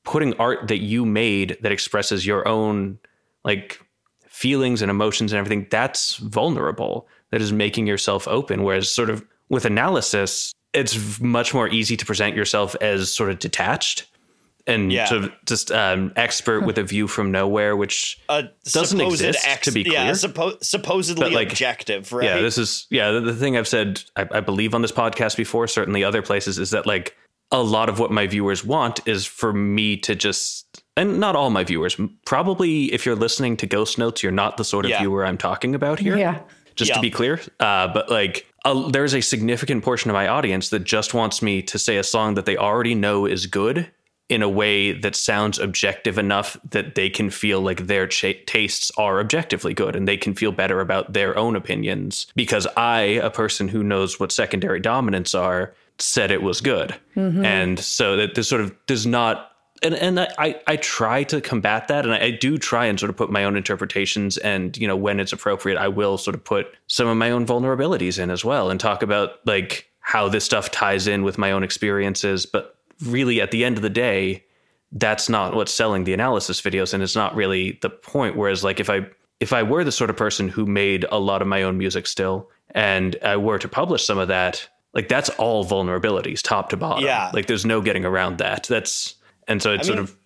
putting 0.04 0.34
art 0.34 0.68
that 0.68 0.78
you 0.78 1.06
made 1.06 1.56
that 1.62 1.72
expresses 1.72 2.26
your 2.26 2.46
own 2.46 2.98
like 3.44 3.80
feelings 4.28 4.82
and 4.82 4.90
emotions 4.90 5.32
and 5.32 5.38
everything 5.38 5.66
that's 5.70 6.16
vulnerable. 6.16 7.06
That 7.30 7.40
is 7.40 7.52
making 7.52 7.86
yourself 7.86 8.28
open. 8.28 8.62
Whereas 8.62 8.92
sort 8.92 9.08
of 9.08 9.24
with 9.48 9.64
analysis 9.64 10.52
it's 10.74 11.20
much 11.20 11.52
more 11.52 11.68
easy 11.68 11.98
to 11.98 12.06
present 12.06 12.34
yourself 12.34 12.74
as 12.80 13.12
sort 13.14 13.30
of 13.30 13.38
detached 13.38 14.06
and 14.66 14.92
Yeah. 14.92 15.06
sort 15.06 15.24
of 15.24 15.32
just 15.46 15.70
um, 15.72 16.12
expert 16.16 16.60
with 16.60 16.78
a 16.78 16.82
view 16.82 17.08
from 17.08 17.30
nowhere 17.32 17.76
which 17.76 18.18
A 18.28 18.44
Doesn't 18.64 18.98
supposed 18.98 19.22
exist, 19.22 19.64
to 19.64 19.72
be 19.72 19.82
Yeah, 19.82 20.02
clear. 20.04 20.12
suppo- 20.12 20.62
supposedly 20.64 21.24
But, 21.24 21.32
like, 21.32 21.50
objective, 21.50 22.12
right? 22.12 22.24
Yeah, 22.26 22.40
this 22.40 22.58
is 22.58 22.86
yeah. 22.90 23.10
The, 23.10 23.20
the 23.20 23.34
thing 23.34 23.56
I've 23.56 23.68
said, 23.68 24.02
I, 24.16 24.26
I 24.30 24.40
believe 24.40 24.74
on 24.74 24.82
this 24.82 24.92
podcast 24.92 25.36
before, 25.36 25.66
certainly 25.66 26.04
other 26.04 26.22
places, 26.22 26.58
is 26.58 26.70
that 26.70 26.86
like 26.86 27.16
a 27.50 27.62
lot 27.62 27.88
of 27.88 27.98
what 27.98 28.10
my 28.10 28.26
viewers 28.26 28.64
want 28.64 29.00
is 29.06 29.26
for 29.26 29.52
me 29.52 29.96
to 29.98 30.14
just, 30.14 30.82
and 30.96 31.20
not 31.20 31.36
all 31.36 31.50
my 31.50 31.64
viewers. 31.64 32.00
Probably, 32.24 32.92
if 32.92 33.04
you're 33.04 33.16
listening 33.16 33.56
to 33.58 33.66
Ghost 33.66 33.98
Notes, 33.98 34.22
you're 34.22 34.32
not 34.32 34.56
the 34.56 34.64
sort 34.64 34.84
of 34.86 34.90
Yeah. 34.90 35.00
viewer 35.00 35.26
I'm 35.26 35.36
talking 35.38 35.74
about 35.74 35.98
here. 35.98 36.16
Yeah. 36.16 36.38
Just 36.76 36.88
Yeah. 36.90 36.94
to 36.94 37.00
be 37.02 37.10
clear, 37.10 37.40
uh, 37.60 37.88
but 37.88 38.10
like. 38.10 38.46
Uh, 38.64 38.88
there's 38.90 39.12
a 39.12 39.20
significant 39.20 39.82
portion 39.82 40.08
of 40.08 40.14
my 40.14 40.28
audience 40.28 40.68
that 40.68 40.84
just 40.84 41.14
wants 41.14 41.42
me 41.42 41.60
to 41.62 41.80
say 41.80 41.96
a 41.96 42.04
song 42.04 42.34
that 42.34 42.46
they 42.46 42.56
already 42.56 42.94
know 42.94 43.26
is 43.26 43.46
good 43.46 43.90
in 44.32 44.40
a 44.40 44.48
way 44.48 44.92
that 44.92 45.14
sounds 45.14 45.58
objective 45.58 46.16
enough 46.16 46.56
that 46.70 46.94
they 46.94 47.10
can 47.10 47.28
feel 47.28 47.60
like 47.60 47.86
their 47.86 48.06
cha- 48.06 48.32
tastes 48.46 48.90
are 48.96 49.20
objectively 49.20 49.74
good 49.74 49.94
and 49.94 50.08
they 50.08 50.16
can 50.16 50.32
feel 50.32 50.52
better 50.52 50.80
about 50.80 51.12
their 51.12 51.36
own 51.36 51.54
opinions. 51.54 52.26
Because 52.34 52.66
I, 52.74 53.00
a 53.00 53.28
person 53.28 53.68
who 53.68 53.82
knows 53.82 54.18
what 54.18 54.32
secondary 54.32 54.80
dominants 54.80 55.34
are, 55.34 55.74
said 55.98 56.30
it 56.30 56.42
was 56.42 56.62
good. 56.62 56.98
Mm-hmm. 57.14 57.44
And 57.44 57.78
so 57.78 58.16
that 58.16 58.34
this 58.34 58.48
sort 58.48 58.62
of 58.62 58.74
does 58.86 59.06
not 59.06 59.50
and 59.82 59.94
and 59.96 60.20
I, 60.20 60.28
I 60.38 60.60
I 60.66 60.76
try 60.76 61.24
to 61.24 61.40
combat 61.40 61.88
that 61.88 62.06
and 62.06 62.14
I, 62.14 62.26
I 62.26 62.30
do 62.30 62.56
try 62.56 62.86
and 62.86 62.98
sort 62.98 63.10
of 63.10 63.16
put 63.16 63.30
my 63.30 63.44
own 63.44 63.56
interpretations 63.56 64.38
and 64.38 64.78
you 64.78 64.86
know 64.86 64.96
when 64.96 65.18
it's 65.18 65.32
appropriate 65.32 65.76
I 65.76 65.88
will 65.88 66.18
sort 66.18 66.36
of 66.36 66.44
put 66.44 66.72
some 66.86 67.08
of 67.08 67.16
my 67.16 67.32
own 67.32 67.44
vulnerabilities 67.44 68.18
in 68.20 68.30
as 68.30 68.44
well 68.44 68.70
and 68.70 68.78
talk 68.78 69.02
about 69.02 69.44
like 69.44 69.90
how 70.02 70.28
this 70.28 70.44
stuff 70.44 70.70
ties 70.70 71.06
in 71.06 71.22
with 71.22 71.38
my 71.38 71.52
own 71.52 71.62
experiences. 71.62 72.44
But 72.44 72.76
really 73.04 73.40
at 73.40 73.50
the 73.50 73.64
end 73.64 73.76
of 73.76 73.82
the 73.82 73.90
day 73.90 74.44
that's 74.92 75.28
not 75.28 75.54
what's 75.54 75.72
selling 75.72 76.04
the 76.04 76.12
analysis 76.12 76.60
videos 76.60 76.92
and 76.92 77.02
it's 77.02 77.16
not 77.16 77.34
really 77.34 77.78
the 77.82 77.88
point. 77.90 78.36
Whereas 78.36 78.62
like 78.62 78.78
if 78.80 78.90
i 78.90 79.06
if 79.40 79.52
i 79.52 79.62
were 79.62 79.84
the 79.84 79.92
sort 79.92 80.10
of 80.10 80.16
person 80.16 80.48
who 80.48 80.66
made 80.66 81.04
a 81.10 81.18
lot 81.18 81.42
of 81.42 81.48
my 81.48 81.62
own 81.62 81.78
music 81.78 82.06
still 82.06 82.50
and 82.72 83.16
i 83.24 83.36
were 83.36 83.58
to 83.58 83.68
publish 83.68 84.04
some 84.04 84.18
of 84.18 84.28
that 84.28 84.68
like 84.94 85.08
that's 85.08 85.30
all 85.30 85.64
vulnerabilities 85.64 86.42
top 86.42 86.68
to 86.70 86.76
bottom. 86.76 87.04
Yeah. 87.04 87.30
like 87.32 87.46
there's 87.46 87.64
no 87.64 87.80
getting 87.80 88.04
around 88.04 88.38
that. 88.38 88.64
That's 88.64 89.14
and 89.48 89.62
so 89.62 89.72
it 89.72 89.84
sort 89.84 89.98
mean- 89.98 90.04
of 90.04 90.16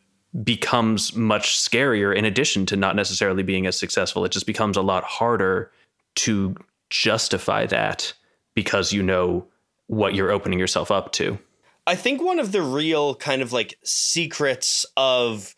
becomes 0.44 1.14
much 1.14 1.56
scarier 1.56 2.14
in 2.14 2.24
addition 2.24 2.66
to 2.66 2.76
not 2.76 2.94
necessarily 2.94 3.42
being 3.42 3.66
as 3.66 3.74
successful 3.78 4.22
it 4.26 4.32
just 4.32 4.46
becomes 4.46 4.76
a 4.76 4.82
lot 4.82 5.02
harder 5.02 5.70
to 6.14 6.54
justify 6.90 7.64
that 7.64 8.12
because 8.54 8.92
you 8.92 9.02
know 9.02 9.46
what 9.86 10.14
you're 10.14 10.30
opening 10.30 10.58
yourself 10.58 10.90
up 10.90 11.12
to 11.12 11.38
I 11.86 11.94
think 11.94 12.20
one 12.22 12.38
of 12.38 12.52
the 12.52 12.62
real 12.62 13.14
kind 13.14 13.42
of 13.42 13.52
like 13.52 13.78
secrets 13.84 14.84
of 14.96 15.54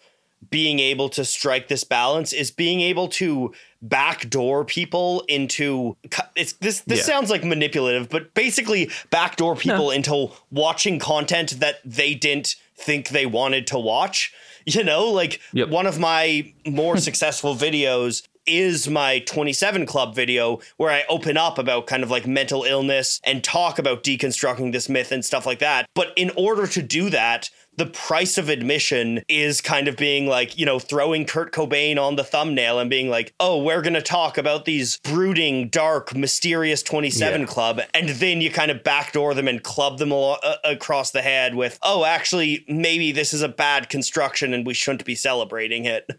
being 0.50 0.78
able 0.78 1.08
to 1.10 1.24
strike 1.24 1.68
this 1.68 1.82
balance 1.84 2.32
is 2.32 2.50
being 2.50 2.80
able 2.80 3.08
to 3.08 3.52
backdoor 3.82 4.64
people 4.64 5.24
into 5.28 5.96
it's 6.36 6.52
this 6.54 6.80
this 6.82 7.00
Yeah. 7.00 7.04
sounds 7.04 7.30
like 7.30 7.44
manipulative 7.44 8.08
but 8.08 8.34
basically 8.34 8.90
backdoor 9.10 9.56
people 9.56 9.90
into 9.90 10.30
watching 10.50 10.98
content 11.00 11.58
that 11.60 11.76
they 11.84 12.14
didn't 12.14 12.54
think 12.76 13.08
they 13.08 13.26
wanted 13.26 13.66
to 13.68 13.78
watch 13.78 14.32
you 14.64 14.84
know 14.84 15.06
like 15.10 15.40
Yep. 15.52 15.68
one 15.70 15.86
of 15.86 15.98
my 15.98 16.52
more 16.66 16.96
successful 16.98 17.54
videos 17.56 18.22
is 18.48 18.88
my 18.88 19.20
27 19.20 19.86
club 19.86 20.14
video 20.14 20.58
where 20.76 20.90
I 20.90 21.04
open 21.08 21.36
up 21.36 21.58
about 21.58 21.86
kind 21.86 22.02
of 22.02 22.10
like 22.10 22.26
mental 22.26 22.64
illness 22.64 23.20
and 23.24 23.44
talk 23.44 23.78
about 23.78 24.02
deconstructing 24.02 24.72
this 24.72 24.88
myth 24.88 25.12
and 25.12 25.24
stuff 25.24 25.46
like 25.46 25.58
that. 25.60 25.86
But 25.94 26.12
in 26.16 26.30
order 26.36 26.66
to 26.66 26.82
do 26.82 27.10
that, 27.10 27.50
the 27.76 27.86
price 27.86 28.38
of 28.38 28.48
admission 28.48 29.22
is 29.28 29.60
kind 29.60 29.86
of 29.86 29.96
being 29.96 30.26
like, 30.26 30.58
you 30.58 30.66
know, 30.66 30.80
throwing 30.80 31.24
Kurt 31.24 31.52
Cobain 31.52 31.96
on 31.96 32.16
the 32.16 32.24
thumbnail 32.24 32.80
and 32.80 32.90
being 32.90 33.08
like, 33.08 33.32
oh, 33.38 33.62
we're 33.62 33.82
going 33.82 33.94
to 33.94 34.02
talk 34.02 34.36
about 34.36 34.64
these 34.64 34.98
brooding, 35.04 35.68
dark, 35.68 36.12
mysterious 36.16 36.82
27 36.82 37.42
Yeah. 37.42 37.46
club. 37.46 37.80
And 37.94 38.08
then 38.08 38.40
you 38.40 38.50
kind 38.50 38.72
of 38.72 38.82
backdoor 38.82 39.32
them 39.34 39.46
and 39.46 39.62
club 39.62 39.98
them 39.98 40.10
alo- 40.10 40.38
uh, 40.42 40.56
across 40.64 41.12
the 41.12 41.22
head 41.22 41.54
with, 41.54 41.78
oh, 41.84 42.04
actually, 42.04 42.64
maybe 42.66 43.12
this 43.12 43.32
is 43.32 43.42
a 43.42 43.48
bad 43.48 43.88
construction 43.88 44.52
and 44.52 44.66
we 44.66 44.74
shouldn't 44.74 45.04
be 45.04 45.14
celebrating 45.14 45.84
it. 45.84 46.10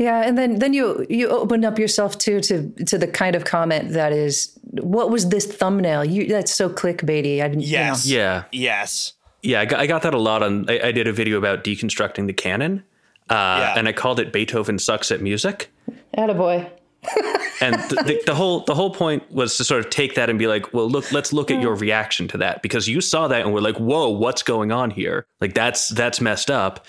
Yeah, 0.00 0.22
and 0.26 0.38
then 0.38 0.58
then 0.60 0.72
you 0.72 1.06
you 1.10 1.28
open 1.28 1.62
up 1.62 1.78
yourself 1.78 2.16
too 2.16 2.40
to 2.40 2.70
to 2.86 2.96
the 2.96 3.06
kind 3.06 3.36
of 3.36 3.44
comment 3.44 3.92
that 3.92 4.12
is, 4.14 4.58
what 4.80 5.10
was 5.10 5.28
this 5.28 5.44
thumbnail? 5.44 6.06
You 6.06 6.26
that's 6.26 6.50
so 6.54 6.70
clickbaity. 6.70 7.42
I 7.42 7.48
didn't. 7.48 7.64
you 7.64 7.76
know. 7.76 7.94
Yeah 8.04 8.44
Yes. 8.50 9.12
Yeah, 9.42 9.60
I 9.60 9.64
got, 9.66 9.80
I 9.80 9.86
got 9.86 10.02
that 10.02 10.14
a 10.14 10.18
lot 10.18 10.42
on. 10.42 10.68
I, 10.70 10.88
I 10.88 10.92
did 10.92 11.06
a 11.06 11.12
video 11.12 11.36
about 11.38 11.64
deconstructing 11.64 12.26
the 12.26 12.32
canon, 12.32 12.82
uh, 13.30 13.34
Yeah. 13.34 13.74
and 13.76 13.88
I 13.88 13.92
called 13.92 14.20
it 14.20 14.32
Beethoven 14.32 14.78
sucks 14.78 15.10
at 15.10 15.20
music. 15.20 15.70
Attaboy. 16.16 16.70
and 17.62 17.74
the, 17.90 18.02
the, 18.04 18.22
the 18.26 18.34
whole 18.34 18.60
the 18.64 18.74
whole 18.74 18.90
point 18.94 19.22
was 19.30 19.56
to 19.58 19.64
sort 19.64 19.84
of 19.84 19.90
take 19.90 20.14
that 20.14 20.30
and 20.30 20.38
be 20.38 20.46
like, 20.46 20.72
well, 20.72 20.88
look, 20.88 21.12
let's 21.12 21.32
look 21.32 21.50
at 21.50 21.60
your 21.60 21.74
reaction 21.74 22.26
to 22.28 22.38
that 22.38 22.62
because 22.62 22.88
you 22.88 23.00
saw 23.02 23.28
that 23.28 23.42
and 23.42 23.52
we're 23.52 23.60
like, 23.60 23.76
whoa, 23.76 24.08
what's 24.08 24.42
going 24.42 24.72
on 24.72 24.90
here? 24.90 25.26
Like 25.42 25.52
that's 25.54 25.88
that's 25.88 26.22
messed 26.22 26.50
up, 26.50 26.86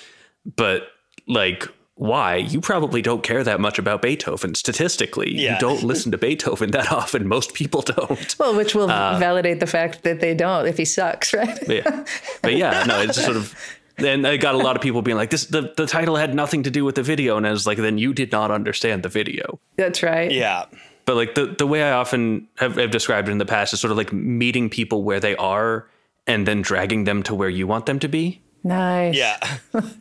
but 0.55 0.87
like. 1.27 1.67
Why? 2.01 2.37
You 2.37 2.61
probably 2.61 3.03
don't 3.03 3.21
care 3.21 3.43
that 3.43 3.59
much 3.59 3.77
about 3.77 4.01
Beethoven 4.01 4.55
statistically. 4.55 5.35
Yeah. 5.35 5.53
You 5.53 5.59
don't 5.59 5.83
listen 5.91 6.11
to 6.13 6.17
Beethoven 6.17 6.71
that 6.71 6.91
often. 6.91 7.27
Most 7.27 7.53
people 7.53 7.83
don't. 7.83 8.35
Well, 8.39 8.55
which 8.55 8.73
will 8.73 8.89
uh, 8.89 9.19
validate 9.19 9.59
the 9.59 9.67
fact 9.67 10.01
that 10.01 10.19
they 10.19 10.33
don't 10.33 10.65
if 10.65 10.77
he 10.77 10.85
sucks, 10.85 11.31
right? 11.35 11.59
But 11.67 11.75
yeah, 11.75 12.05
but 12.41 12.55
yeah, 12.55 12.85
no, 12.85 13.01
it's 13.01 13.13
just 13.13 13.25
sort 13.25 13.37
of. 13.37 13.55
And 13.99 14.25
I 14.25 14.37
got 14.37 14.55
a 14.55 14.57
lot 14.57 14.75
of 14.75 14.81
people 14.81 15.03
being 15.03 15.15
like, 15.15 15.29
"This 15.29 15.45
the, 15.45 15.73
the 15.77 15.85
title 15.85 16.15
had 16.15 16.33
nothing 16.33 16.63
to 16.63 16.71
do 16.71 16.83
with 16.83 16.95
the 16.95 17.03
video," 17.03 17.37
and 17.37 17.45
I 17.45 17.51
was 17.51 17.67
like, 17.67 17.77
"Then 17.77 17.99
you 17.99 18.15
did 18.15 18.31
not 18.31 18.49
understand 18.49 19.03
the 19.03 19.09
video." 19.09 19.59
That's 19.75 20.01
right. 20.01 20.31
Yeah. 20.31 20.65
But 21.05 21.17
like 21.17 21.35
the 21.35 21.53
the 21.55 21.67
way 21.67 21.83
I 21.83 21.91
often 21.91 22.47
have, 22.55 22.77
have 22.77 22.89
described 22.89 23.29
it 23.29 23.31
in 23.31 23.37
the 23.37 23.45
past 23.45 23.73
is 23.73 23.79
sort 23.79 23.91
of 23.91 23.97
like 23.97 24.11
meeting 24.11 24.71
people 24.71 25.03
where 25.03 25.19
they 25.19 25.35
are 25.35 25.87
and 26.25 26.47
then 26.47 26.63
dragging 26.63 27.03
them 27.03 27.21
to 27.23 27.35
where 27.35 27.49
you 27.49 27.67
want 27.67 27.85
them 27.85 27.99
to 27.99 28.07
be. 28.07 28.41
Nice. 28.63 29.15
Yeah. 29.15 29.39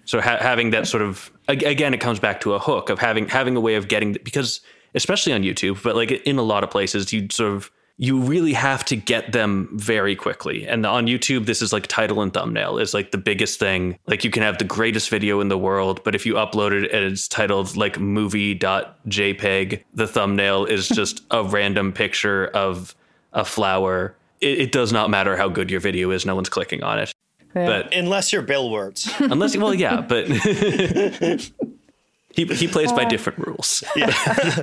So 0.05 0.21
ha- 0.21 0.37
having 0.39 0.71
that 0.71 0.87
sort 0.87 1.03
of 1.03 1.31
ag- 1.40 1.40
again, 1.51 1.95
it 1.95 2.01
comes 2.01 2.19
back 2.19 2.41
to 2.43 2.55
a 2.55 2.59
hook 2.59 2.91
of 2.91 2.99
having 2.99 3.29
having 3.29 3.57
a 3.57 3.61
way 3.61 3.75
of 3.75 3.89
getting 3.89 4.13
because 4.13 4.61
especially 4.95 5.33
on 5.33 5.43
YouTube, 5.43 5.83
but 5.83 5.97
like 5.97 6.11
in 6.11 6.39
a 6.39 6.43
lot 6.43 6.65
of 6.65 6.71
places, 6.71 7.13
you 7.13 7.29
sort 7.31 7.53
of 7.53 7.71
you 8.03 8.19
really 8.19 8.55
have 8.55 8.83
to 8.83 8.97
get 8.97 9.33
them 9.33 9.69
very 9.75 10.17
quickly. 10.17 10.67
And 10.67 10.87
on 10.87 11.07
YouTube, 11.07 11.45
this 11.45 11.61
is 11.61 11.71
like 11.71 11.87
title 11.87 12.23
and 12.23 12.33
thumbnail 12.33 12.79
is 12.79 12.95
like 12.95 13.11
the 13.11 13.19
biggest 13.19 13.59
thing. 13.59 13.99
Like 14.07 14.25
you 14.25 14.31
can 14.31 14.43
have 14.43 14.57
the 14.57 14.65
greatest 14.65 15.11
video 15.11 15.41
in 15.41 15.49
the 15.49 15.59
world, 15.59 16.03
but 16.03 16.15
if 16.15 16.25
you 16.25 16.35
upload 16.35 16.73
it 16.73 16.91
and 16.91 17.05
it's 17.05 17.29
titled 17.29 17.77
like 17.77 18.01
movie.jpg, 18.01 19.83
the 19.93 20.07
thumbnail 20.07 20.65
is 20.65 20.89
just 20.95 21.23
a 21.31 21.45
random 21.45 21.93
picture 21.93 22.47
of 22.47 22.95
a 23.35 23.45
flower. 23.45 24.17
It, 24.41 24.59
it 24.59 24.73
does 24.73 24.95
not 24.95 25.11
matter 25.11 25.37
how 25.37 25.51
good 25.51 25.71
your 25.71 25.81
video 25.81 26.11
is, 26.11 26.25
no 26.25 26.35
one's 26.35 26.49
clicking 26.49 26.83
on 26.83 26.99
it. 27.01 27.13
But 27.53 27.95
Unless 27.95 28.33
you're 28.33 28.43
Bill 28.43 28.71
Wurtz. 28.71 29.11
unless 29.21 29.57
well 29.57 29.75
yeah 29.75 30.01
but 30.01 30.27
he 32.35 32.45
he 32.45 32.69
plays 32.69 32.93
by 32.93 33.05
uh, 33.05 33.09
different 33.09 33.39
rules. 33.41 33.83
Yeah. 33.97 34.15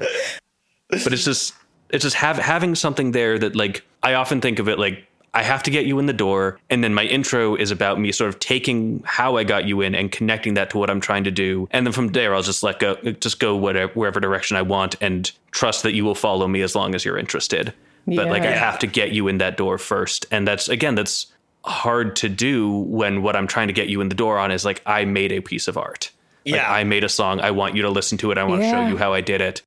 but 0.89 1.13
it's 1.13 1.25
just 1.25 1.53
it's 1.89 2.03
just 2.03 2.15
have 2.15 2.37
having 2.37 2.75
something 2.75 3.11
there 3.11 3.37
that 3.39 3.55
like 3.55 3.83
i 4.03 4.13
often 4.13 4.41
think 4.41 4.59
of 4.59 4.67
it 4.67 4.79
like 4.79 5.05
i 5.33 5.43
have 5.43 5.63
to 5.63 5.71
get 5.71 5.85
you 5.85 5.99
in 5.99 6.05
the 6.05 6.13
door 6.13 6.59
and 6.69 6.83
then 6.83 6.93
my 6.93 7.03
intro 7.03 7.55
is 7.55 7.71
about 7.71 7.99
me 7.99 8.11
sort 8.11 8.29
of 8.29 8.39
taking 8.39 9.01
how 9.05 9.35
i 9.37 9.43
got 9.43 9.65
you 9.65 9.81
in 9.81 9.95
and 9.95 10.11
connecting 10.11 10.53
that 10.53 10.69
to 10.69 10.77
what 10.77 10.89
i'm 10.89 11.01
trying 11.01 11.23
to 11.23 11.31
do. 11.31 11.67
And 11.71 11.85
then 11.85 11.93
from 11.93 12.09
there 12.09 12.33
i'll 12.33 12.41
just 12.41 12.63
let 12.63 12.79
go 12.79 12.95
just 12.95 13.39
go 13.39 13.55
whatever 13.55 13.91
wherever 13.93 14.19
direction 14.19 14.57
i 14.57 14.61
want 14.61 14.95
and 15.01 15.31
trust 15.51 15.83
that 15.83 15.93
you 15.93 16.05
will 16.05 16.15
follow 16.15 16.47
me 16.47 16.61
as 16.61 16.75
long 16.75 16.95
as 16.95 17.03
you're 17.03 17.17
interested. 17.17 17.73
But 18.05 18.27
like 18.27 18.43
i 18.43 18.51
have 18.51 18.79
to 18.79 18.87
get 18.87 19.11
you 19.11 19.27
in 19.27 19.39
that 19.39 19.57
door 19.57 19.77
first. 19.77 20.25
And 20.31 20.47
that's 20.47 20.69
again 20.69 20.95
that's 20.95 21.27
hard 21.67 22.15
to 22.17 22.29
do 22.29 22.69
when 22.69 23.21
what 23.21 23.35
I'm 23.35 23.47
trying 23.47 23.67
to 23.67 23.73
get 23.73 23.89
you 23.89 24.01
in 24.01 24.09
the 24.09 24.15
door 24.15 24.37
on 24.39 24.51
is 24.51 24.65
like 24.65 24.81
I 24.85 25.05
made 25.05 25.31
a 25.31 25.41
piece 25.41 25.67
of 25.67 25.77
art. 25.77 26.11
Like, 26.45 26.55
Yeah. 26.55 26.71
I 26.71 26.83
made 26.83 27.03
a 27.03 27.09
song. 27.09 27.39
I 27.41 27.51
want 27.51 27.75
you 27.75 27.81
to 27.83 27.89
listen 27.89 28.17
to 28.19 28.31
it. 28.31 28.37
I 28.37 28.43
want 28.43 28.61
to 28.61 28.69
show 28.69 28.87
you 28.87 28.97
how 28.97 29.13
I 29.13 29.21
did 29.21 29.41
it 29.41 29.61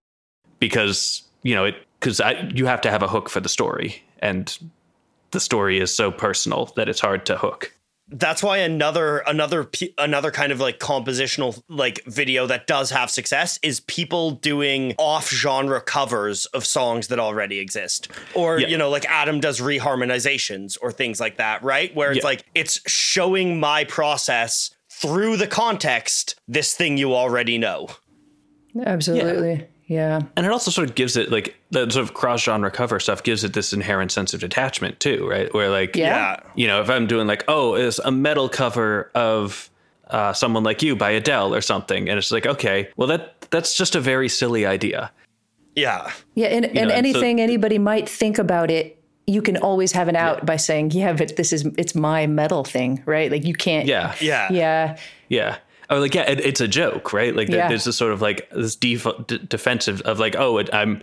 because 0.58 1.22
you 1.42 1.54
know 1.54 1.64
it 1.66 1.76
because 1.98 2.20
you 2.54 2.66
have 2.66 2.80
to 2.82 2.90
have 2.90 3.02
a 3.02 3.08
hook 3.08 3.28
for 3.28 3.40
the 3.40 3.48
story 3.48 4.02
and 4.20 4.56
the 5.32 5.40
story 5.40 5.78
is 5.78 5.94
so 5.94 6.10
personal 6.10 6.72
that 6.76 6.88
it's 6.88 7.00
hard 7.00 7.26
to 7.26 7.36
hook. 7.36 7.74
That's 8.12 8.42
why 8.42 8.58
another 8.58 9.18
another 9.18 9.68
another 9.98 10.30
kind 10.30 10.50
of 10.50 10.58
like 10.60 10.78
compositional 10.80 11.62
like 11.68 12.02
video 12.06 12.46
that 12.46 12.66
does 12.66 12.90
have 12.90 13.08
success 13.10 13.58
is 13.62 13.80
people 13.80 14.32
doing 14.32 14.94
off 14.98 15.30
genre 15.30 15.80
covers 15.80 16.46
of 16.46 16.66
songs 16.66 17.06
that 17.08 17.18
already 17.20 17.58
exist 17.60 18.08
or 18.34 18.58
Yeah. 18.58 18.66
you 18.68 18.76
know 18.78 18.90
like 18.90 19.04
adam 19.08 19.38
does 19.38 19.60
reharmonizations 19.60 20.76
or 20.82 20.90
things 20.90 21.20
like 21.20 21.36
that 21.36 21.62
right 21.62 21.94
where 21.94 22.10
it's 22.10 22.18
Yeah. 22.18 22.24
like 22.26 22.44
it's 22.54 22.80
showing 22.90 23.60
my 23.60 23.84
process 23.84 24.70
through 24.90 25.36
the 25.36 25.46
context 25.46 26.34
this 26.48 26.74
thing 26.74 26.96
you 26.98 27.14
already 27.14 27.58
know 27.58 27.88
Absolutely. 28.86 29.52
Yeah. 29.54 29.64
And 29.90 30.46
it 30.46 30.52
also 30.52 30.70
sort 30.70 30.88
of 30.88 30.94
gives 30.94 31.16
it 31.16 31.30
like 31.32 31.56
the 31.70 31.90
sort 31.90 32.04
of 32.04 32.14
cross 32.14 32.42
genre 32.44 32.70
cover 32.70 33.00
stuff 33.00 33.22
gives 33.22 33.42
it 33.44 33.52
this 33.54 33.72
inherent 33.72 34.12
sense 34.12 34.32
of 34.32 34.40
detachment 34.40 35.00
too, 35.00 35.26
right? 35.28 35.52
Where 35.52 35.68
like 35.68 35.96
Yeah. 35.96 36.36
yeah 36.36 36.50
you 36.54 36.66
know, 36.68 36.80
if 36.80 36.88
I'm 36.88 37.06
doing 37.06 37.26
like, 37.26 37.44
oh, 37.48 37.74
it's 37.74 37.98
a 37.98 38.10
metal 38.12 38.48
cover 38.48 39.10
of 39.14 39.68
uh, 40.08 40.32
someone 40.32 40.62
like 40.62 40.82
you 40.82 40.94
by 40.96 41.10
Adele 41.10 41.54
or 41.54 41.60
something, 41.60 42.08
and 42.08 42.18
it's 42.18 42.30
like, 42.32 42.46
okay, 42.46 42.88
well 42.96 43.08
that 43.08 43.40
that's 43.50 43.76
just 43.76 43.94
a 43.96 44.00
very 44.00 44.28
silly 44.28 44.64
idea. 44.66 45.10
yeah 45.74 46.10
Yeah. 46.34 46.46
And, 46.48 46.64
and 46.66 46.74
know, 46.74 46.80
and 46.82 46.90
so- 46.90 46.96
anything 46.96 47.40
anybody 47.40 47.78
might 47.78 48.08
think 48.08 48.38
about 48.38 48.70
it, 48.70 48.96
you 49.26 49.42
can 49.42 49.56
always 49.56 49.92
have 49.92 50.08
an 50.08 50.16
out 50.16 50.44
by 50.46 50.56
saying, 50.56 50.90
yeah, 50.92 51.12
but 51.12 51.36
this 51.36 51.52
is, 51.52 51.64
it's 51.78 51.94
my 51.94 52.26
metal 52.26 52.64
thing, 52.64 53.02
right? 53.06 53.30
Like 53.30 53.44
you 53.44 53.54
can't. 53.54 53.86
Yeah, 53.86 54.14
yeah 54.20 54.48
Yeah. 54.52 54.96
yeah. 55.28 55.56
Or 55.90 55.98
like, 56.00 56.14
yeah, 56.14 56.30
it, 56.30 56.40
it's 56.40 56.60
a 56.60 56.68
joke, 56.68 57.12
right? 57.12 57.34
Like, 57.34 57.48
Yeah. 57.48 57.68
there's 57.68 57.84
this 57.84 57.96
sort 57.96 58.12
of 58.12 58.22
like 58.22 58.48
this 58.50 58.76
def- 58.76 59.06
d- 59.26 59.38
defensive 59.48 60.00
of 60.02 60.18
like, 60.20 60.36
oh, 60.38 60.58
it, 60.58 60.70
I'm, 60.72 61.02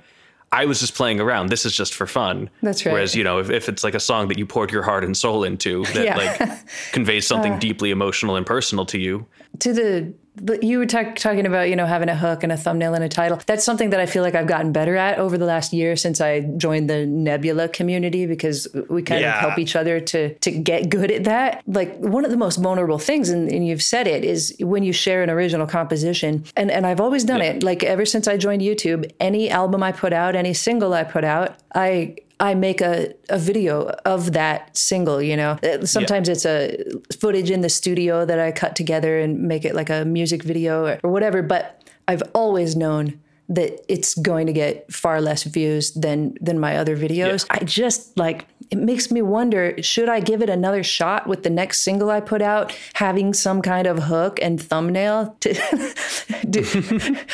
I 0.52 0.64
was 0.66 0.80
just 0.80 0.96
playing 0.96 1.20
around. 1.20 1.50
This 1.50 1.66
is 1.66 1.76
just 1.76 1.94
for 1.94 2.08
fun. 2.08 2.50
That's 2.62 2.86
right. 2.86 2.94
Whereas, 2.94 3.14
you 3.14 3.24
know, 3.24 3.40
if, 3.40 3.50
if 3.50 3.68
it's 3.68 3.84
like 3.84 3.96
a 3.96 4.00
song 4.00 4.30
that 4.30 4.38
you 4.38 4.46
poured 4.46 4.72
your 4.72 4.84
heart 4.84 5.04
and 5.04 5.16
soul 5.18 5.44
into 5.44 5.84
that 5.94 6.06
Yeah. 6.06 6.16
Uh. 6.16 6.46
like 6.48 6.60
conveys 6.94 7.28
something 7.28 7.60
deeply 7.60 7.92
emotional 7.92 8.38
and 8.38 8.46
personal 8.46 8.86
to 8.86 8.98
you, 8.98 9.26
to 9.60 9.74
the 9.74 10.14
but 10.42 10.64
you 10.64 10.78
were 10.80 10.86
talk, 10.86 11.16
talking 11.16 11.46
about 11.46 11.70
you 11.70 11.76
know 11.76 11.86
having 11.86 12.10
a 12.10 12.16
hook 12.16 12.44
and 12.44 12.52
a 12.52 12.58
thumbnail 12.58 12.94
and 12.94 13.04
a 13.04 13.10
title. 13.10 13.40
That's 13.46 13.64
something 13.64 13.90
that 13.92 14.00
i 14.00 14.06
feel 14.06 14.24
like 14.24 14.36
i've 14.36 14.48
gotten 14.48 14.72
better 14.72 14.96
at 14.96 15.18
over 15.20 15.38
the 15.38 15.46
last 15.46 15.74
year 15.74 15.96
since 15.96 16.22
i 16.22 16.42
joined 16.58 16.90
the 16.90 17.06
nebula 17.06 17.70
community 17.70 18.26
because 18.26 18.68
we 18.90 19.02
kind 19.04 19.22
Yeah. 19.22 19.36
of 19.36 19.40
help 19.42 19.60
each 19.60 19.76
other 19.76 20.00
to 20.00 20.34
to 20.36 20.52
get 20.52 20.90
good 20.90 21.12
at 21.12 21.24
that. 21.26 21.64
Like 21.68 21.98
one 21.98 22.26
of 22.26 22.32
the 22.32 22.38
most 22.38 22.58
vulnerable 22.58 23.00
things 23.00 23.30
and, 23.30 23.50
and 23.52 23.66
you've 23.68 23.84
said 23.84 24.08
it 24.08 24.24
is 24.24 24.56
when 24.60 24.84
you 24.84 24.94
share 24.94 25.24
an 25.24 25.30
original 25.30 25.68
composition. 25.68 26.44
And 26.56 26.70
and 26.72 26.86
i've 26.86 27.02
always 27.02 27.24
done 27.24 27.42
it. 27.42 27.64
Like 27.64 27.84
ever 27.84 28.06
since 28.06 28.28
i 28.28 28.38
joined 28.38 28.62
youtube 28.62 29.12
any 29.20 29.50
album 29.50 29.84
i 29.84 29.92
put 29.92 30.14
out 30.14 30.36
any 30.36 30.54
single 30.54 30.94
i 30.94 31.04
put 31.04 31.24
out 31.24 31.56
i 31.76 32.16
I 32.40 32.54
make 32.54 32.82
a, 32.82 33.14
a 33.30 33.40
video 33.40 33.88
of 34.06 34.34
that 34.34 34.78
single, 34.78 35.22
you 35.22 35.36
know. 35.36 35.58
Uh, 35.64 35.86
Sometimes 35.86 36.30
it's 36.30 36.46
a 36.46 36.78
footage 37.20 37.50
in 37.50 37.62
the 37.62 37.70
studio 37.70 38.26
that 38.26 38.40
I 38.40 38.52
cut 38.52 38.76
together 38.76 39.20
and 39.20 39.42
make 39.42 39.66
it 39.66 39.74
like 39.74 39.90
a 39.90 40.06
music 40.06 40.44
video 40.44 40.86
or, 40.86 41.00
or 41.04 41.12
whatever, 41.12 41.42
but 41.42 41.82
I've 42.08 42.24
always 42.34 42.76
known 42.76 43.20
that 43.50 43.80
it's 43.88 44.14
going 44.16 44.46
to 44.48 44.54
get 44.54 44.92
far 44.92 45.22
less 45.22 45.44
views 45.44 45.92
than 45.92 46.38
than 46.42 46.60
my 46.60 46.78
other 46.78 46.98
videos. 46.98 47.46
I 47.50 47.60
just 47.60 48.18
like 48.18 48.46
it 48.70 48.78
makes 48.78 49.10
me 49.10 49.22
wonder 49.22 49.82
should 49.82 50.10
I 50.10 50.20
give 50.20 50.42
it 50.42 50.50
another 50.50 50.84
shot 50.84 51.28
with 51.28 51.44
the 51.44 51.50
next 51.50 51.80
single 51.80 52.10
I 52.10 52.20
put 52.20 52.42
out 52.42 52.76
having 52.94 53.34
some 53.34 53.62
kind 53.62 53.88
of 53.88 54.04
hook 54.04 54.40
and 54.42 54.62
thumbnail 54.62 55.38
to 55.40 55.54
do, 56.50 56.64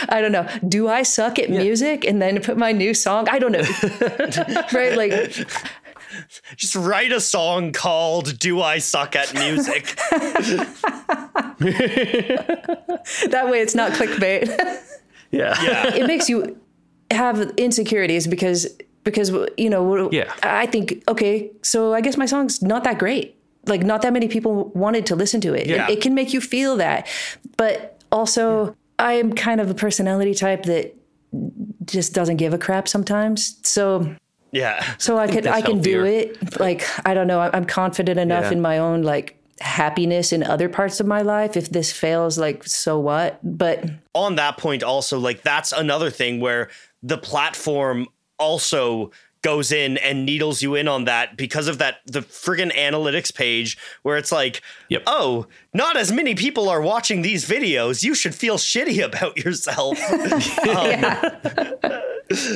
I 0.10 0.22
don't 0.22 0.32
know. 0.32 0.48
Do 0.68 0.88
I 0.88 1.02
suck 1.04 1.40
at 1.40 1.50
music 1.50 2.06
and 2.06 2.22
then 2.22 2.42
put 2.42 2.58
my 2.58 2.72
new 2.72 2.94
song? 2.94 3.28
I 3.30 3.40
don't 3.40 3.52
know. 3.52 3.64
right 4.74 4.96
like 4.96 5.48
just 6.56 6.76
write 6.76 7.12
a 7.12 7.20
song 7.20 7.72
called 7.72 8.38
do 8.38 8.62
i 8.62 8.78
suck 8.78 9.16
at 9.16 9.34
music 9.34 9.96
that 13.30 13.50
way 13.50 13.62
it's 13.62 13.74
not 13.74 13.94
clickbait. 13.94 14.48
Yeah, 15.34 15.54
yeah. 15.64 15.96
It 16.00 16.06
makes 16.08 16.30
you 16.30 16.38
have 17.12 17.38
insecurities 17.58 18.28
because 18.28 18.62
because 19.04 19.30
you 19.58 19.70
know 19.70 20.10
Yeah. 20.12 20.32
I 20.42 20.66
think 20.74 21.04
okay 21.14 21.52
so 21.62 21.94
I 21.94 22.02
guess 22.02 22.16
my 22.18 22.26
song's 22.34 22.62
not 22.62 22.84
that 22.86 22.98
great. 23.00 23.36
Like 23.66 23.84
not 23.84 24.02
that 24.04 24.14
many 24.14 24.28
people 24.28 24.72
wanted 24.76 25.06
to 25.08 25.16
listen 25.16 25.40
to 25.42 25.54
it. 25.54 25.68
Yeah. 25.68 25.88
it, 25.88 25.98
it 25.98 26.02
can 26.02 26.14
make 26.14 26.34
you 26.34 26.42
feel 26.42 26.78
that. 26.78 27.08
But 27.58 27.76
also 28.12 28.76
I 29.00 29.14
am 29.14 29.34
kind 29.34 29.60
of 29.62 29.70
a 29.70 29.74
personality 29.74 30.34
type 30.34 30.64
that 30.64 30.96
just 31.86 32.14
doesn't 32.14 32.38
give 32.38 32.54
a 32.54 32.58
crap 32.58 32.88
sometimes. 32.88 33.58
So 33.64 34.16
yeah. 34.52 34.96
so 34.98 35.18
I, 35.18 35.28
can 35.34 35.44
that's 35.44 35.58
I 35.58 35.62
can 35.62 35.82
do 35.82 36.06
it. 36.06 36.60
Like 36.60 36.82
I 37.06 37.14
don't 37.14 37.28
know 37.28 37.40
I'm- 37.40 37.52
I'm 37.54 37.66
confident 37.66 38.20
enough 38.20 38.46
Yeah. 38.46 38.52
in 38.58 38.62
my 38.62 38.78
own 38.80 39.04
like 39.04 39.38
happiness 39.64 40.34
in 40.34 40.44
other 40.44 40.68
parts 40.68 41.00
of 41.00 41.08
my 41.08 41.22
life 41.22 41.56
if 41.56 41.70
this 41.70 41.92
fails 41.92 42.38
like 42.38 42.64
so 42.66 43.00
what? 43.00 43.40
But 43.44 43.86
on 44.14 44.36
that 44.36 44.58
point 44.58 44.84
also 44.84 45.18
like 45.18 45.42
that's 45.42 45.72
another 45.72 46.10
thing 46.10 46.40
where 46.40 46.70
the 47.02 47.18
platform 47.18 48.08
also 48.38 49.12
goes 49.44 49.72
in 49.72 49.98
and 49.98 50.26
needles 50.26 50.62
you 50.64 50.74
in 50.74 50.88
on 50.88 51.06
that 51.06 51.38
because 51.38 51.68
of 51.68 51.78
that 51.78 51.98
the 52.08 52.22
friggin 52.22 52.74
analytics 52.74 53.34
page 53.34 53.78
where 54.02 54.18
it's 54.18 54.32
like 54.32 54.62
Yep. 54.90 55.04
oh 55.06 55.46
not 55.74 55.96
as 55.98 56.12
many 56.12 56.34
people 56.34 56.70
are 56.70 56.82
watching 56.82 57.22
these 57.22 57.48
videos 57.48 58.04
you 58.04 58.16
should 58.16 58.34
feel 58.34 58.58
shitty 58.58 59.04
about 59.04 59.38
yourself 59.38 60.00
um, 60.70 61.92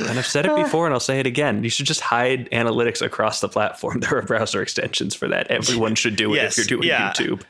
And 0.08 0.18
I've 0.18 0.26
said 0.26 0.46
it 0.46 0.56
before 0.56 0.86
and 0.86 0.94
I'll 0.94 0.98
say 0.98 1.20
it 1.20 1.26
again. 1.26 1.62
You 1.62 1.70
should 1.70 1.86
just 1.86 2.00
hide 2.00 2.50
analytics 2.50 3.00
across 3.02 3.40
the 3.40 3.48
platform. 3.48 4.00
There 4.08 4.16
are 4.18 4.22
browser 4.22 4.62
extensions 4.62 5.14
for 5.14 5.28
that. 5.28 5.48
Everyone 5.50 5.94
should 5.94 6.16
do 6.16 6.32
it 6.32 6.36
Yes, 6.36 6.58
if 6.58 6.68
you're 6.70 6.78
doing 6.78 6.88
yeah. 6.88 7.12
YouTube. 7.12 7.42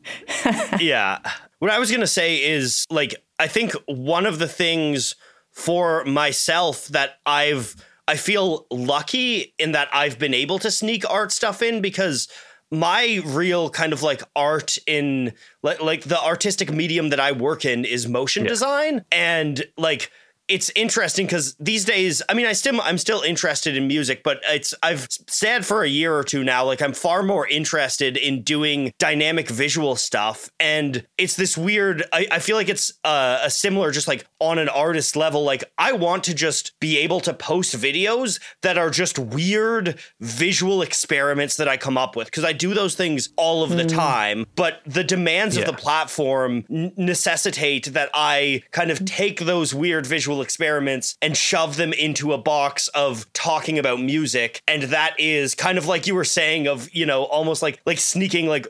yeah. 0.80 1.18
What 1.58 1.70
I 1.70 1.78
was 1.78 1.90
going 1.90 2.00
to 2.00 2.06
say 2.06 2.42
is 2.42 2.86
like, 2.90 3.14
I 3.38 3.46
think 3.46 3.72
one 3.86 4.26
of 4.26 4.38
the 4.38 4.48
things 4.48 5.14
for 5.52 6.04
myself 6.04 6.88
that 6.88 7.18
I've, 7.26 7.76
I 8.10 8.16
feel 8.16 8.66
lucky 8.72 9.54
in 9.56 9.70
that 9.70 9.88
I've 9.92 10.18
been 10.18 10.34
able 10.34 10.58
to 10.58 10.72
sneak 10.72 11.08
art 11.08 11.30
stuff 11.30 11.62
in 11.62 11.80
because 11.80 12.26
my 12.68 13.22
real 13.24 13.70
kind 13.70 13.92
of 13.92 14.02
like 14.02 14.20
art 14.34 14.78
in 14.88 15.32
like, 15.62 15.80
like 15.80 16.02
the 16.02 16.20
artistic 16.20 16.72
medium 16.72 17.10
that 17.10 17.20
I 17.20 17.30
work 17.30 17.64
in 17.64 17.84
is 17.84 18.08
motion 18.08 18.42
yeah. 18.42 18.48
design 18.48 19.04
and 19.12 19.62
like 19.78 20.10
it's 20.50 20.70
interesting 20.74 21.26
because 21.26 21.54
these 21.60 21.84
days, 21.84 22.22
I 22.28 22.34
mean, 22.34 22.44
I 22.44 22.52
still 22.52 22.80
I'm 22.82 22.98
still 22.98 23.22
interested 23.22 23.76
in 23.76 23.86
music, 23.86 24.22
but 24.24 24.40
it's 24.44 24.74
I've 24.82 25.06
said 25.28 25.64
for 25.64 25.84
a 25.84 25.88
year 25.88 26.14
or 26.14 26.24
two 26.24 26.42
now, 26.42 26.64
like 26.64 26.82
I'm 26.82 26.92
far 26.92 27.22
more 27.22 27.46
interested 27.46 28.16
in 28.16 28.42
doing 28.42 28.92
dynamic 28.98 29.48
visual 29.48 29.94
stuff, 29.94 30.50
and 30.58 31.06
it's 31.16 31.36
this 31.36 31.56
weird. 31.56 32.02
I, 32.12 32.26
I 32.32 32.38
feel 32.40 32.56
like 32.56 32.68
it's 32.68 32.92
uh, 33.04 33.38
a 33.42 33.50
similar, 33.50 33.92
just 33.92 34.08
like 34.08 34.26
on 34.40 34.58
an 34.58 34.68
artist 34.68 35.14
level. 35.14 35.44
Like 35.44 35.62
I 35.78 35.92
want 35.92 36.24
to 36.24 36.34
just 36.34 36.78
be 36.80 36.98
able 36.98 37.20
to 37.20 37.32
post 37.32 37.76
videos 37.76 38.40
that 38.62 38.76
are 38.76 38.90
just 38.90 39.20
weird 39.20 40.00
visual 40.20 40.82
experiments 40.82 41.56
that 41.56 41.68
I 41.68 41.76
come 41.76 41.96
up 41.96 42.16
with 42.16 42.26
because 42.26 42.44
I 42.44 42.52
do 42.52 42.74
those 42.74 42.96
things 42.96 43.28
all 43.36 43.62
of 43.62 43.70
the 43.70 43.84
mm. 43.84 43.94
time, 43.94 44.46
but 44.56 44.80
the 44.84 45.04
demands 45.04 45.54
yeah. 45.54 45.62
of 45.62 45.68
the 45.68 45.74
platform 45.74 46.64
n- 46.68 46.92
necessitate 46.96 47.86
that 47.92 48.10
I 48.14 48.62
kind 48.72 48.90
of 48.90 49.04
take 49.04 49.40
those 49.40 49.72
weird 49.72 50.06
visual 50.06 50.39
experiments 50.42 51.16
and 51.22 51.36
shove 51.36 51.76
them 51.76 51.92
into 51.92 52.32
a 52.32 52.38
box 52.38 52.88
of 52.88 53.30
talking 53.32 53.78
about 53.78 54.00
music 54.00 54.62
and 54.66 54.84
that 54.84 55.14
is 55.18 55.54
kind 55.54 55.78
of 55.78 55.86
like 55.86 56.06
you 56.06 56.14
were 56.14 56.24
saying 56.24 56.66
of 56.66 56.88
you 56.94 57.06
know 57.06 57.24
almost 57.24 57.62
like 57.62 57.80
like 57.86 57.98
sneaking 57.98 58.46
like 58.46 58.66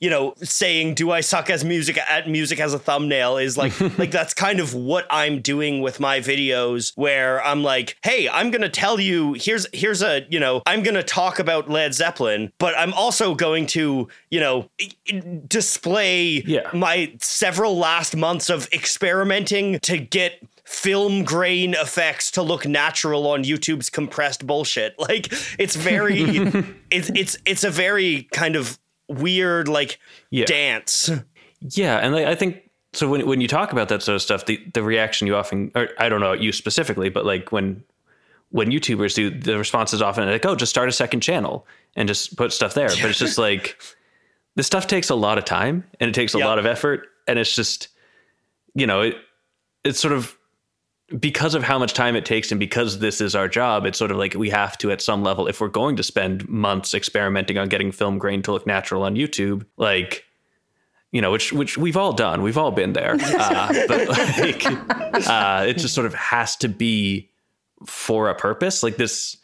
you 0.00 0.10
know 0.10 0.34
saying 0.42 0.94
do 0.94 1.10
i 1.10 1.20
suck 1.20 1.50
as 1.50 1.64
music 1.64 1.98
at 1.98 2.28
music 2.28 2.60
as 2.60 2.74
a 2.74 2.78
thumbnail 2.78 3.36
is 3.36 3.56
like 3.56 3.78
like 3.98 4.10
that's 4.10 4.34
kind 4.34 4.60
of 4.60 4.74
what 4.74 5.06
i'm 5.10 5.40
doing 5.40 5.80
with 5.80 6.00
my 6.00 6.20
videos 6.20 6.92
where 6.96 7.44
i'm 7.44 7.62
like 7.62 7.96
hey 8.02 8.28
i'm 8.28 8.50
gonna 8.50 8.68
tell 8.68 9.00
you 9.00 9.34
here's 9.34 9.66
here's 9.72 10.02
a 10.02 10.26
you 10.28 10.40
know 10.40 10.62
i'm 10.66 10.82
gonna 10.82 11.02
talk 11.02 11.38
about 11.38 11.68
led 11.68 11.94
zeppelin 11.94 12.52
but 12.58 12.76
i'm 12.76 12.92
also 12.94 13.34
going 13.34 13.66
to 13.66 14.08
you 14.30 14.40
know 14.40 14.68
display 15.46 16.42
yeah. 16.46 16.68
my 16.72 17.12
several 17.20 17.76
last 17.76 18.16
months 18.16 18.50
of 18.50 18.68
experimenting 18.72 19.78
to 19.80 19.98
get 19.98 20.42
film 20.72 21.22
grain 21.22 21.74
effects 21.74 22.30
to 22.30 22.42
look 22.42 22.66
natural 22.66 23.26
on 23.28 23.44
YouTube's 23.44 23.90
compressed 23.90 24.46
bullshit. 24.46 24.94
Like 25.02 25.28
it's 25.58 25.76
very 25.76 26.22
it's 26.90 27.10
it's 27.10 27.36
it's 27.44 27.64
a 27.64 27.70
very 27.70 28.28
kind 28.32 28.56
of 28.56 28.78
weird 29.08 29.68
like 29.68 29.98
yeah. 30.30 30.44
dance. 30.44 31.10
Yeah, 31.60 31.98
and 31.98 32.14
I 32.14 32.34
think 32.36 32.70
so 32.92 33.08
when 33.08 33.26
when 33.26 33.40
you 33.40 33.48
talk 33.48 33.72
about 33.72 33.88
that 33.88 34.02
sort 34.02 34.14
of 34.14 34.22
stuff, 34.22 34.46
the 34.46 34.64
the 34.74 34.82
reaction 34.82 35.26
you 35.26 35.34
often 35.34 35.72
or 35.74 35.88
I 35.98 36.08
don't 36.08 36.20
know 36.20 36.32
you 36.32 36.52
specifically, 36.52 37.08
but 37.08 37.26
like 37.26 37.50
when 37.50 37.82
when 38.50 38.70
YouTubers 38.70 39.14
do 39.14 39.30
the 39.30 39.58
response 39.58 39.92
is 39.92 40.00
often 40.00 40.28
like, 40.28 40.46
"Oh, 40.46 40.54
just 40.54 40.70
start 40.70 40.88
a 40.88 40.92
second 40.92 41.20
channel 41.20 41.66
and 41.96 42.06
just 42.06 42.36
put 42.36 42.52
stuff 42.52 42.74
there." 42.74 42.88
But 42.88 43.04
it's 43.06 43.18
just 43.18 43.38
like 43.48 43.76
this 44.54 44.66
stuff 44.66 44.86
takes 44.86 45.10
a 45.10 45.16
lot 45.16 45.36
of 45.36 45.44
time 45.44 45.84
and 46.00 46.08
it 46.08 46.14
takes 46.14 46.34
a 46.34 46.38
yep. 46.38 46.46
lot 46.46 46.58
of 46.58 46.64
effort 46.64 47.08
and 47.26 47.38
it's 47.38 47.54
just 47.54 47.88
you 48.74 48.86
know, 48.86 49.02
it 49.02 49.16
it's 49.84 50.00
sort 50.00 50.14
of 50.14 50.38
because 51.18 51.54
of 51.54 51.62
how 51.62 51.78
much 51.78 51.94
time 51.94 52.16
it 52.16 52.24
takes 52.24 52.50
and 52.50 52.58
because 52.58 52.98
this 52.98 53.20
is 53.20 53.34
our 53.34 53.48
job, 53.48 53.84
it's 53.86 53.98
sort 53.98 54.10
of 54.10 54.16
like 54.16 54.34
we 54.34 54.50
have 54.50 54.78
to, 54.78 54.90
at 54.90 55.02
some 55.02 55.22
level, 55.22 55.46
if 55.46 55.60
we're 55.60 55.68
going 55.68 55.96
to 55.96 56.02
spend 56.02 56.48
months 56.48 56.94
experimenting 56.94 57.58
on 57.58 57.68
getting 57.68 57.92
film 57.92 58.18
grain 58.18 58.42
to 58.42 58.52
look 58.52 58.66
natural 58.66 59.02
on 59.02 59.14
YouTube, 59.14 59.64
like, 59.76 60.24
you 61.10 61.20
know, 61.20 61.30
which 61.30 61.52
which 61.52 61.76
we've 61.76 61.96
all 61.96 62.12
done, 62.14 62.42
we've 62.42 62.56
all 62.56 62.70
been 62.70 62.94
there, 62.94 63.16
uh, 63.20 63.72
but 63.86 64.08
like, 64.08 65.28
uh, 65.28 65.64
it 65.68 65.76
just 65.76 65.94
sort 65.94 66.06
of 66.06 66.14
has 66.14 66.56
to 66.56 66.68
be 66.68 67.28
for 67.84 68.30
a 68.30 68.34
purpose. 68.34 68.82
Like 68.82 68.96
this 68.96 69.36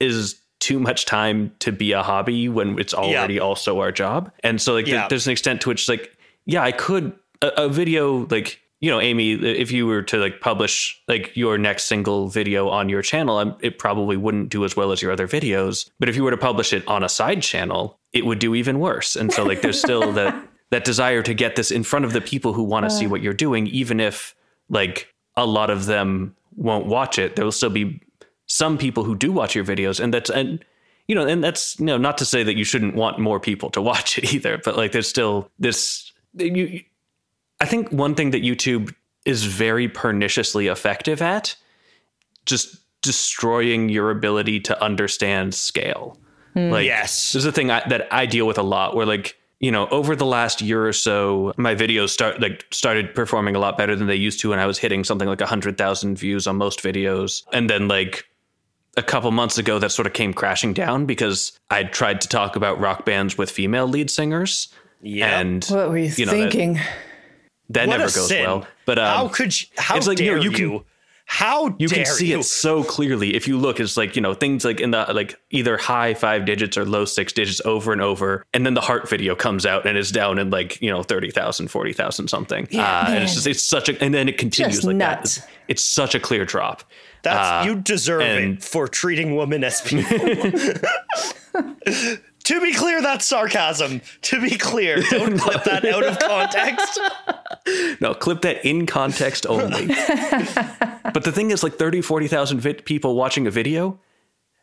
is 0.00 0.38
too 0.60 0.78
much 0.78 1.06
time 1.06 1.54
to 1.60 1.72
be 1.72 1.92
a 1.92 2.02
hobby 2.02 2.48
when 2.50 2.78
it's 2.78 2.92
already 2.92 3.34
yeah. 3.34 3.40
also 3.40 3.80
our 3.80 3.90
job, 3.90 4.30
and 4.42 4.60
so 4.60 4.74
like 4.74 4.86
yeah. 4.86 5.08
there's 5.08 5.26
an 5.26 5.32
extent 5.32 5.62
to 5.62 5.70
which 5.70 5.88
like, 5.88 6.14
yeah, 6.44 6.62
I 6.62 6.72
could 6.72 7.18
a, 7.40 7.64
a 7.64 7.68
video 7.70 8.26
like 8.26 8.60
you 8.84 8.90
know, 8.90 9.00
Aimee, 9.00 9.32
if 9.32 9.72
you 9.72 9.86
were 9.86 10.02
to 10.02 10.18
like 10.18 10.42
publish 10.42 11.02
like 11.08 11.34
your 11.34 11.56
next 11.56 11.84
single 11.84 12.28
video 12.28 12.68
on 12.68 12.90
your 12.90 13.00
channel, 13.00 13.56
it 13.62 13.78
probably 13.78 14.18
wouldn't 14.18 14.50
do 14.50 14.62
as 14.62 14.76
well 14.76 14.92
as 14.92 15.00
your 15.00 15.10
other 15.10 15.26
videos. 15.26 15.88
But 15.98 16.10
if 16.10 16.16
you 16.16 16.22
were 16.22 16.30
to 16.30 16.36
publish 16.36 16.74
it 16.74 16.86
on 16.86 17.02
a 17.02 17.08
side 17.08 17.40
channel, 17.40 17.98
it 18.12 18.26
would 18.26 18.40
do 18.40 18.54
even 18.54 18.80
worse. 18.80 19.16
And 19.16 19.32
so 19.32 19.42
like 19.42 19.62
there's 19.62 19.80
still 19.80 20.12
that 20.12 20.36
that 20.70 20.84
desire 20.84 21.22
to 21.22 21.32
get 21.32 21.56
this 21.56 21.70
in 21.70 21.82
front 21.82 22.04
of 22.04 22.12
the 22.12 22.20
people 22.20 22.52
who 22.52 22.62
want 22.62 22.84
to 22.84 22.94
uh. 22.94 22.98
see 22.98 23.06
what 23.06 23.22
you're 23.22 23.32
doing, 23.32 23.68
even 23.68 24.00
if 24.00 24.34
like 24.68 25.10
a 25.34 25.46
lot 25.46 25.70
of 25.70 25.86
them 25.86 26.36
won't 26.54 26.84
watch 26.84 27.18
it. 27.18 27.36
There 27.36 27.44
will 27.46 27.52
still 27.52 27.70
be 27.70 28.02
some 28.44 28.76
people 28.76 29.02
who 29.02 29.16
do 29.16 29.32
watch 29.32 29.54
your 29.54 29.64
videos, 29.64 29.98
and 29.98 30.12
that's 30.12 30.28
and 30.28 30.62
you 31.08 31.14
know, 31.14 31.26
and 31.26 31.42
that's 31.42 31.80
you 31.80 31.86
know 31.86 31.96
not 31.96 32.18
to 32.18 32.26
say 32.26 32.42
that 32.42 32.58
you 32.58 32.64
shouldn't 32.64 32.96
want 32.96 33.18
more 33.18 33.40
people 33.40 33.70
to 33.70 33.80
watch 33.90 34.18
it 34.18 34.34
either, 34.34 34.60
but 34.62 34.76
like 34.76 34.92
there's 34.92 35.08
still 35.08 35.50
this 35.58 36.12
you 36.34 36.82
I 37.64 37.66
think 37.66 37.90
one 37.90 38.14
thing 38.14 38.32
that 38.32 38.42
YouTube 38.42 38.94
is 39.24 39.44
very 39.44 39.88
perniciously 39.88 40.66
effective 40.66 41.22
at 41.22 41.56
just 42.44 42.76
destroying 43.00 43.88
your 43.88 44.10
ability 44.10 44.60
to 44.60 44.82
understand 44.82 45.54
scale. 45.54 46.18
Mm. 46.54 46.72
Like 46.72 46.84
yes. 46.84 47.32
There's 47.32 47.46
a 47.46 47.52
thing 47.52 47.70
I, 47.70 47.82
that 47.88 48.06
I 48.12 48.26
deal 48.26 48.46
with 48.46 48.58
a 48.58 48.62
lot 48.62 48.94
where 48.94 49.06
like 49.06 49.38
you 49.60 49.70
know, 49.70 49.86
over 49.86 50.14
the 50.14 50.26
last 50.26 50.60
year 50.60 50.86
or 50.86 50.92
so, 50.92 51.54
my 51.56 51.74
videos 51.74 52.10
start 52.10 52.38
like 52.38 52.66
started 52.70 53.14
performing 53.14 53.56
a 53.56 53.58
lot 53.58 53.78
better 53.78 53.96
than 53.96 54.08
they 54.08 54.14
used 54.14 54.40
to, 54.40 54.52
and 54.52 54.60
I 54.60 54.66
was 54.66 54.76
hitting 54.76 55.04
something 55.04 55.26
like 55.26 55.40
hundred 55.40 55.78
thousand 55.78 56.18
views 56.18 56.46
on 56.46 56.56
most 56.56 56.82
videos. 56.82 57.44
And 57.50 57.70
then 57.70 57.88
like 57.88 58.26
a 58.98 59.02
couple 59.02 59.30
months 59.30 59.56
ago, 59.56 59.78
that 59.78 59.90
sort 59.90 60.06
of 60.06 60.12
came 60.12 60.34
crashing 60.34 60.74
down 60.74 61.06
because 61.06 61.58
I 61.70 61.84
tried 61.84 62.20
to 62.20 62.28
talk 62.28 62.56
about 62.56 62.78
rock 62.78 63.06
bands 63.06 63.38
with 63.38 63.50
female 63.50 63.86
lead 63.86 64.10
singers. 64.10 64.68
Yeah, 65.00 65.40
and 65.40 65.64
what 65.64 65.88
were 65.88 65.96
you, 65.96 66.12
you 66.14 66.26
know, 66.26 66.32
thinking? 66.32 66.74
That, 66.74 66.92
that 67.70 67.88
what 67.88 67.98
never 67.98 68.12
goes 68.12 68.28
sin. 68.28 68.44
well. 68.44 68.66
But 68.84 68.98
um, 68.98 69.04
how 69.04 69.28
could 69.28 69.58
you? 69.60 69.66
How 69.76 69.96
it's 69.96 70.06
like, 70.06 70.18
dare 70.18 70.36
you, 70.36 70.36
know, 70.36 70.42
you, 70.42 70.50
you 70.50 70.56
can, 70.78 70.84
How 71.24 71.76
you 71.78 71.88
can 71.88 72.04
see 72.04 72.30
you? 72.30 72.40
it 72.40 72.44
so 72.44 72.84
clearly 72.84 73.34
if 73.34 73.48
you 73.48 73.58
look. 73.58 73.80
It's 73.80 73.96
like 73.96 74.16
you 74.16 74.22
know 74.22 74.34
things 74.34 74.64
like 74.64 74.80
in 74.80 74.90
the 74.90 75.06
like 75.14 75.38
either 75.50 75.76
high 75.76 76.14
five 76.14 76.44
digits 76.44 76.76
or 76.76 76.84
low 76.84 77.04
six 77.04 77.32
digits 77.32 77.60
over 77.64 77.92
and 77.92 78.02
over, 78.02 78.44
and 78.52 78.66
then 78.66 78.74
the 78.74 78.82
heart 78.82 79.08
video 79.08 79.34
comes 79.34 79.64
out 79.64 79.86
and 79.86 79.96
is 79.96 80.10
down 80.10 80.38
in 80.38 80.50
like 80.50 80.80
you 80.82 80.90
know 80.90 81.02
30,000, 81.02 81.68
40,000 81.68 82.28
something. 82.28 82.68
Yeah, 82.70 82.82
uh, 82.82 83.04
and 83.08 83.24
it's 83.24 83.34
just 83.34 83.46
it's 83.46 83.62
such 83.62 83.88
a 83.88 84.02
and 84.02 84.12
then 84.12 84.28
it 84.28 84.36
continues 84.38 84.76
just 84.76 84.86
like 84.86 84.96
nuts. 84.96 85.36
that. 85.36 85.44
It's, 85.44 85.54
it's, 85.68 85.82
such 85.82 86.14
a 86.14 86.20
clear 86.20 86.44
drop. 86.44 86.84
That's 87.24 87.66
uh, 87.66 87.68
you 87.68 87.80
deserve 87.80 88.22
and, 88.22 88.58
it 88.58 88.62
for 88.62 88.86
treating 88.86 89.34
women 89.34 89.64
as 89.64 89.80
people. 89.80 90.52
To 92.44 92.60
be 92.60 92.74
clear, 92.74 93.00
that's 93.00 93.24
sarcasm. 93.24 94.02
To 94.22 94.40
be 94.40 94.58
clear, 94.58 95.00
don't 95.00 95.38
clip 95.40 95.64
that 95.64 95.84
out 95.86 96.04
of 96.04 96.18
context. 96.18 97.00
No, 98.02 98.12
clip 98.12 98.42
that 98.42 98.66
in 98.66 98.84
context 98.84 99.46
only. 99.46 99.86
but 101.14 101.24
the 101.24 101.32
thing 101.32 101.50
is, 101.50 101.62
like 101.62 101.76
30, 101.76 102.02
40,000 102.02 102.60
vi- 102.60 102.74
people 102.74 103.14
watching 103.14 103.46
a 103.46 103.50
video, 103.50 103.98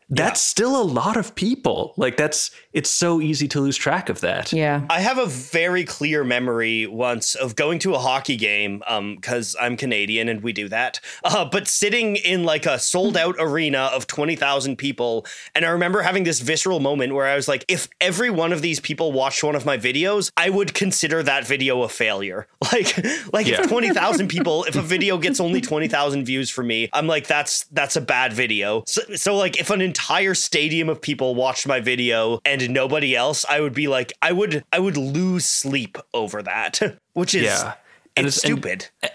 that's 0.08 0.40
yeah. 0.40 0.50
still 0.50 0.80
a 0.80 0.84
lot 0.84 1.16
of 1.16 1.34
people. 1.34 1.92
Like 1.96 2.16
that's 2.16 2.52
it's 2.72 2.90
so 2.90 3.20
easy 3.20 3.48
to 3.48 3.60
lose 3.60 3.76
track 3.76 4.08
of 4.08 4.20
that. 4.20 4.52
Yeah. 4.52 4.82
I 4.88 5.00
have 5.00 5.18
a 5.18 5.26
very 5.26 5.84
clear 5.84 6.24
memory 6.24 6.86
once 6.86 7.34
of 7.34 7.56
going 7.56 7.78
to 7.80 7.94
a 7.94 7.98
hockey 7.98 8.36
game 8.36 8.82
um 8.86 9.18
cuz 9.18 9.56
I'm 9.60 9.76
Canadian 9.76 10.28
and 10.28 10.42
we 10.42 10.52
do 10.52 10.68
that. 10.68 11.00
Uh, 11.24 11.44
but 11.44 11.68
sitting 11.68 12.16
in 12.16 12.44
like 12.44 12.66
a 12.66 12.78
sold 12.78 13.16
out 13.16 13.36
arena 13.38 13.90
of 13.94 14.06
20,000 14.06 14.76
people 14.76 15.26
and 15.54 15.64
I 15.64 15.68
remember 15.70 16.02
having 16.02 16.24
this 16.24 16.40
visceral 16.40 16.80
moment 16.80 17.14
where 17.14 17.26
I 17.26 17.34
was 17.34 17.48
like 17.48 17.64
if 17.68 17.88
every 18.00 18.30
one 18.30 18.52
of 18.52 18.62
these 18.62 18.80
people 18.80 19.12
watched 19.12 19.42
one 19.44 19.54
of 19.54 19.64
my 19.64 19.78
videos, 19.78 20.30
I 20.36 20.50
would 20.50 20.74
consider 20.74 21.22
that 21.22 21.46
video 21.46 21.82
a 21.82 21.88
failure. 21.88 22.46
Like 22.72 22.96
like 23.34 23.46
yeah. 23.46 23.60
if 23.60 23.68
20,000 23.68 24.28
people 24.36 24.64
if 24.64 24.76
a 24.76 24.82
video 24.82 25.18
gets 25.18 25.40
only 25.40 25.60
20,000 25.60 26.24
views 26.24 26.48
for 26.48 26.62
me, 26.62 26.88
I'm 26.94 27.06
like 27.06 27.26
that's 27.26 27.64
that's 27.64 27.96
a 27.96 28.00
bad 28.00 28.32
video. 28.32 28.82
So, 28.86 29.02
so 29.14 29.36
like 29.36 29.60
if 29.60 29.68
an 29.68 29.82
entire 29.82 30.22
entire 30.22 30.34
stadium 30.34 30.88
of 30.88 31.00
people 31.00 31.34
watched 31.34 31.66
my 31.66 31.80
video 31.80 32.38
and 32.44 32.61
nobody 32.68 33.16
else, 33.16 33.44
I 33.48 33.60
would 33.60 33.74
be 33.74 33.88
like, 33.88 34.12
I 34.22 34.32
would, 34.32 34.64
I 34.72 34.78
would 34.78 34.96
lose 34.96 35.44
sleep 35.44 35.98
over 36.14 36.42
that, 36.42 36.80
which 37.12 37.34
is, 37.34 37.44
yeah. 37.44 37.74
and 38.16 38.26
it's, 38.26 38.36
it's 38.36 38.44
stupid. 38.44 38.88
And, 39.02 39.12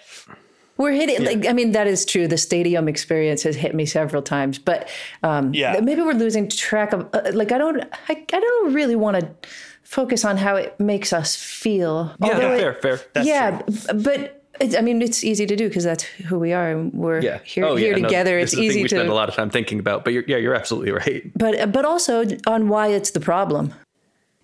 we're 0.78 0.92
hitting 0.92 1.24
yeah. 1.24 1.30
like 1.30 1.48
I 1.48 1.54
mean 1.54 1.72
that 1.72 1.88
is 1.88 2.06
true. 2.06 2.28
The 2.28 2.38
stadium 2.38 2.88
experience 2.88 3.44
has 3.44 3.56
hit 3.56 3.74
me 3.74 3.86
several 3.86 4.22
times, 4.22 4.60
but 4.60 4.88
um, 5.24 5.54
yeah. 5.54 5.80
maybe 5.80 6.02
we're 6.02 6.14
losing 6.14 6.48
track 6.48 6.94
of 6.94 7.10
uh, 7.14 7.32
like 7.34 7.52
I 7.52 7.58
don't 7.58 7.84
I, 8.10 8.26
I 8.32 8.40
don't 8.40 8.74
really 8.74 8.96
want 8.96 9.20
to 9.20 9.50
focus 9.84 10.24
on 10.26 10.38
how 10.38 10.56
it 10.56 10.80
makes 10.80 11.14
us 11.14 11.36
feel. 11.36 12.14
Yeah, 12.22 12.38
fair, 12.38 12.72
it, 12.72 12.82
fair. 12.82 13.02
That's 13.14 13.28
yeah, 13.28 13.62
true. 13.62 14.00
but 14.02 14.37
I 14.62 14.82
mean, 14.82 15.02
it's 15.02 15.24
easy 15.24 15.46
to 15.46 15.56
do 15.56 15.68
because 15.68 15.84
that's 15.84 16.04
who 16.04 16.40
we 16.40 16.54
are. 16.54 16.78
We're 16.78 17.22
yeah. 17.22 17.40
here, 17.44 17.66
oh, 17.66 17.76
here 17.76 17.98
yeah. 17.98 18.04
together. 18.04 18.38
No, 18.38 18.44
it's 18.44 18.54
easy 18.54 18.84
we 18.84 18.88
to 18.88 18.96
spend 18.96 19.10
a 19.10 19.14
lot 19.14 19.30
of 19.30 19.36
time 19.36 19.50
thinking 19.50 19.80
about. 19.80 20.04
But 20.04 20.14
you're, 20.14 20.24
yeah, 20.28 20.38
you're 20.38 20.56
absolutely 20.56 20.92
right. 20.92 21.32
But 21.36 21.72
but 21.72 21.86
also 21.86 22.26
on 22.46 22.70
why 22.70 22.88
it's 22.88 23.12
the 23.12 23.20
problem. 23.20 23.74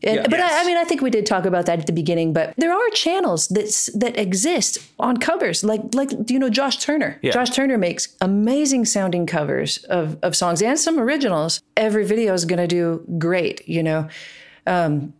And, 0.06 0.18
Yeah. 0.18 0.28
but 0.28 0.40
I, 0.42 0.62
I 0.62 0.66
mean, 0.66 0.76
I 0.76 0.84
think 0.84 1.02
we 1.02 1.10
did 1.10 1.26
talk 1.26 1.46
about 1.46 1.66
that 1.66 1.80
at 1.80 1.88
the 1.88 1.94
beginning. 1.94 2.34
But 2.34 2.54
there 2.58 2.74
are 2.74 2.90
channels 2.90 3.48
that 3.50 3.90
that 3.96 4.18
exist 4.18 4.80
on 5.00 5.18
covers, 5.18 5.64
like 5.64 5.82
like 5.94 6.10
do 6.26 6.34
you 6.34 6.40
know 6.40 6.50
Josh 6.50 6.78
Turner? 6.78 7.18
Yeah. 7.22 7.32
Josh 7.32 7.52
Turner 7.52 7.78
makes 7.78 8.10
amazing 8.20 8.86
sounding 8.86 9.26
covers 9.26 9.78
of 9.86 10.18
of 10.22 10.36
songs 10.36 10.62
and 10.62 10.78
some 10.78 11.00
originals. 11.00 11.62
Every 11.78 12.06
video 12.06 12.34
is 12.34 12.46
going 12.46 12.60
to 12.60 12.68
do 12.68 13.04
great, 13.18 13.68
you 13.68 13.82
know. 13.82 14.08
Um, 14.68 15.14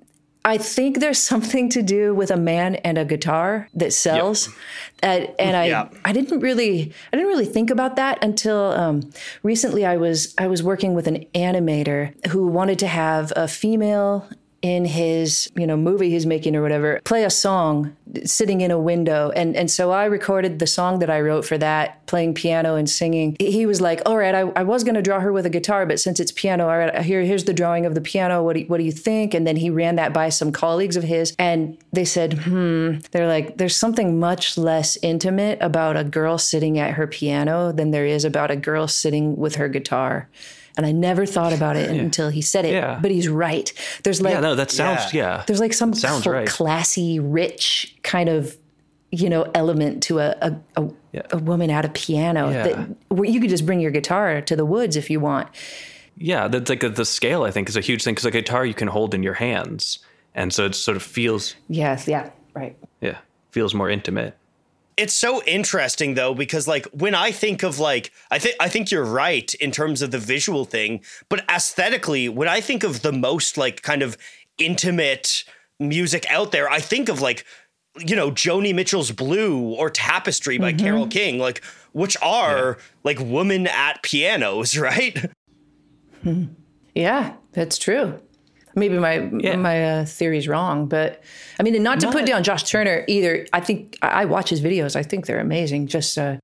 I 0.46 0.58
think 0.58 1.00
there's 1.00 1.20
something 1.20 1.70
to 1.70 1.82
do 1.82 2.14
with 2.14 2.30
a 2.30 2.38
man 2.38 2.76
and 2.76 2.98
a 2.98 3.06
guitar 3.06 3.70
that 3.76 3.94
sells. 3.94 4.50
And, 5.02 5.30
and 5.40 5.56
I, 5.56 5.66
Yeah. 5.68 5.90
I 6.04 6.12
didn't 6.12 6.40
really, 6.40 6.94
I 7.12 7.16
didn't 7.16 7.30
really 7.30 7.46
think 7.46 7.70
about 7.70 7.96
that 7.96 8.22
until 8.24 8.72
um, 8.74 9.10
recently. 9.42 9.86
I 9.86 9.98
was, 9.98 10.34
I 10.38 10.48
was 10.48 10.62
working 10.62 10.94
with 10.94 11.08
an 11.08 11.26
animator 11.34 12.14
who 12.28 12.48
wanted 12.48 12.80
to 12.80 12.88
have 12.88 13.32
a 13.36 13.48
female 13.48 14.28
in 14.64 14.86
his, 14.86 15.52
you 15.56 15.68
know, 15.68 15.76
movie 15.76 16.10
he's 16.10 16.26
making 16.26 16.56
or 16.56 16.62
whatever, 16.62 17.02
play 17.04 17.26
a 17.26 17.30
song 17.30 17.96
sitting 18.24 18.62
in 18.62 18.72
a 18.72 18.80
window. 18.80 19.30
And 19.36 19.58
and 19.58 19.70
so 19.70 19.92
I 19.92 20.06
recorded 20.06 20.60
the 20.60 20.68
song 20.68 21.00
that 21.00 21.10
I 21.10 21.20
wrote 21.20 21.44
for 21.44 21.58
that, 21.58 22.06
playing 22.08 22.34
piano 22.34 22.76
and 22.76 22.90
singing. 22.90 23.36
He 23.40 23.66
was 23.66 23.82
like, 23.82 24.02
"All 24.06 24.18
right, 24.18 24.34
I, 24.34 24.52
I 24.56 24.64
was 24.64 24.86
going 24.86 24.96
to 24.96 25.02
draw 25.02 25.20
her 25.20 25.34
with 25.34 25.46
a 25.46 25.50
guitar, 25.50 25.86
but 25.86 26.00
since 26.00 26.20
it's 26.22 26.32
piano, 26.32 26.70
all 26.70 26.78
right, 26.78 27.02
here 27.04 27.22
here's 27.24 27.44
the 27.44 27.54
drawing 27.54 27.86
of 27.86 27.94
the 27.94 28.02
piano. 28.02 28.42
What 28.42 28.56
do 28.56 28.64
what 28.68 28.78
do 28.78 28.86
you 28.86 28.94
think?" 28.94 29.34
And 29.34 29.46
then 29.46 29.58
he 29.58 29.70
ran 29.70 29.98
that 29.98 30.14
by 30.14 30.30
some 30.30 30.54
colleagues 30.54 30.96
of 30.96 31.04
his, 31.04 31.36
and 31.38 31.78
they 31.92 32.06
said, 32.06 32.34
"Hmm." 32.34 33.00
They're 33.12 33.28
like, 33.28 33.58
"There's 33.58 33.76
something 33.76 34.18
much 34.18 34.58
less 34.58 34.98
intimate 35.02 35.58
about 35.62 35.98
a 35.98 36.06
girl 36.06 36.38
sitting 36.38 36.80
at 36.80 36.94
her 36.94 37.06
piano 37.06 37.74
than 37.74 37.92
there 37.92 38.06
is 38.06 38.24
about 38.24 38.50
a 38.50 38.56
girl 38.56 38.88
sitting 38.88 39.36
with 39.36 39.56
her 39.56 39.68
guitar." 39.68 40.30
And 40.76 40.86
I 40.88 40.92
never 40.92 41.26
thought 41.28 41.54
about 41.54 41.76
it 41.76 41.90
until 41.92 42.30
he 42.30 42.42
said 42.42 42.66
it. 42.66 42.72
Yeah. 42.74 42.98
But 43.02 43.12
he's 43.12 43.30
right. 43.30 43.72
There's 44.04 44.22
like 44.22 44.34
Yeah, 44.34 44.40
no, 44.40 44.56
that 44.56 44.72
sounds 44.72 45.14
yeah. 45.14 45.44
there's 45.46 45.60
like 45.60 45.74
some 45.74 45.94
Sounds 45.94 46.24
cl- 46.24 46.34
right. 46.36 46.48
classy, 46.48 47.20
rich 47.20 47.96
kind 48.04 48.28
of 48.30 48.58
you 49.12 49.30
know 49.30 49.44
element 49.54 50.02
to 50.04 50.18
a 50.18 50.36
a, 50.42 50.56
a, 50.82 50.90
a 51.34 51.38
woman 51.38 51.70
at 51.70 51.86
a 51.86 51.90
piano 51.90 52.50
Yeah. 52.50 52.64
that 52.64 52.96
where 53.10 53.30
you 53.30 53.40
could 53.40 53.52
just 53.52 53.66
bring 53.68 53.80
your 53.80 53.92
guitar 53.92 54.42
to 54.42 54.56
the 54.56 54.66
woods 54.66 54.96
if 54.96 55.10
you 55.12 55.20
want. 55.20 55.48
Yeah, 56.18 56.48
that's 56.48 56.70
like 56.70 56.82
the 56.96 57.06
scale. 57.06 57.44
I 57.44 57.52
think 57.52 57.70
is 57.70 57.76
a 57.78 57.82
huge 57.82 58.04
thing 58.04 58.14
because 58.16 58.26
a 58.26 58.32
guitar 58.32 58.66
you 58.66 58.74
can 58.74 58.88
hold 58.88 59.14
in 59.14 59.22
your 59.24 59.34
hands, 59.36 60.00
and 60.34 60.52
so 60.54 60.66
it 60.66 60.74
sort 60.76 60.98
of 60.98 61.04
feels 61.04 61.56
Yes, 61.68 62.08
yeah, 62.08 62.30
right. 62.56 62.76
yeah 63.02 63.18
feels 63.52 63.74
more 63.76 63.90
intimate. 63.92 64.36
It's 64.98 65.14
so 65.14 65.44
interesting 65.44 66.14
though 66.14 66.34
because 66.34 66.68
like 66.68 66.86
when 66.88 67.16
I 67.16 67.32
think 67.32 67.64
of 67.64 67.80
like 67.80 68.12
I 68.32 68.40
think 68.40 68.56
I 68.60 68.70
think 68.70 68.92
you're 68.92 69.06
right 69.06 69.54
in 69.56 69.72
terms 69.72 70.02
of 70.02 70.12
the 70.12 70.20
visual 70.20 70.66
thing, 70.66 71.02
but 71.30 71.50
aesthetically, 71.50 72.30
when 72.30 72.48
I 72.48 72.62
think 72.62 72.84
of 72.84 73.02
the 73.02 73.12
most 73.12 73.58
like 73.58 73.82
kind 73.82 74.02
of 74.02 74.18
intimate 74.58 75.44
music 75.80 76.26
out 76.30 76.52
there, 76.52 76.70
I 76.70 76.80
think 76.80 77.10
of 77.10 77.22
like 77.22 77.46
you 78.00 78.16
know 78.16 78.32
Joni 78.32 78.74
Mitchell's 78.74 79.12
Blue 79.12 79.60
or 79.76 79.90
Tapestry 79.90 80.58
by 80.58 80.74
mm-hmm. 80.74 80.86
Carole 80.86 81.08
King, 81.08 81.40
like 81.40 81.64
which 81.94 82.18
are 82.22 82.78
like 83.04 83.20
women 83.20 83.68
at 83.68 84.04
pianos, 84.04 84.78
right? 84.78 85.32
Hmm. 86.24 86.46
Yeah, 86.94 87.34
that's 87.54 87.78
true. 87.78 88.20
Maybe 88.76 88.98
my 88.98 89.30
Yeah. 89.40 89.56
my 89.58 89.84
uh, 89.86 90.06
theory's 90.06 90.48
wrong, 90.48 90.88
but 90.88 91.22
I 91.60 91.64
mean, 91.64 91.76
and 91.76 91.84
not 91.84 92.00
to 92.02 92.12
put 92.12 92.26
down 92.26 92.44
Josh 92.44 92.64
Turner 92.64 93.04
either. 93.08 93.46
I 93.54 93.60
think 93.60 93.98
I 94.02 94.08
I 94.24 94.26
watch 94.26 94.50
his 94.50 94.62
videos. 94.62 94.96
I 94.96 95.04
think 95.04 95.26
they're 95.26 95.40
amazing. 95.40 95.88
Just 95.88 96.18
uh, 96.18 96.38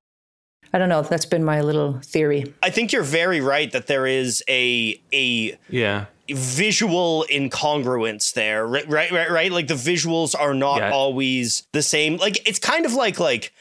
I 0.73 0.77
don't 0.77 0.89
know. 0.89 1.01
That's 1.01 1.25
been 1.25 1.43
my 1.43 1.61
little 1.61 1.99
theory. 2.01 2.53
I 2.61 2.69
think 2.69 2.91
you're 2.91 3.01
very 3.03 3.41
right 3.41 3.71
that 3.71 3.87
there 3.87 4.05
is 4.05 4.43
a 4.47 5.01
a 5.11 5.57
Yeah, 5.69 6.05
visual 6.27 7.25
incongruence 7.31 8.33
there 8.33 8.65
right 8.67 8.87
right 8.87 9.11
right, 9.11 9.31
right? 9.31 9.51
like 9.51 9.67
the 9.67 9.73
visuals 9.73 10.35
are 10.39 10.53
not 10.53 10.77
Yeah. 10.77 10.91
always 10.91 11.63
the 11.73 11.81
same 11.81 12.17
like 12.17 12.47
it's 12.47 12.59
kind 12.59 12.85
of 12.85 12.93
like 12.93 13.19
like 13.19 13.51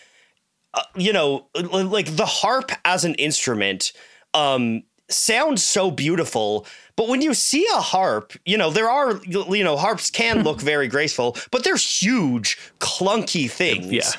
uh, 0.75 0.83
you 0.97 1.15
know 1.15 1.47
like 1.55 2.15
the 2.17 2.27
harp 2.27 2.71
as 2.85 3.05
an 3.07 3.15
instrument 3.15 3.93
um 4.35 4.83
sounds 5.11 5.63
so 5.65 5.91
beautiful 5.91 6.67
but 6.97 7.09
when 7.09 7.23
you 7.23 7.33
see 7.35 7.67
a 7.75 7.81
harp 7.81 8.33
you 8.45 8.57
know 8.59 8.71
there 8.71 8.91
are 8.91 9.21
you 9.27 9.65
know 9.65 9.77
harps 9.77 10.11
can 10.11 10.39
hmm. 10.39 10.43
look 10.45 10.61
very 10.61 10.89
graceful 10.89 11.37
but 11.51 11.65
they're 11.65 11.77
huge 11.77 12.59
clunky 12.79 13.51
things 13.51 13.87
Yeah. 13.93 14.11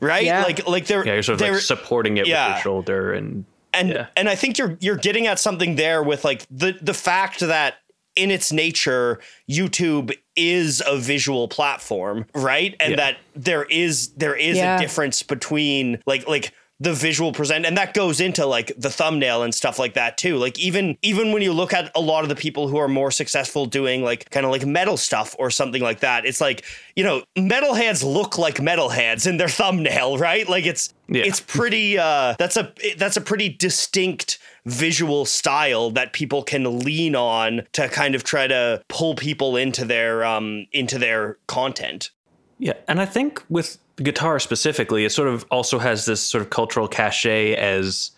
right 0.00 0.24
Yeah. 0.24 0.42
like 0.42 0.66
like 0.66 0.86
they're 0.86 1.06
yeah. 1.06 1.14
You're 1.14 1.22
sort 1.22 1.34
of 1.34 1.38
they're 1.40 1.52
like 1.52 1.62
supporting 1.62 2.16
it 2.16 2.22
with 2.22 2.28
your 2.30 2.56
shoulder, 2.58 3.12
and 3.12 3.44
and 3.72 3.88
Yeah. 3.90 4.06
and 4.16 4.28
I 4.28 4.34
think 4.34 4.58
you're 4.58 4.76
you're 4.80 4.96
getting 4.96 5.26
at 5.26 5.38
something 5.38 5.76
there 5.76 6.02
with 6.02 6.24
like 6.24 6.46
the 6.50 6.76
the 6.82 6.94
fact 6.94 7.40
that 7.40 7.76
in 8.14 8.30
its 8.30 8.52
nature 8.52 9.20
YouTube 9.50 10.12
is 10.36 10.82
a 10.86 10.98
visual 10.98 11.48
platform, 11.48 12.26
right? 12.34 12.74
And 12.80 12.90
Yeah. 12.90 12.96
that 12.96 13.16
there 13.34 13.64
is 13.64 14.08
there 14.14 14.34
is 14.34 14.56
Yeah. 14.58 14.76
a 14.76 14.80
difference 14.80 15.22
between 15.22 16.02
like 16.06 16.26
like 16.28 16.52
the 16.82 16.92
visual 16.92 17.32
present 17.32 17.64
and 17.64 17.76
that 17.76 17.94
goes 17.94 18.20
into 18.20 18.44
like 18.44 18.72
the 18.76 18.90
thumbnail 18.90 19.42
and 19.44 19.54
stuff 19.54 19.78
like 19.78 19.94
that 19.94 20.18
too. 20.18 20.36
Like 20.36 20.58
even 20.58 20.98
even 21.02 21.32
when 21.32 21.40
you 21.42 21.52
look 21.52 21.72
at 21.72 21.92
a 21.94 22.00
lot 22.00 22.24
of 22.24 22.28
the 22.28 22.34
people 22.34 22.66
who 22.66 22.76
are 22.78 22.88
more 22.88 23.10
successful 23.10 23.66
doing 23.66 24.02
like 24.02 24.28
kind 24.30 24.44
of 24.44 24.50
like 24.50 24.66
metal 24.66 24.96
stuff 24.96 25.36
or 25.38 25.50
something 25.50 25.80
like 25.82 26.00
that 26.00 26.24
it's 26.26 26.40
like 26.40 26.64
you 26.96 27.04
know 27.04 27.22
metalheads 27.36 28.02
look 28.04 28.36
like 28.36 28.56
metalheads 28.56 29.26
in 29.26 29.36
their 29.36 29.48
thumbnail 29.48 30.18
right? 30.28 30.48
Like 30.48 30.66
it's 30.66 30.92
Yeah. 31.08 31.22
it's 31.24 31.40
pretty 31.40 31.98
uh 31.98 32.34
that's 32.38 32.56
a 32.56 32.72
that's 32.96 33.16
a 33.16 33.20
pretty 33.20 33.48
distinct 33.48 34.38
visual 34.66 35.24
style 35.24 35.90
that 35.92 36.12
people 36.12 36.42
can 36.42 36.80
lean 36.80 37.14
on 37.14 37.62
to 37.72 37.88
kind 37.88 38.14
of 38.14 38.24
try 38.24 38.46
to 38.46 38.82
pull 38.88 39.14
people 39.14 39.56
into 39.56 39.84
their 39.84 40.24
um 40.24 40.66
into 40.72 40.98
their 40.98 41.36
content. 41.46 42.10
Yeah, 42.58 42.74
and 42.88 43.00
I 43.00 43.06
think 43.06 43.42
with 43.48 43.78
guitar 44.02 44.38
specifically, 44.38 45.04
it 45.04 45.10
sort 45.10 45.28
of 45.28 45.44
also 45.50 45.78
has 45.78 46.04
this 46.06 46.20
sort 46.20 46.42
of 46.42 46.50
cultural 46.50 46.88
cachet 46.88 47.54
as 47.54 48.10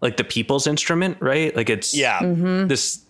like 0.00 0.16
the 0.16 0.24
people's 0.24 0.66
instrument, 0.66 1.18
right? 1.20 1.54
Like 1.56 1.70
it's 1.70 1.94
yeah 1.94 2.20
mm-hmm. 2.20 2.66
this 2.68 3.04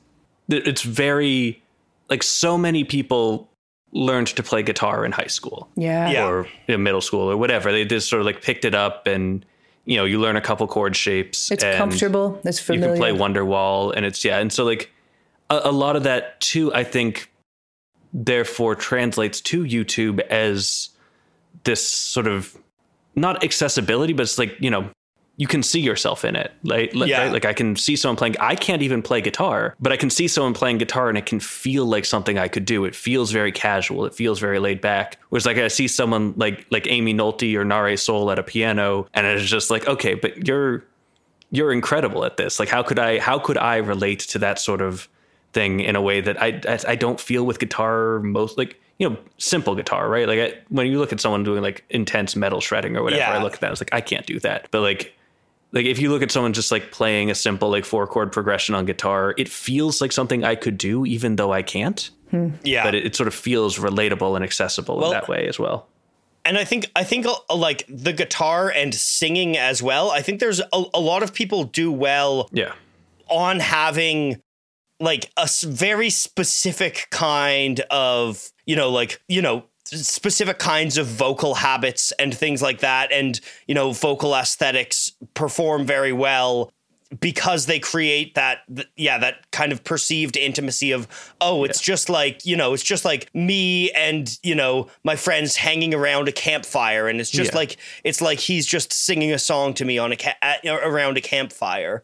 it's 0.49 0.83
very 0.83 1.63
like 2.11 2.23
so 2.23 2.59
many 2.59 2.85
people 2.85 3.49
learned 3.93 4.29
to 4.29 4.43
play 4.43 4.63
guitar 4.63 5.05
in 5.05 5.13
high 5.13 5.27
school 5.27 5.69
Yeah. 5.77 6.11
Yeah. 6.11 6.27
or 6.27 6.49
in 6.67 6.83
middle 6.83 7.01
school 7.01 7.31
or 7.31 7.37
whatever. 7.37 7.73
They 7.73 7.85
just 7.85 8.09
sort 8.09 8.21
of 8.21 8.27
like 8.27 8.43
picked 8.43 8.65
it 8.65 8.75
up 8.75 9.07
and 9.07 9.45
you 9.85 9.97
know, 9.97 10.05
you 10.05 10.21
learn 10.21 10.37
a 10.37 10.41
couple 10.41 10.67
chord 10.69 10.95
shapes. 10.95 11.51
It's 11.51 11.65
and 11.65 11.77
comfortable. 11.77 12.41
It's 12.45 12.61
familiar. 12.61 12.95
You 12.95 13.01
can 13.01 13.17
play 13.17 13.19
Wonderwall 13.19 13.93
and 13.97 14.07
it's 14.07 14.25
yeah, 14.25 14.39
and 14.39 14.53
so 14.53 14.65
like 14.65 14.91
a, 15.51 15.63
a 15.65 15.73
lot 15.73 15.97
of 15.97 16.05
that 16.05 16.41
too, 16.41 16.73
I 16.73 16.85
think 16.85 17.33
therefore 18.13 18.75
translates 18.75 19.41
to 19.41 19.65
YouTube 19.65 20.21
as 20.21 20.91
this 21.65 21.87
sort 21.87 22.27
of 22.27 22.57
not 23.15 23.45
accessibility, 23.45 24.13
but 24.13 24.23
it's 24.25 24.39
like, 24.39 24.57
you 24.61 24.71
know, 24.71 24.89
you 25.37 25.47
can 25.47 25.63
see 25.63 25.81
yourself 25.81 26.25
in 26.25 26.37
it. 26.37 26.53
Like, 26.63 26.95
like, 26.95 27.09
Yeah. 27.09 27.23
right? 27.25 27.33
like 27.33 27.45
I 27.45 27.53
can 27.55 27.75
see 27.77 27.97
someone 27.97 28.17
playing. 28.17 28.37
I 28.39 28.55
can't 28.55 28.83
even 28.83 29.01
play 29.03 29.21
guitar, 29.23 29.75
but 29.81 29.91
I 29.93 29.97
can 29.97 30.11
see 30.11 30.29
someone 30.29 30.53
playing 30.55 30.79
guitar 30.79 31.09
and 31.09 31.17
it 31.17 31.25
can 31.27 31.41
feel 31.41 31.87
like 31.87 32.05
something 32.05 32.39
I 32.39 32.49
could 32.49 32.65
do. 32.65 32.85
It 32.85 32.95
feels 32.95 33.33
very 33.33 33.51
casual. 33.51 34.05
It 34.05 34.15
feels 34.15 34.39
very 34.39 34.59
laid 34.59 34.81
back. 34.81 35.19
Whereas 35.31 35.47
like 35.47 35.57
I 35.57 35.69
see 35.69 35.89
someone 35.89 36.35
like 36.37 36.67
like 36.71 36.87
Aimee 36.87 37.15
Nolte 37.15 37.55
or 37.57 37.65
Nahre 37.65 37.99
Sol 37.99 38.31
at 38.31 38.39
a 38.39 38.43
piano, 38.43 39.07
and 39.15 39.27
it's 39.27 39.45
just 39.49 39.71
like, 39.71 39.87
okay, 39.89 40.15
but 40.15 40.47
you're 40.47 40.85
you're 41.51 41.73
incredible 41.73 42.25
at 42.25 42.37
this. 42.37 42.61
Like 42.61 42.69
how 42.69 42.83
could 42.83 42.99
I 42.99 43.19
how 43.19 43.39
could 43.39 43.59
I 43.59 43.77
relate 43.77 44.21
to 44.21 44.39
that 44.41 44.59
sort 44.59 44.81
of 44.83 45.09
thing 45.55 45.81
in 45.81 45.97
a 45.97 46.03
way 46.03 46.21
that 46.21 46.41
I 46.41 46.61
I, 46.69 46.79
I 46.89 46.95
don't 46.97 47.19
feel 47.21 47.45
with 47.45 47.59
guitar 47.59 48.21
most 48.21 48.59
like 48.59 48.79
you 49.03 49.11
know 49.11 49.17
simple 49.39 49.75
guitar 49.75 50.09
right? 50.09 50.27
Like 50.29 50.39
I, 50.39 50.55
when 50.69 50.87
you 50.87 50.99
look 50.99 51.13
at 51.13 51.21
someone 51.21 51.43
doing 51.45 51.61
like 51.63 51.85
intense 51.91 52.37
metal 52.37 52.61
shredding 52.61 52.97
or 52.97 53.03
whatever 53.03 53.21
Yeah. 53.21 53.33
I 53.39 53.43
look 53.43 53.55
at 53.55 53.61
that 53.61 53.67
I 53.67 53.71
was 53.71 53.81
like 53.81 53.93
I 53.93 54.01
can't 54.01 54.25
do 54.27 54.39
that. 54.41 54.69
But 54.71 54.81
like 54.81 55.15
like 55.73 55.87
if 55.87 55.99
you 55.99 56.11
look 56.11 56.23
at 56.23 56.31
someone 56.31 56.53
just 56.53 56.71
like 56.71 56.93
playing 56.93 57.31
a 57.31 57.35
simple 57.35 57.69
like 57.71 57.85
four 57.85 58.07
chord 58.07 58.31
progression 58.33 58.75
on 58.75 58.85
guitar 58.87 59.35
it 59.37 59.49
feels 59.49 60.01
like 60.01 60.13
something 60.13 60.45
I 60.45 60.55
could 60.55 60.79
do 60.79 61.05
even 61.05 61.37
though 61.37 61.53
I 61.53 61.63
can't. 61.63 62.09
Yeah. 62.65 62.85
But 62.85 62.95
it, 62.95 63.05
it 63.07 63.17
sort 63.17 63.27
of 63.27 63.35
feels 63.35 63.79
relatable 63.79 64.37
and 64.37 64.45
accessible 64.45 64.97
Well, 64.99 65.07
in 65.09 65.13
that 65.13 65.29
way 65.29 65.47
as 65.49 65.59
well. 65.59 65.89
and 66.45 66.57
I 66.57 66.65
think 66.65 66.87
I 66.97 67.05
think 67.05 67.27
uh, 67.27 67.55
like 67.57 67.85
the 67.89 68.13
guitar 68.13 68.71
and 68.71 68.95
singing 68.95 69.59
as 69.59 69.83
well. 69.83 70.11
I 70.11 70.23
think 70.23 70.41
there's 70.41 70.61
a, 70.61 70.85
a 70.95 71.01
lot 71.01 71.23
of 71.23 71.35
people 71.35 71.65
do 71.65 71.91
well 71.93 72.49
yeah. 72.53 72.73
on 73.29 73.61
having 73.61 74.41
like 75.03 75.31
a 75.37 75.49
very 75.65 76.09
specific 76.11 77.09
kind 77.11 77.81
of 77.91 78.51
you 78.67 78.77
know 78.77 78.91
like 78.91 79.21
you 79.29 79.43
know 79.43 79.65
specific 79.85 80.59
kinds 80.59 80.97
of 80.97 81.07
vocal 81.07 81.55
habits 81.57 82.13
and 82.13 82.35
things 82.35 82.63
like 82.63 82.79
that. 82.81 83.13
And 83.13 83.39
you 83.67 83.75
know 83.75 83.93
vocal 83.93 84.35
aesthetics 84.35 85.13
perform 85.35 85.85
very 85.85 86.13
well 86.13 86.73
because 87.21 87.67
they 87.67 87.79
create 87.79 88.37
that 88.37 88.61
yeah 88.97 89.19
that 89.19 89.51
kind 89.51 89.71
of 89.71 89.85
perceived 89.85 90.35
intimacy 90.35 90.93
of 90.93 91.07
oh 91.43 91.63
it's 91.63 91.79
just 91.79 92.09
like 92.09 92.47
you 92.47 92.57
know 92.57 92.73
it's 92.73 92.83
just 92.83 93.05
like 93.05 93.29
me 93.35 93.91
and 93.91 94.39
you 94.43 94.55
know 94.55 94.87
my 95.05 95.15
friends 95.15 95.57
hanging 95.57 95.93
around 95.93 96.27
a 96.29 96.33
campfire. 96.33 97.09
And 97.09 97.21
it's 97.21 97.29
just 97.31 97.53
Yeah. 97.53 97.59
like 97.59 97.77
it's 98.05 98.23
like 98.23 98.39
he's 98.39 98.67
just 98.67 98.93
singing 98.95 99.33
a 99.33 99.39
song 99.39 99.75
to 99.75 99.85
me 99.85 99.99
on 99.99 100.13
a 100.13 100.17
ca- 100.17 100.37
at, 100.41 100.65
around 100.65 101.19
a 101.19 101.21
campfire 101.21 102.03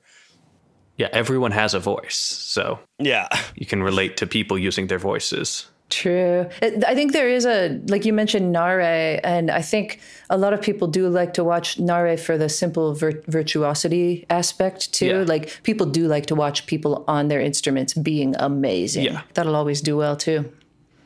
yeah 0.99 1.09
everyone 1.13 1.51
has 1.53 1.73
a 1.73 1.81
voice 1.81 2.17
so 2.17 2.79
yeah 2.99 3.29
you 3.55 3.65
can 3.65 3.83
relate 3.83 4.17
to 4.17 4.27
people 4.27 4.59
using 4.59 4.89
their 4.89 4.99
voices 4.99 5.69
True. 5.91 6.47
I 6.61 6.95
think 6.95 7.13
there 7.13 7.31
is 7.31 7.47
a, 7.47 7.81
like 7.89 8.05
you 8.05 8.13
mentioned, 8.13 8.55
Nahre, 8.55 9.21
and 9.25 9.51
I 9.51 9.63
think 9.63 10.01
a 10.29 10.37
lot 10.37 10.53
of 10.53 10.61
people 10.61 10.87
do 10.87 11.09
like 11.09 11.33
to 11.35 11.45
watch 11.45 11.79
Nahre 11.79 12.21
for 12.21 12.37
the 12.37 12.49
simple 12.51 12.95
vir- 12.95 13.23
virtuosity 13.27 14.27
aspect 14.29 14.93
too. 14.93 15.07
Yeah. 15.07 15.25
Like 15.27 15.63
people 15.63 15.87
do 15.87 16.07
like 16.07 16.27
to 16.27 16.35
watch 16.35 16.67
people 16.67 17.05
on 17.09 17.29
their 17.29 17.41
instruments 17.41 17.95
being 17.95 18.35
amazing. 18.39 19.05
Yeah. 19.05 19.23
That'll 19.33 19.57
always 19.57 19.81
do 19.81 19.97
well 19.97 20.15
too. 20.15 20.53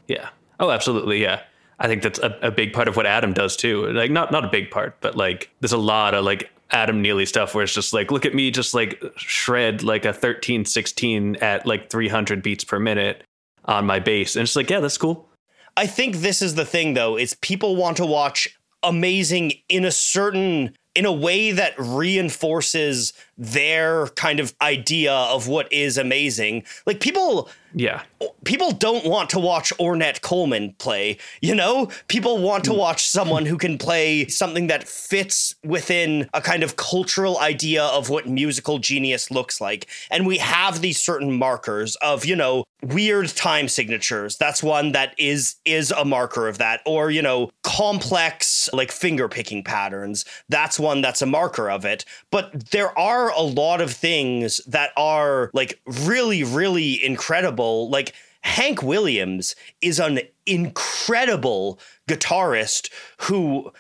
Yeah. 0.09 0.31
Oh, 0.59 0.71
absolutely. 0.71 1.23
Yeah. 1.23 1.43
I 1.79 1.87
think 1.87 2.03
that's 2.03 2.19
a, 2.19 2.37
a 2.43 2.51
big 2.51 2.73
part 2.73 2.89
of 2.89 2.97
what 2.97 3.07
Adam 3.07 3.33
does 3.33 3.57
too. 3.57 3.87
Like 3.87 4.11
not 4.11 4.33
not 4.33 4.45
a 4.45 4.49
big 4.49 4.71
part, 4.71 5.01
but 5.01 5.17
like 5.17 5.51
there's 5.61 5.73
a 5.73 5.79
lot 5.79 6.15
of 6.15 6.25
like 6.25 6.51
Adam 6.73 7.03
Neely 7.03 7.27
stuff 7.27 7.55
where 7.55 7.65
it's 7.65 7.75
just 7.75 7.93
like 7.93 8.11
look 8.11 8.25
at 8.27 8.35
me 8.35 8.51
just 8.51 8.75
like 8.75 9.03
shred 9.17 9.83
like 9.83 10.05
a 10.05 10.13
13 10.13 10.65
16 10.65 11.37
at 11.37 11.67
like 11.67 11.91
300 11.91 12.43
beats 12.43 12.65
per 12.65 12.81
minute 12.81 13.23
on 13.67 13.87
my 13.87 14.01
bass. 14.01 14.37
And 14.37 14.43
it's 14.43 14.57
like, 14.57 14.71
yeah, 14.71 14.81
that's 14.81 14.99
cool. 14.99 15.29
I 15.77 15.87
think 15.87 16.17
this 16.17 16.43
is 16.43 16.55
the 16.55 16.65
thing 16.65 16.95
though, 16.95 17.17
is 17.17 17.35
people 17.35 17.77
want 17.77 17.97
to 17.99 18.07
watch 18.07 18.49
amazing 18.83 19.53
in 19.69 19.85
a 19.85 19.91
certain 19.91 20.75
in 20.95 21.07
a 21.07 21.13
way 21.13 21.53
that 21.53 21.75
reinforces 21.79 23.13
their 23.43 24.07
kind 24.09 24.39
of 24.39 24.55
idea 24.63 25.13
of 25.13 25.49
what 25.49 25.71
is 25.73 25.99
amazing. 25.99 26.63
Like 26.87 27.01
people 27.01 27.51
Yeah. 27.75 28.03
people 28.45 28.71
don't 28.71 29.05
want 29.05 29.31
to 29.31 29.41
watch 29.41 29.73
Ornette 29.81 30.21
Coleman 30.21 30.75
play, 30.79 31.17
you 31.41 31.55
know? 31.55 31.89
People 32.07 32.39
want 32.39 32.65
to 32.65 32.71
mm. 32.71 32.77
watch 32.77 33.09
someone 33.09 33.47
who 33.47 33.57
can 33.57 33.79
play 33.79 34.29
something 34.29 34.69
that 34.69 34.87
fits 34.87 35.57
within 35.65 36.29
a 36.35 36.41
kind 36.41 36.63
of 36.63 36.77
cultural 36.77 37.39
idea 37.41 37.83
of 37.83 38.11
what 38.11 38.29
musical 38.29 38.79
genius 38.79 39.31
looks 39.31 39.61
like. 39.61 39.89
And 40.11 40.27
we 40.27 40.39
have 40.39 40.81
these 40.81 41.01
certain 41.01 41.33
markers 41.33 41.97
of, 41.97 42.25
you 42.25 42.37
know, 42.37 42.65
weird 42.83 43.29
time 43.29 43.69
signatures. 43.69 44.37
That's 44.37 44.63
one 44.63 44.93
that 44.93 45.15
is 45.19 45.57
is 45.65 45.91
a 45.91 46.05
marker 46.05 46.47
of 46.49 46.59
that 46.59 46.81
or, 46.85 47.11
you 47.11 47.23
know, 47.23 47.51
complex 47.63 48.69
like 48.73 48.93
finger 48.93 49.29
picking 49.29 49.65
patterns. 49.65 50.25
That's 50.49 50.79
one 50.79 51.01
that's 51.01 51.23
a 51.23 51.27
marker 51.27 51.71
of 51.71 51.85
it. 51.85 52.05
But 52.31 52.71
there 52.71 52.97
are 52.99 53.32
a 53.37 53.43
lot 53.43 53.81
of 53.81 53.93
things 53.93 54.59
that 54.67 54.91
are 54.97 55.51
like 55.53 55.81
really 55.87 56.43
really 56.45 57.03
incredible 57.05 57.89
like 57.91 58.13
Hank 58.45 58.83
Williams 58.83 59.55
is 59.81 60.01
an 60.01 60.19
incredible 60.47 61.79
guitarist 62.09 62.91
who 63.23 63.73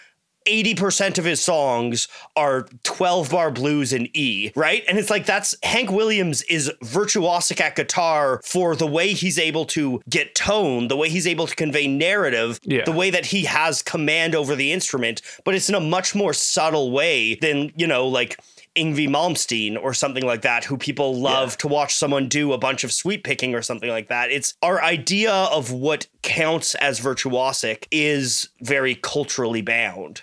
80% 0.46 1.18
of 1.18 1.24
his 1.24 1.40
songs 1.40 2.08
are 2.34 2.66
12 2.82 3.30
bar 3.30 3.52
blues 3.52 3.92
in 3.92 4.08
E, 4.12 4.50
right? 4.56 4.82
And 4.88 4.98
it's 4.98 5.08
like 5.10 5.24
that's 5.24 5.54
Hank 5.62 5.90
Williams 5.92 6.42
is 6.42 6.68
virtuosic 6.82 7.60
at 7.60 7.76
guitar 7.76 8.40
for 8.44 8.74
the 8.74 8.86
way 8.86 9.12
he's 9.12 9.38
able 9.38 9.64
to 9.66 10.00
get 10.10 10.34
tone, 10.34 10.88
the 10.88 10.96
way 10.96 11.08
he's 11.08 11.28
able 11.28 11.46
to 11.46 11.54
convey 11.54 11.86
narrative, 11.86 12.58
Yeah. 12.64 12.82
the 12.84 12.90
way 12.92 13.08
that 13.10 13.26
he 13.26 13.44
has 13.44 13.82
command 13.82 14.34
over 14.34 14.56
the 14.56 14.72
instrument, 14.72 15.22
but 15.44 15.54
it's 15.54 15.68
in 15.68 15.76
a 15.76 15.80
much 15.80 16.12
more 16.12 16.32
subtle 16.34 16.90
way 16.90 17.36
than, 17.36 17.70
you 17.76 17.86
know, 17.86 18.08
like 18.08 18.36
Yngwie 18.76 19.08
Malmsteen 19.08 19.76
or 19.80 19.92
something 19.94 20.24
like 20.24 20.42
that, 20.42 20.64
who 20.64 20.76
people 20.76 21.14
love 21.20 21.50
Yeah. 21.52 21.56
to 21.56 21.68
watch 21.68 21.94
someone 21.94 22.28
do 22.28 22.52
a 22.52 22.58
bunch 22.58 22.84
of 22.84 22.92
sweep 22.92 23.24
picking 23.24 23.54
or 23.54 23.62
something 23.62 23.90
like 23.90 24.08
that. 24.08 24.30
It's 24.30 24.54
our 24.62 24.82
idea 24.82 25.32
of 25.32 25.70
what 25.72 26.06
counts 26.22 26.74
as 26.76 27.00
virtuosic 27.00 27.84
is 27.90 28.48
very 28.62 28.94
culturally 28.94 29.62
bound. 29.62 30.22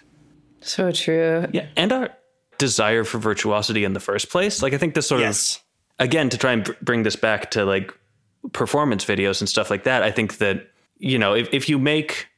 So 0.62 0.92
true. 0.92 1.48
Yeah. 1.54 1.68
And 1.78 1.92
our 1.92 2.10
desire 2.58 3.04
for 3.04 3.20
virtuosity 3.20 3.84
in 3.84 3.94
the 3.94 4.00
first 4.00 4.30
place. 4.30 4.62
Like 4.62 4.74
I 4.74 4.78
think 4.78 4.94
this 4.96 5.08
sort 5.08 5.22
Yes. 5.22 5.58
of 6.00 6.06
again 6.08 6.30
to 6.30 6.38
try 6.38 6.52
and 6.54 6.76
bring 6.82 7.04
this 7.04 7.16
back 7.16 7.52
to 7.52 7.66
like 7.66 7.94
performance 8.54 9.04
videos 9.06 9.42
and 9.42 9.50
stuff 9.50 9.70
like 9.70 9.84
that 9.84 10.02
i 10.02 10.10
think 10.10 10.38
that 10.38 10.70
you 10.98 11.20
know 11.20 11.36
if, 11.36 11.50
if 11.54 11.68
you 11.68 11.78
make 11.78 12.29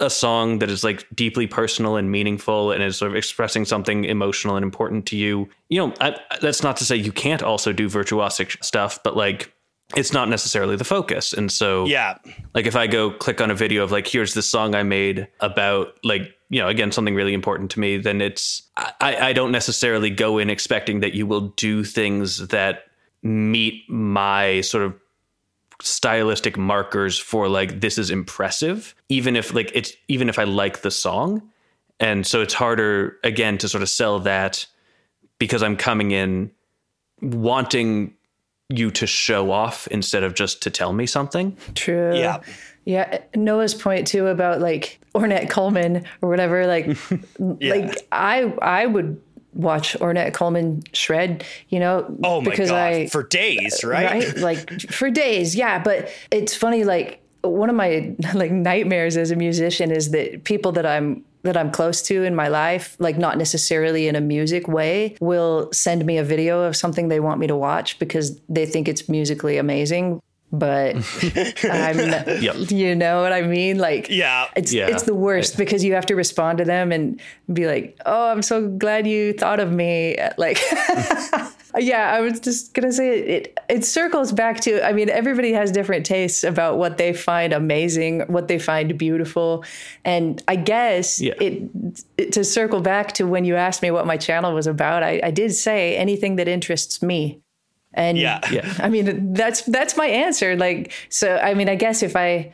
a 0.00 0.08
song 0.10 0.60
that 0.60 0.70
is 0.70 0.84
like 0.84 1.06
deeply 1.14 1.46
personal 1.46 1.96
and 1.96 2.10
meaningful 2.10 2.70
and 2.72 2.82
is 2.82 2.96
sort 2.96 3.10
of 3.10 3.16
expressing 3.16 3.64
something 3.64 4.04
emotional 4.04 4.54
and 4.56 4.62
important 4.62 5.06
to 5.06 5.16
you 5.16 5.48
you 5.68 5.78
know 5.84 5.92
I, 6.00 6.16
that's 6.40 6.62
not 6.62 6.76
to 6.78 6.84
say 6.84 6.94
you 6.96 7.10
can't 7.12 7.42
also 7.42 7.72
do 7.72 7.88
virtuosic 7.88 8.62
stuff 8.64 9.02
but 9.02 9.16
like 9.16 9.52
it's 9.96 10.12
not 10.12 10.28
necessarily 10.28 10.76
the 10.76 10.84
focus 10.84 11.32
and 11.32 11.50
so 11.50 11.86
Yeah. 11.86 12.18
like 12.54 12.66
if 12.66 12.76
I 12.76 12.86
go 12.86 13.10
click 13.10 13.40
on 13.40 13.50
a 13.50 13.54
video 13.54 13.82
of 13.82 13.90
like, 13.90 14.06
here's 14.06 14.34
this 14.34 14.46
song 14.46 14.74
I 14.74 14.82
made 14.82 15.26
about 15.40 15.98
like, 16.04 16.34
you 16.50 16.60
know, 16.60 16.68
again, 16.68 16.92
something 16.92 17.14
really 17.14 17.32
important 17.32 17.70
to 17.70 17.80
me, 17.80 17.96
then 17.96 18.20
it's, 18.20 18.62
I, 18.76 19.16
I 19.28 19.32
don't 19.32 19.50
necessarily 19.50 20.10
go 20.10 20.36
in 20.36 20.50
expecting 20.50 21.00
that 21.00 21.14
you 21.14 21.26
will 21.26 21.48
do 21.56 21.84
things 21.84 22.48
that 22.48 22.84
meet 23.22 23.88
my 23.88 24.60
sort 24.60 24.84
of 24.84 24.94
stylistic 25.80 26.56
markers 26.56 27.18
for 27.18 27.48
like, 27.48 27.80
this 27.80 27.98
is 27.98 28.10
impressive, 28.10 28.94
even 29.08 29.36
if 29.36 29.54
like 29.54 29.70
it's, 29.74 29.92
even 30.08 30.28
if 30.28 30.38
I 30.38 30.44
like 30.44 30.82
the 30.82 30.90
song. 30.90 31.42
And 32.00 32.26
so 32.26 32.40
it's 32.42 32.54
harder 32.54 33.16
again 33.24 33.58
to 33.58 33.68
sort 33.68 33.82
of 33.82 33.88
sell 33.88 34.20
that 34.20 34.66
because 35.38 35.62
I'm 35.62 35.76
coming 35.76 36.10
in 36.10 36.50
wanting 37.20 38.14
you 38.68 38.90
to 38.90 39.06
show 39.06 39.50
off 39.50 39.86
instead 39.88 40.22
of 40.22 40.34
just 40.34 40.62
to 40.62 40.70
tell 40.70 40.92
me 40.92 41.06
something. 41.06 41.56
True. 41.74 42.16
Yeah. 42.16 42.40
Yeah. 42.84 43.18
Noah's 43.34 43.74
point 43.74 44.06
too 44.06 44.26
about 44.26 44.60
like 44.60 45.00
Ornette 45.14 45.50
Coleman 45.50 46.04
or 46.22 46.28
whatever, 46.28 46.66
like 46.66 46.86
Yeah. 47.60 47.74
like 47.74 48.06
I 48.12 48.42
I 48.62 48.86
would 48.86 49.20
watch 49.58 49.94
Ornette 49.98 50.32
Coleman 50.32 50.82
shred, 50.92 51.44
you 51.68 51.80
know, 51.80 52.06
Oh 52.22 52.40
my 52.40 52.50
because 52.50 52.70
god. 52.70 52.76
I 52.78 53.06
For 53.08 53.22
days, 53.24 53.84
uh, 53.84 53.88
right? 53.88 54.24
right? 54.24 54.36
Like 54.38 54.80
for 54.90 55.10
days, 55.10 55.54
yeah. 55.54 55.82
But 55.82 56.10
it's 56.30 56.54
funny, 56.54 56.84
like 56.84 57.20
one 57.42 57.68
of 57.68 57.76
my 57.76 58.14
like 58.34 58.50
nightmares 58.50 59.16
as 59.16 59.30
a 59.30 59.36
musician 59.36 59.90
is 59.90 60.10
that 60.12 60.44
people 60.44 60.72
that 60.72 60.86
I'm 60.86 61.24
that 61.42 61.56
I'm 61.56 61.70
close 61.70 62.02
to 62.02 62.24
in 62.24 62.34
my 62.34 62.48
life, 62.48 62.96
like 62.98 63.16
not 63.16 63.38
necessarily 63.38 64.08
in 64.08 64.16
a 64.16 64.20
music 64.20 64.66
way, 64.66 65.16
will 65.20 65.70
send 65.72 66.04
me 66.04 66.18
a 66.18 66.24
video 66.24 66.62
of 66.62 66.76
something 66.76 67.08
they 67.08 67.20
want 67.20 67.38
me 67.40 67.46
to 67.46 67.56
watch 67.56 67.98
because 67.98 68.40
they 68.48 68.66
think 68.66 68.88
it's 68.88 69.08
musically 69.08 69.56
amazing. 69.56 70.20
But 70.50 70.96
I'm, 71.64 71.98
Yep. 72.42 72.70
you 72.70 72.94
know 72.94 73.20
what 73.20 73.32
I 73.34 73.42
mean? 73.42 73.78
Like, 73.78 74.08
Yeah. 74.08 74.46
it's 74.56 74.72
Yeah. 74.72 74.86
it's 74.88 75.02
the 75.02 75.14
worst 75.14 75.58
because 75.58 75.84
you 75.84 75.92
have 75.94 76.06
to 76.06 76.14
respond 76.16 76.58
to 76.58 76.64
them 76.64 76.90
and 76.90 77.20
be 77.52 77.66
like, 77.66 77.98
"Oh, 78.06 78.30
I'm 78.30 78.40
so 78.42 78.66
glad 78.66 79.06
you 79.06 79.34
thought 79.34 79.60
of 79.60 79.70
me." 79.72 80.16
Like, 80.38 80.58
yeah, 81.78 82.12
I 82.14 82.20
was 82.20 82.40
just 82.40 82.72
gonna 82.74 82.92
say 82.92 83.18
it, 83.18 83.28
it. 83.28 83.58
It 83.68 83.84
circles 83.84 84.32
back 84.32 84.60
to. 84.60 84.82
I 84.86 84.92
mean, 84.92 85.10
everybody 85.10 85.52
has 85.52 85.70
different 85.70 86.06
tastes 86.06 86.42
about 86.44 86.78
what 86.78 86.96
they 86.96 87.12
find 87.12 87.52
amazing, 87.52 88.20
what 88.28 88.48
they 88.48 88.58
find 88.58 88.96
beautiful, 88.96 89.64
and 90.04 90.42
I 90.48 90.56
guess 90.56 91.20
Yeah. 91.20 91.34
it, 91.40 91.62
it 92.16 92.32
to 92.32 92.44
circle 92.44 92.80
back 92.80 93.12
to 93.14 93.24
when 93.26 93.44
you 93.44 93.54
asked 93.56 93.82
me 93.82 93.90
what 93.90 94.06
my 94.06 94.16
channel 94.16 94.54
was 94.54 94.66
about. 94.66 95.02
I, 95.02 95.20
I 95.22 95.30
did 95.30 95.54
say 95.54 95.96
anything 95.96 96.36
that 96.36 96.48
interests 96.48 97.02
me. 97.02 97.40
And 97.94 98.18
Yeah. 98.18 98.40
Yeah. 98.52 98.72
I 98.78 98.88
mean, 98.88 99.32
that's 99.34 99.62
that's 99.62 99.96
my 99.96 100.06
answer. 100.06 100.56
Like, 100.56 100.92
so 101.08 101.36
I 101.38 101.54
mean, 101.54 101.68
I 101.68 101.74
guess 101.74 102.02
if 102.02 102.14
I 102.16 102.52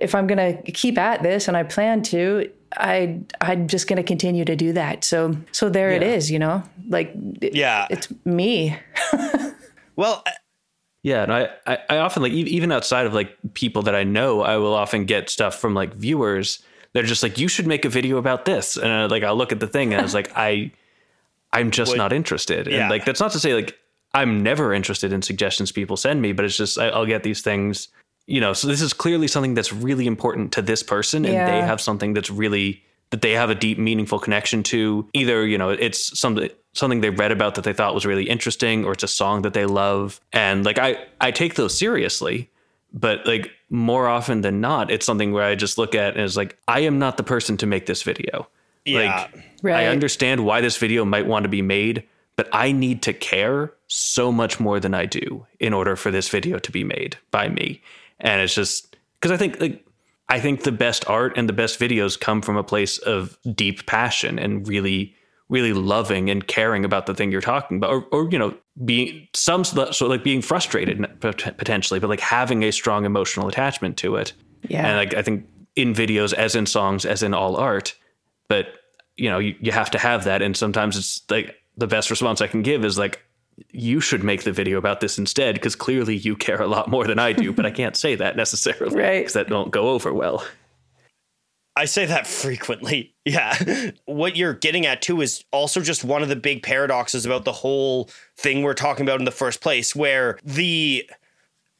if 0.00 0.14
I'm 0.14 0.26
gonna 0.26 0.54
keep 0.62 0.98
at 0.98 1.22
this, 1.22 1.48
and 1.48 1.56
I 1.56 1.62
plan 1.64 2.02
to, 2.04 2.50
I 2.76 3.20
I'm 3.40 3.66
just 3.68 3.88
gonna 3.88 4.02
continue 4.04 4.44
to 4.44 4.54
do 4.56 4.72
that. 4.74 5.02
So 5.04 5.34
so 5.52 5.68
there 5.68 5.90
it 5.90 6.02
Yeah. 6.02 6.08
is. 6.14 6.30
You 6.30 6.38
know, 6.38 6.62
like 6.88 7.12
it- 7.42 7.54
Yeah. 7.54 7.86
it's 7.90 8.08
me. 8.24 8.76
Well, 9.96 10.22
Yeah, 11.02 11.22
and 11.24 11.32
I, 11.32 11.48
I, 11.66 11.78
I 11.90 11.96
often 11.98 12.22
like 12.22 12.32
even 12.32 12.70
outside 12.72 13.06
of 13.06 13.14
like 13.14 13.36
people 13.54 13.82
that 13.82 13.94
I 13.96 14.04
know, 14.04 14.42
I 14.42 14.56
will 14.58 14.74
often 14.74 15.04
get 15.06 15.28
stuff 15.30 15.58
from 15.58 15.74
like 15.74 15.94
viewers 15.94 16.62
They're 16.92 17.02
just 17.02 17.22
like, 17.22 17.36
you 17.38 17.48
should 17.48 17.66
make 17.66 17.84
a 17.84 17.88
video 17.88 18.16
about 18.18 18.44
this, 18.44 18.76
and 18.76 18.86
uh, 18.90 19.08
like 19.10 19.22
I'll 19.24 19.36
look 19.36 19.52
at 19.52 19.58
the 19.60 19.66
thing 19.66 19.92
and 19.92 20.00
I 20.00 20.02
was 20.04 20.14
like, 20.14 20.30
I, 20.36 20.70
I'm 21.52 21.70
just 21.70 21.90
Would- 21.92 21.98
not 21.98 22.12
interested, 22.12 22.66
Yeah. 22.66 22.80
and 22.82 22.90
like 22.90 23.04
that's 23.04 23.20
not 23.20 23.32
to 23.32 23.40
say 23.40 23.54
like 23.54 23.76
I'm 24.14 24.42
never 24.42 24.72
interested 24.72 25.12
in 25.12 25.22
suggestions 25.22 25.72
people 25.72 25.96
send 25.96 26.22
me, 26.22 26.32
but 26.32 26.44
it's 26.44 26.56
just 26.56 26.78
I, 26.78 26.88
I'll 26.88 27.06
get 27.06 27.22
these 27.22 27.42
things, 27.42 27.88
you 28.26 28.40
know. 28.40 28.52
So 28.52 28.66
this 28.66 28.80
is 28.80 28.92
clearly 28.92 29.28
something 29.28 29.54
that's 29.54 29.72
really 29.72 30.06
important 30.06 30.52
to 30.52 30.62
this 30.62 30.82
person, 30.82 31.24
and 31.24 31.34
they 31.34 31.60
have 31.60 31.80
something 31.80 32.14
that's 32.14 32.30
really 32.30 32.82
that 33.10 33.22
they 33.22 33.32
have 33.32 33.50
a 33.50 33.54
deep, 33.54 33.78
meaningful 33.78 34.18
connection 34.18 34.62
to. 34.64 35.08
Either 35.14 35.46
you 35.46 35.58
know 35.58 35.70
it's 35.70 36.18
something 36.18 36.48
something 36.74 37.00
they 37.00 37.10
read 37.10 37.32
about 37.32 37.54
that 37.56 37.64
they 37.64 37.72
thought 37.72 37.94
was 37.94 38.06
really 38.06 38.28
interesting, 38.28 38.84
or 38.84 38.92
it's 38.92 39.02
a 39.02 39.08
song 39.08 39.42
that 39.42 39.54
they 39.54 39.66
love, 39.66 40.20
and 40.32 40.64
like 40.64 40.78
I 40.78 41.04
I 41.20 41.30
take 41.30 41.54
those 41.54 41.76
seriously. 41.76 42.50
But 42.90 43.26
like 43.26 43.50
more 43.68 44.08
often 44.08 44.40
than 44.40 44.62
not, 44.62 44.90
it's 44.90 45.04
something 45.04 45.32
where 45.32 45.44
I 45.44 45.54
just 45.54 45.76
look 45.76 45.94
at 45.94 46.14
and 46.14 46.24
it's 46.24 46.36
like 46.36 46.56
I 46.66 46.80
am 46.80 46.98
not 46.98 47.18
the 47.18 47.22
person 47.22 47.58
to 47.58 47.66
make 47.66 47.84
this 47.84 48.02
video. 48.02 48.48
Yeah. 48.86 49.28
Like 49.32 49.44
Right. 49.62 49.74
I 49.74 49.86
understand 49.86 50.44
why 50.44 50.60
this 50.60 50.76
video 50.76 51.04
might 51.04 51.26
want 51.26 51.44
to 51.44 51.48
be 51.48 51.62
made, 51.62 52.04
but 52.38 52.48
I 52.52 52.70
need 52.70 53.02
to 53.02 53.12
care 53.12 53.74
so 53.88 54.30
much 54.30 54.60
more 54.60 54.78
than 54.78 54.94
I 54.94 55.06
do 55.06 55.44
in 55.58 55.74
order 55.74 55.96
for 55.96 56.12
this 56.12 56.28
video 56.28 56.60
to 56.60 56.70
be 56.70 56.84
made 56.84 57.16
by 57.32 57.48
me. 57.48 57.82
And 58.20 58.40
it's 58.40 58.54
just 58.54 58.96
because 59.20 59.32
I 59.32 59.36
think 59.36 59.60
like 59.60 59.84
I 60.28 60.38
think 60.38 60.62
the 60.62 60.70
best 60.70 61.08
art 61.08 61.32
and 61.36 61.48
the 61.48 61.52
best 61.52 61.80
videos 61.80 62.18
come 62.18 62.40
from 62.40 62.56
a 62.56 62.62
place 62.62 62.98
of 62.98 63.36
deep 63.54 63.86
passion 63.86 64.38
and 64.38 64.66
really 64.68 65.16
really 65.48 65.72
loving 65.72 66.30
and 66.30 66.46
caring 66.46 66.84
about 66.84 67.06
the 67.06 67.14
thing 67.14 67.32
you're 67.32 67.40
talking 67.40 67.78
about 67.78 67.90
or, 67.90 68.06
or 68.12 68.30
you 68.30 68.38
know 68.38 68.54
being 68.84 69.26
some 69.34 69.64
so 69.64 70.06
like 70.06 70.22
being 70.22 70.42
frustrated 70.42 71.04
potentially 71.20 71.98
but 71.98 72.10
like 72.10 72.20
having 72.20 72.62
a 72.62 72.70
strong 72.70 73.06
emotional 73.06 73.48
attachment 73.48 73.96
to 73.96 74.14
it 74.14 74.32
Yeah. 74.68 74.86
And 74.86 74.96
like 74.96 75.14
I 75.14 75.22
think 75.22 75.46
in 75.74 75.94
videos, 75.94 76.32
as 76.34 76.54
in 76.54 76.66
songs, 76.66 77.06
as 77.06 77.22
in 77.22 77.32
all 77.32 77.56
art, 77.56 77.94
but 78.48 78.66
you 79.16 79.28
know, 79.28 79.38
you, 79.38 79.54
you 79.60 79.72
have 79.72 79.90
to 79.90 79.98
have 79.98 80.24
that. 80.24 80.42
And 80.42 80.56
sometimes 80.56 80.96
it's 80.96 81.22
like 81.30 81.56
the 81.78 81.86
best 81.86 82.10
response 82.10 82.40
I 82.40 82.46
can 82.48 82.62
give 82.62 82.84
is 82.84 82.98
like, 82.98 83.22
you 83.72 84.00
should 84.00 84.22
make 84.22 84.44
the 84.44 84.52
video 84.52 84.78
about 84.78 85.00
this 85.00 85.18
instead 85.18 85.54
because 85.54 85.74
clearly 85.74 86.16
you 86.16 86.36
care 86.36 86.60
a 86.60 86.66
lot 86.66 86.88
more 86.88 87.06
than 87.06 87.18
I 87.18 87.32
do, 87.32 87.52
but 87.52 87.64
I 87.66 87.70
can't 87.70 87.96
say 87.96 88.14
that 88.16 88.36
necessarily 88.36 88.94
Right. 88.96 89.20
because 89.20 89.32
that 89.32 89.48
don't 89.48 89.70
go 89.70 89.88
over 89.90 90.12
well. 90.12 90.44
I 91.76 91.84
say 91.84 92.06
that 92.06 92.26
frequently. 92.26 93.14
Yeah. 93.24 93.56
what 94.06 94.36
you're 94.36 94.54
getting 94.54 94.86
at 94.86 95.02
too 95.02 95.20
is 95.20 95.44
also 95.52 95.80
just 95.80 96.02
one 96.04 96.22
of 96.22 96.28
the 96.28 96.36
big 96.36 96.62
paradoxes 96.62 97.24
about 97.24 97.44
the 97.44 97.52
whole 97.52 98.10
thing 98.36 98.62
we're 98.62 98.74
talking 98.74 99.06
about 99.06 99.20
in 99.20 99.24
the 99.24 99.30
first 99.30 99.60
place 99.60 99.94
where 99.94 100.38
the 100.44 101.08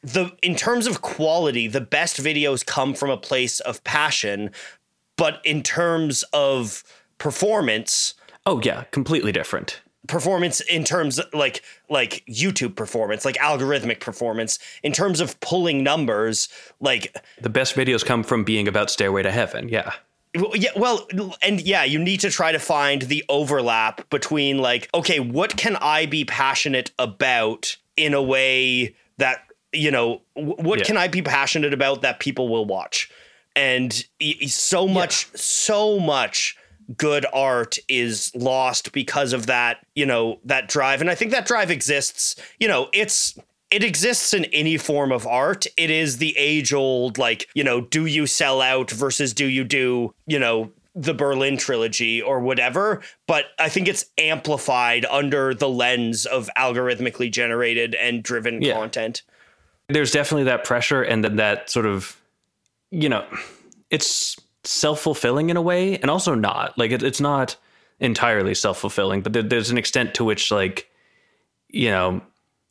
the 0.02 0.30
in 0.42 0.54
terms 0.54 0.86
of 0.86 1.02
quality, 1.02 1.66
the 1.66 1.80
best 1.80 2.18
videos 2.22 2.64
come 2.64 2.94
from 2.94 3.10
a 3.10 3.16
place 3.16 3.58
of 3.60 3.82
passion, 3.82 4.50
but 5.16 5.40
in 5.44 5.62
terms 5.62 6.22
of 6.32 6.84
performance, 7.18 8.14
Oh 8.46 8.60
yeah, 8.62 8.84
completely 8.92 9.32
different. 9.32 9.80
Performance 10.08 10.60
in 10.62 10.84
terms 10.84 11.20
like 11.32 11.62
like 11.88 12.24
YouTube 12.28 12.74
performance, 12.74 13.24
like 13.24 13.36
algorithmic 13.36 14.00
performance, 14.00 14.58
in 14.82 14.92
terms 14.92 15.20
of 15.20 15.38
pulling 15.40 15.82
numbers, 15.84 16.48
like 16.80 17.14
The 17.40 17.48
best 17.50 17.76
videos 17.76 18.04
come 18.04 18.22
from 18.24 18.42
being 18.44 18.66
about 18.66 18.90
Stairway 18.90 19.22
to 19.22 19.30
Heaven. 19.30 19.68
Yeah. 19.68 19.92
Well, 20.34 20.54
yeah, 20.54 20.70
well, 20.76 21.06
and 21.42 21.60
yeah, 21.60 21.84
you 21.84 21.98
need 21.98 22.20
to 22.20 22.30
try 22.30 22.52
to 22.52 22.58
find 22.58 23.02
the 23.02 23.24
overlap 23.30 24.08
between 24.10 24.58
like, 24.58 24.88
okay, 24.92 25.20
what 25.20 25.56
can 25.56 25.76
I 25.76 26.04
be 26.06 26.24
passionate 26.24 26.90
about 26.98 27.76
in 27.96 28.12
a 28.12 28.22
way 28.22 28.94
that 29.16 29.44
you 29.72 29.90
know, 29.90 30.22
what 30.34 30.78
Yeah. 30.78 30.84
can 30.84 30.96
I 30.96 31.08
be 31.08 31.20
passionate 31.22 31.74
about 31.74 32.02
that 32.02 32.20
people 32.20 32.48
will 32.48 32.64
watch? 32.64 33.10
And 33.54 33.92
so 34.46 34.86
much, 34.86 35.26
so 35.36 35.98
much 35.98 36.56
good 36.96 37.26
art 37.32 37.78
is 37.88 38.32
lost 38.34 38.92
because 38.92 39.32
of 39.32 39.46
that, 39.46 39.84
you 39.94 40.06
know, 40.06 40.38
that 40.44 40.68
drive. 40.68 41.00
And 41.00 41.10
I 41.10 41.14
think 41.14 41.30
that 41.32 41.46
drive 41.46 41.70
exists. 41.70 42.36
You 42.58 42.68
know, 42.68 42.88
it's 42.92 43.38
it 43.70 43.84
exists 43.84 44.32
in 44.32 44.46
any 44.46 44.78
form 44.78 45.12
of 45.12 45.26
art. 45.26 45.66
It 45.76 45.90
is 45.90 46.16
the 46.16 46.34
age 46.38 46.72
old, 46.72 47.18
like, 47.18 47.46
you 47.54 47.62
know, 47.62 47.82
do 47.82 48.06
you 48.06 48.26
sell 48.26 48.62
out 48.62 48.90
versus 48.90 49.34
do 49.34 49.44
you 49.44 49.62
do, 49.64 50.14
you 50.26 50.38
know, 50.38 50.70
the 50.94 51.12
Berlin 51.14 51.56
trilogy 51.58 52.20
or 52.22 52.40
whatever. 52.40 53.02
But 53.26 53.44
I 53.58 53.68
think 53.68 53.86
it's 53.86 54.06
amplified 54.16 55.04
under 55.04 55.54
the 55.54 55.68
lens 55.68 56.24
of 56.26 56.48
algorithmically 56.56 57.30
generated 57.30 57.94
and 57.94 58.22
driven 58.22 58.62
Yeah. 58.62 58.72
content. 58.74 59.22
there's 59.90 60.10
definitely 60.10 60.44
that 60.44 60.64
pressure 60.64 61.02
and 61.02 61.22
then 61.24 61.36
that 61.36 61.70
sort 61.70 61.86
of 61.86 62.20
you 62.90 63.08
know 63.08 63.24
it's 63.90 64.36
self-fulfilling 64.68 65.48
in 65.50 65.56
a 65.56 65.62
way 65.62 65.96
and 65.98 66.10
also 66.10 66.34
not 66.34 66.76
like 66.76 66.90
it, 66.90 67.02
it's 67.02 67.20
not 67.22 67.56
entirely 68.00 68.54
self-fulfilling 68.54 69.22
but 69.22 69.32
there, 69.32 69.42
there's 69.42 69.70
an 69.70 69.78
extent 69.78 70.12
to 70.14 70.22
which 70.24 70.50
like 70.50 70.88
you 71.68 71.90
know 71.90 72.20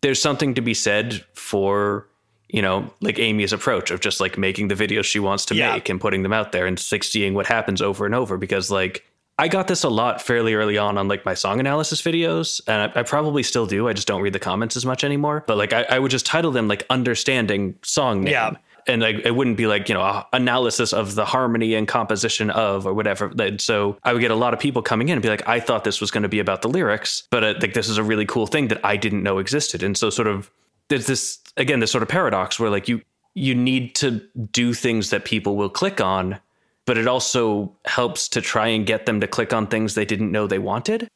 there's 0.01 0.21
something 0.21 0.53
to 0.53 0.61
be 0.61 0.73
said 0.75 1.25
for 1.33 2.07
you 2.49 2.61
know 2.61 2.87
like 3.01 3.15
aimee's 3.15 3.51
approach 3.51 3.89
of 3.89 3.99
just 3.99 4.19
like 4.19 4.37
making 4.37 4.67
the 4.67 4.75
videos 4.75 5.05
she 5.05 5.19
wants 5.19 5.43
to 5.45 5.55
Yeah. 5.55 5.73
make 5.73 5.89
and 5.89 5.99
putting 5.99 6.21
them 6.21 6.33
out 6.33 6.51
there 6.51 6.67
and 6.67 6.79
like 6.91 7.03
seeing 7.03 7.33
what 7.33 7.47
happens 7.47 7.81
over 7.81 8.05
and 8.05 8.13
over 8.13 8.37
because 8.37 8.69
like 8.69 9.03
I 9.39 9.47
got 9.47 9.67
this 9.67 9.83
a 9.83 9.89
lot 9.89 10.19
fairly 10.21 10.53
early 10.55 10.77
on 10.79 10.97
on 10.97 11.07
like 11.07 11.23
my 11.23 11.35
song 11.35 11.59
analysis 11.59 12.01
videos, 12.01 12.59
and 12.67 12.91
I, 12.91 13.01
I 13.01 13.03
probably 13.03 13.43
still 13.43 13.67
do. 13.67 13.87
I 13.87 13.93
just 13.93 14.07
don't 14.07 14.23
read 14.23 14.33
the 14.33 14.39
comments 14.39 14.75
as 14.75 14.83
much 14.83 15.03
anymore. 15.03 15.43
But 15.45 15.57
like 15.57 15.73
I, 15.73 15.83
I 15.83 15.99
would 15.99 16.09
just 16.09 16.25
title 16.25 16.49
them 16.49 16.67
like 16.67 16.87
understanding 16.89 17.75
song 17.83 18.23
name. 18.23 18.31
Yeah. 18.33 18.51
And 18.88 19.01
like 19.01 19.17
it 19.25 19.35
wouldn't 19.35 19.57
be 19.57 19.67
like, 19.67 19.89
you 19.89 19.95
know, 19.95 20.01
a 20.01 20.25
analysis 20.33 20.93
of 20.93 21.15
the 21.15 21.25
harmony 21.25 21.73
and 21.75 21.88
composition 21.88 22.49
of 22.49 22.85
or 22.88 22.93
whatever. 22.93 23.31
And 23.38 23.59
so 23.59 23.97
I 24.03 24.13
would 24.13 24.19
get 24.21 24.31
a 24.31 24.35
lot 24.35 24.53
of 24.53 24.59
people 24.59 24.81
coming 24.81 25.09
in 25.09 25.13
and 25.13 25.21
be 25.21 25.29
like, 25.29 25.47
I 25.47 25.59
thought 25.59 25.83
this 25.83 25.99
was 25.99 26.09
going 26.11 26.23
to 26.23 26.29
be 26.29 26.39
about 26.39 26.61
the 26.61 26.69
lyrics, 26.69 27.27
but 27.29 27.43
uh, 27.43 27.53
like 27.61 27.73
this 27.73 27.89
is 27.89 27.97
a 27.97 28.03
really 28.03 28.25
cool 28.25 28.47
thing 28.47 28.69
that 28.69 28.79
I 28.85 28.95
didn't 28.95 29.23
know 29.23 29.39
existed. 29.39 29.83
And 29.83 29.97
so 29.97 30.09
sort 30.09 30.27
of 30.27 30.49
there's 30.89 31.05
this 31.07 31.39
again, 31.57 31.79
this 31.81 31.91
sort 31.91 32.01
of 32.01 32.07
paradox 32.09 32.59
where 32.59 32.69
like 32.69 32.88
you 32.88 33.01
you 33.33 33.53
need 33.53 33.93
to 33.95 34.21
do 34.51 34.73
things 34.73 35.09
that 35.11 35.25
people 35.25 35.55
will 35.55 35.69
click 35.69 36.01
on 36.01 36.39
but 36.85 36.97
it 36.97 37.05
also 37.05 37.75
helps 37.83 38.29
to 38.29 38.39
try 38.41 38.67
and 38.67 38.88
get 38.88 39.05
them 39.05 39.19
to 39.19 39.27
click 39.27 39.51
on 39.53 39.67
things 39.67 39.93
they 39.93 40.05
didn't 40.05 40.31
know 40.31 40.47
they 40.47 40.57
wanted 40.57 41.07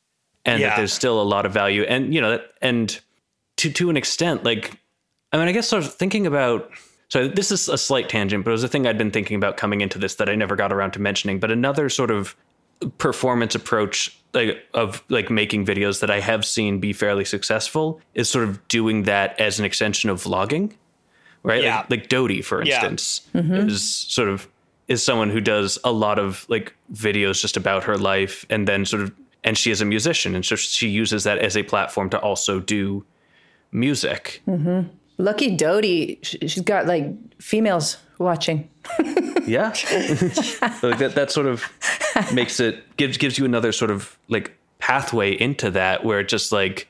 and 0.45 0.59
Yeah. 0.59 0.67
that 0.69 0.77
there's 0.77 0.91
still 0.93 1.19
a 1.21 1.23
lot 1.23 1.45
of 1.47 1.51
value 1.53 1.83
and 1.83 2.13
you 2.13 2.19
know 2.21 2.39
and 2.61 2.99
to 3.57 3.71
to 3.71 3.89
an 3.89 3.97
extent 3.97 4.43
like 4.43 4.77
i 5.31 5.37
mean 5.37 5.47
i 5.47 5.51
guess 5.51 5.67
sort 5.67 5.83
of 5.83 5.93
thinking 5.95 6.27
about 6.27 6.69
so 7.11 7.27
this 7.27 7.51
is 7.51 7.67
a 7.67 7.77
slight 7.77 8.07
tangent 8.07 8.43
but 8.45 8.51
it 8.51 8.53
was 8.53 8.63
a 8.63 8.67
thing 8.67 8.87
i'd 8.87 8.97
been 8.97 9.11
thinking 9.11 9.35
about 9.35 9.57
coming 9.57 9.81
into 9.81 9.99
this 9.99 10.15
that 10.15 10.29
i 10.29 10.35
never 10.35 10.55
got 10.55 10.71
around 10.71 10.91
to 10.91 10.99
mentioning. 10.99 11.39
But 11.39 11.51
another 11.51 11.89
sort 11.89 12.11
of 12.11 12.35
performance 12.97 13.53
approach 13.53 14.17
like 14.33 14.57
of 14.73 15.03
like 15.09 15.29
making 15.29 15.65
videos 15.65 15.99
that 15.99 16.09
i 16.09 16.19
have 16.19 16.43
seen 16.43 16.79
be 16.79 16.93
fairly 16.93 17.25
successful 17.25 18.01
is 18.15 18.27
sort 18.27 18.47
of 18.47 18.67
doing 18.67 19.03
that 19.03 19.39
as 19.39 19.59
an 19.59 19.65
extension 19.65 20.09
of 20.09 20.23
vlogging 20.23 20.73
right? 21.43 21.63
Yeah. 21.63 21.77
like, 21.77 21.89
like 21.89 22.09
Dodie, 22.09 22.41
for 22.41 22.63
Yeah. 22.63 22.75
instance 22.75 23.21
mm-hmm. 23.33 23.69
is 23.69 23.83
sort 23.83 24.29
of 24.29 24.47
is 24.87 25.03
someone 25.03 25.29
who 25.29 25.41
does 25.41 25.79
a 25.83 25.91
lot 25.91 26.19
of 26.19 26.45
like 26.49 26.73
videos 26.93 27.41
just 27.41 27.55
about 27.55 27.83
her 27.83 27.97
life 27.97 28.45
and 28.49 28.67
then 28.67 28.85
sort 28.85 29.03
of 29.03 29.11
and 29.43 29.57
she 29.57 29.71
is 29.71 29.81
a 29.81 29.85
musician 29.85 30.35
and 30.35 30.45
so 30.45 30.55
she 30.55 30.87
uses 30.89 31.23
that 31.23 31.39
as 31.39 31.55
a 31.57 31.63
platform 31.63 32.09
to 32.09 32.19
also 32.19 32.59
do 32.59 33.03
music 33.71 34.41
mm-hmm. 34.47 34.87
Lucky 35.21 35.55
sh- 36.23 36.35
she's 36.41 36.61
got 36.61 36.87
like 36.87 37.05
females 37.41 37.97
watching. 38.17 38.69
yeah 39.45 39.69
like 40.81 40.97
that 40.97 41.11
that 41.15 41.29
sort 41.31 41.45
of 41.45 41.63
makes 42.33 42.59
it 42.59 42.83
gives 42.97 43.17
gives 43.17 43.37
you 43.37 43.45
another 43.45 43.71
sort 43.71 43.91
of 43.91 44.17
like 44.27 44.55
pathway 44.79 45.31
into 45.39 45.69
that 45.71 46.03
where 46.03 46.19
it 46.19 46.27
just 46.27 46.51
like 46.51 46.87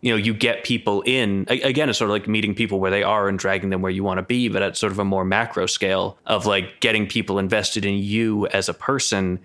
you 0.00 0.10
know 0.10 0.16
you 0.16 0.32
get 0.32 0.64
people 0.64 1.02
in 1.02 1.46
again 1.48 1.88
it's 1.88 1.98
sort 1.98 2.10
of 2.10 2.12
like 2.12 2.26
meeting 2.26 2.54
people 2.54 2.80
where 2.80 2.90
they 2.90 3.02
are 3.02 3.28
and 3.28 3.38
dragging 3.38 3.70
them 3.70 3.82
where 3.82 3.92
you 3.92 4.02
want 4.02 4.18
to 4.18 4.22
be 4.22 4.48
but 4.48 4.62
at 4.62 4.76
sort 4.76 4.90
of 4.90 4.98
a 4.98 5.04
more 5.04 5.24
macro 5.24 5.66
scale 5.66 6.18
of 6.26 6.46
like 6.46 6.80
getting 6.80 7.06
people 7.06 7.38
invested 7.38 7.84
in 7.84 7.94
you 7.94 8.46
as 8.48 8.68
a 8.68 8.74
person 8.74 9.38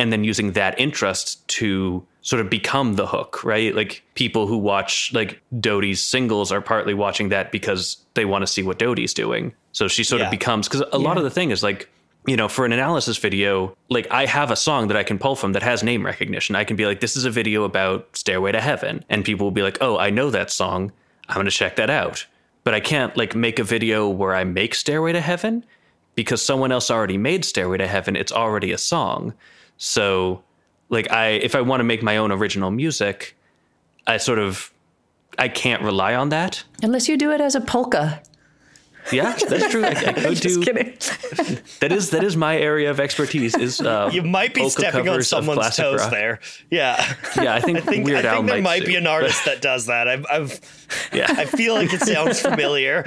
and 0.00 0.12
then 0.12 0.24
using 0.24 0.52
that 0.52 0.78
interest 0.80 1.46
to 1.48 2.04
sort 2.22 2.40
of 2.40 2.48
become 2.50 2.94
the 2.94 3.06
hook 3.06 3.44
right 3.44 3.74
like 3.74 4.02
people 4.14 4.46
who 4.46 4.58
watch 4.58 5.10
like 5.14 5.40
Dodie's 5.58 6.00
singles 6.02 6.52
are 6.52 6.60
partly 6.60 6.94
watching 6.94 7.28
that 7.30 7.50
because 7.52 7.96
they 8.14 8.24
want 8.24 8.42
to 8.42 8.46
see 8.46 8.62
what 8.62 8.78
Dodie's 8.78 9.14
doing 9.14 9.52
so 9.72 9.88
she 9.88 10.04
sort 10.04 10.20
Yeah. 10.20 10.26
of 10.26 10.30
becomes 10.30 10.68
because 10.68 10.84
a 10.92 10.98
lot 10.98 11.16
of 11.18 11.24
the 11.24 11.30
thing 11.30 11.50
is 11.50 11.62
like 11.62 11.88
you 12.26 12.36
know, 12.36 12.48
for 12.48 12.66
an 12.66 12.72
analysis 12.72 13.16
video, 13.16 13.74
like 13.88 14.06
I 14.10 14.26
have 14.26 14.50
a 14.50 14.56
song 14.56 14.88
that 14.88 14.96
I 14.96 15.02
can 15.02 15.18
pull 15.18 15.36
from 15.36 15.52
that 15.54 15.62
has 15.62 15.82
name 15.82 16.04
recognition. 16.04 16.54
I 16.54 16.64
can 16.64 16.76
be 16.76 16.84
like, 16.84 17.00
this 17.00 17.16
is 17.16 17.24
a 17.24 17.30
video 17.30 17.64
about 17.64 18.14
Stairway 18.14 18.52
to 18.52 18.60
Heaven. 18.60 19.02
And 19.08 19.24
people 19.24 19.46
will 19.46 19.50
be 19.60 19.62
like, 19.62 19.78
oh, 19.80 19.96
I 19.96 20.10
know 20.10 20.28
that 20.30 20.50
song. 20.50 20.92
I'm 21.30 21.36
going 21.36 21.46
to 21.46 21.50
check 21.50 21.76
that 21.76 21.88
out. 21.88 22.26
But 22.62 22.74
I 22.74 22.80
can't 22.80 23.16
like 23.16 23.34
make 23.34 23.58
a 23.58 23.64
video 23.64 24.06
where 24.06 24.34
I 24.34 24.44
make 24.44 24.74
Stairway 24.74 25.12
to 25.14 25.20
Heaven 25.22 25.64
because 26.14 26.42
someone 26.42 26.70
else 26.70 26.90
already 26.90 27.16
made 27.16 27.42
Stairway 27.46 27.78
to 27.78 27.86
Heaven. 27.86 28.16
It's 28.16 28.32
already 28.32 28.70
a 28.70 28.78
song. 28.78 29.32
So, 29.82 30.44
like, 30.90 31.10
I, 31.10 31.28
if 31.28 31.54
I 31.54 31.62
want 31.62 31.80
to 31.80 31.84
make 31.84 32.02
my 32.02 32.18
own 32.18 32.30
original 32.30 32.70
music, 32.70 33.34
I 34.06 34.18
sort 34.18 34.38
of, 34.38 34.70
I 35.38 35.48
can't 35.48 35.82
rely 35.82 36.14
on 36.14 36.28
that. 36.28 36.62
Unless 36.82 37.08
you 37.08 37.16
do 37.16 37.30
it 37.30 37.40
as 37.40 37.54
a 37.54 37.62
polka. 37.62 38.22
Yeah, 39.12 39.36
that's 39.48 39.68
true. 39.70 39.84
I, 39.84 39.88
I 39.90 39.94
could 40.12 40.36
Just 40.36 40.42
do 40.42 40.62
kidding. 40.62 40.92
that. 41.80 41.92
Is 41.92 42.10
that 42.10 42.22
is 42.24 42.36
my 42.36 42.56
area 42.56 42.90
of 42.90 43.00
expertise? 43.00 43.56
Is 43.56 43.80
uh, 43.80 44.10
You 44.12 44.22
might 44.22 44.54
be 44.54 44.60
polka 44.60 44.80
stepping 44.80 45.08
on 45.08 45.22
someone's 45.22 45.76
toes 45.76 46.00
rock. 46.00 46.10
there. 46.10 46.40
Yeah. 46.70 47.14
Yeah, 47.40 47.54
I 47.54 47.60
think, 47.60 47.78
I 47.78 47.80
think, 47.82 48.06
Weird 48.06 48.24
I 48.24 48.28
Al 48.30 48.36
think 48.38 48.48
there 48.50 48.62
might 48.62 48.80
sue, 48.82 48.86
be 48.86 48.96
an 48.96 49.04
but- 49.04 49.10
artist 49.10 49.44
that 49.44 49.60
does 49.62 49.86
that. 49.86 50.08
I've, 50.08 50.26
I've 50.30 50.60
Yeah, 51.12 51.26
I 51.28 51.44
feel 51.46 51.74
like 51.74 51.92
it 51.92 52.00
sounds 52.02 52.40
familiar. 52.40 53.04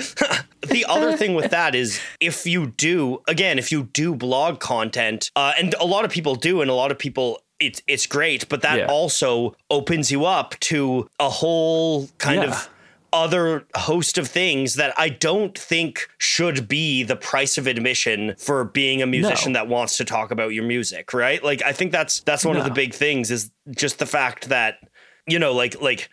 the 0.67 0.85
other 0.87 1.15
thing 1.17 1.33
with 1.35 1.51
that 1.51 1.75
is 1.75 1.99
if 2.19 2.45
you 2.45 2.67
do, 2.67 3.21
again, 3.27 3.57
if 3.59 3.71
you 3.71 3.83
do 3.93 4.15
blog 4.15 4.59
content, 4.59 5.31
uh, 5.35 5.53
and 5.59 5.73
a 5.79 5.85
lot 5.85 6.05
of 6.05 6.11
people 6.11 6.35
do, 6.35 6.61
and 6.61 6.69
a 6.69 6.73
lot 6.75 6.91
of 6.91 6.97
people. 6.99 7.39
It's, 7.59 7.81
it's 7.87 8.07
great, 8.07 8.49
but 8.49 8.61
that 8.63 8.77
Yeah. 8.77 8.85
also 8.87 9.55
opens 9.69 10.11
you 10.11 10.25
up 10.25 10.59
to 10.61 11.07
a 11.17 11.29
whole 11.29 12.09
kind 12.17 12.41
Yeah. 12.41 12.49
of 12.49 12.69
other 13.13 13.65
host 13.75 14.17
of 14.17 14.27
things 14.27 14.73
that 14.75 14.93
I 14.97 15.07
don't 15.07 15.57
think 15.57 16.09
should 16.17 16.67
be 16.67 17.03
the 17.03 17.15
price 17.15 17.57
of 17.57 17.67
admission 17.67 18.33
for 18.37 18.65
being 18.65 19.01
a 19.01 19.05
musician 19.05 19.53
No. 19.53 19.59
that 19.59 19.67
wants 19.69 19.95
to 19.97 20.03
talk 20.05 20.31
about 20.31 20.49
your 20.53 20.63
music, 20.63 21.13
right? 21.13 21.41
Like 21.43 21.61
I 21.63 21.71
think 21.73 21.91
that's 21.91 22.21
that's 22.21 22.43
one 22.43 22.57
of 22.57 22.63
the 22.65 22.71
big 22.71 22.93
things 22.93 23.29
is 23.31 23.51
just 23.71 23.99
the 23.99 24.05
fact 24.07 24.49
that 24.49 24.79
you 25.27 25.37
know 25.39 25.53
like 25.53 25.79
like 25.79 26.09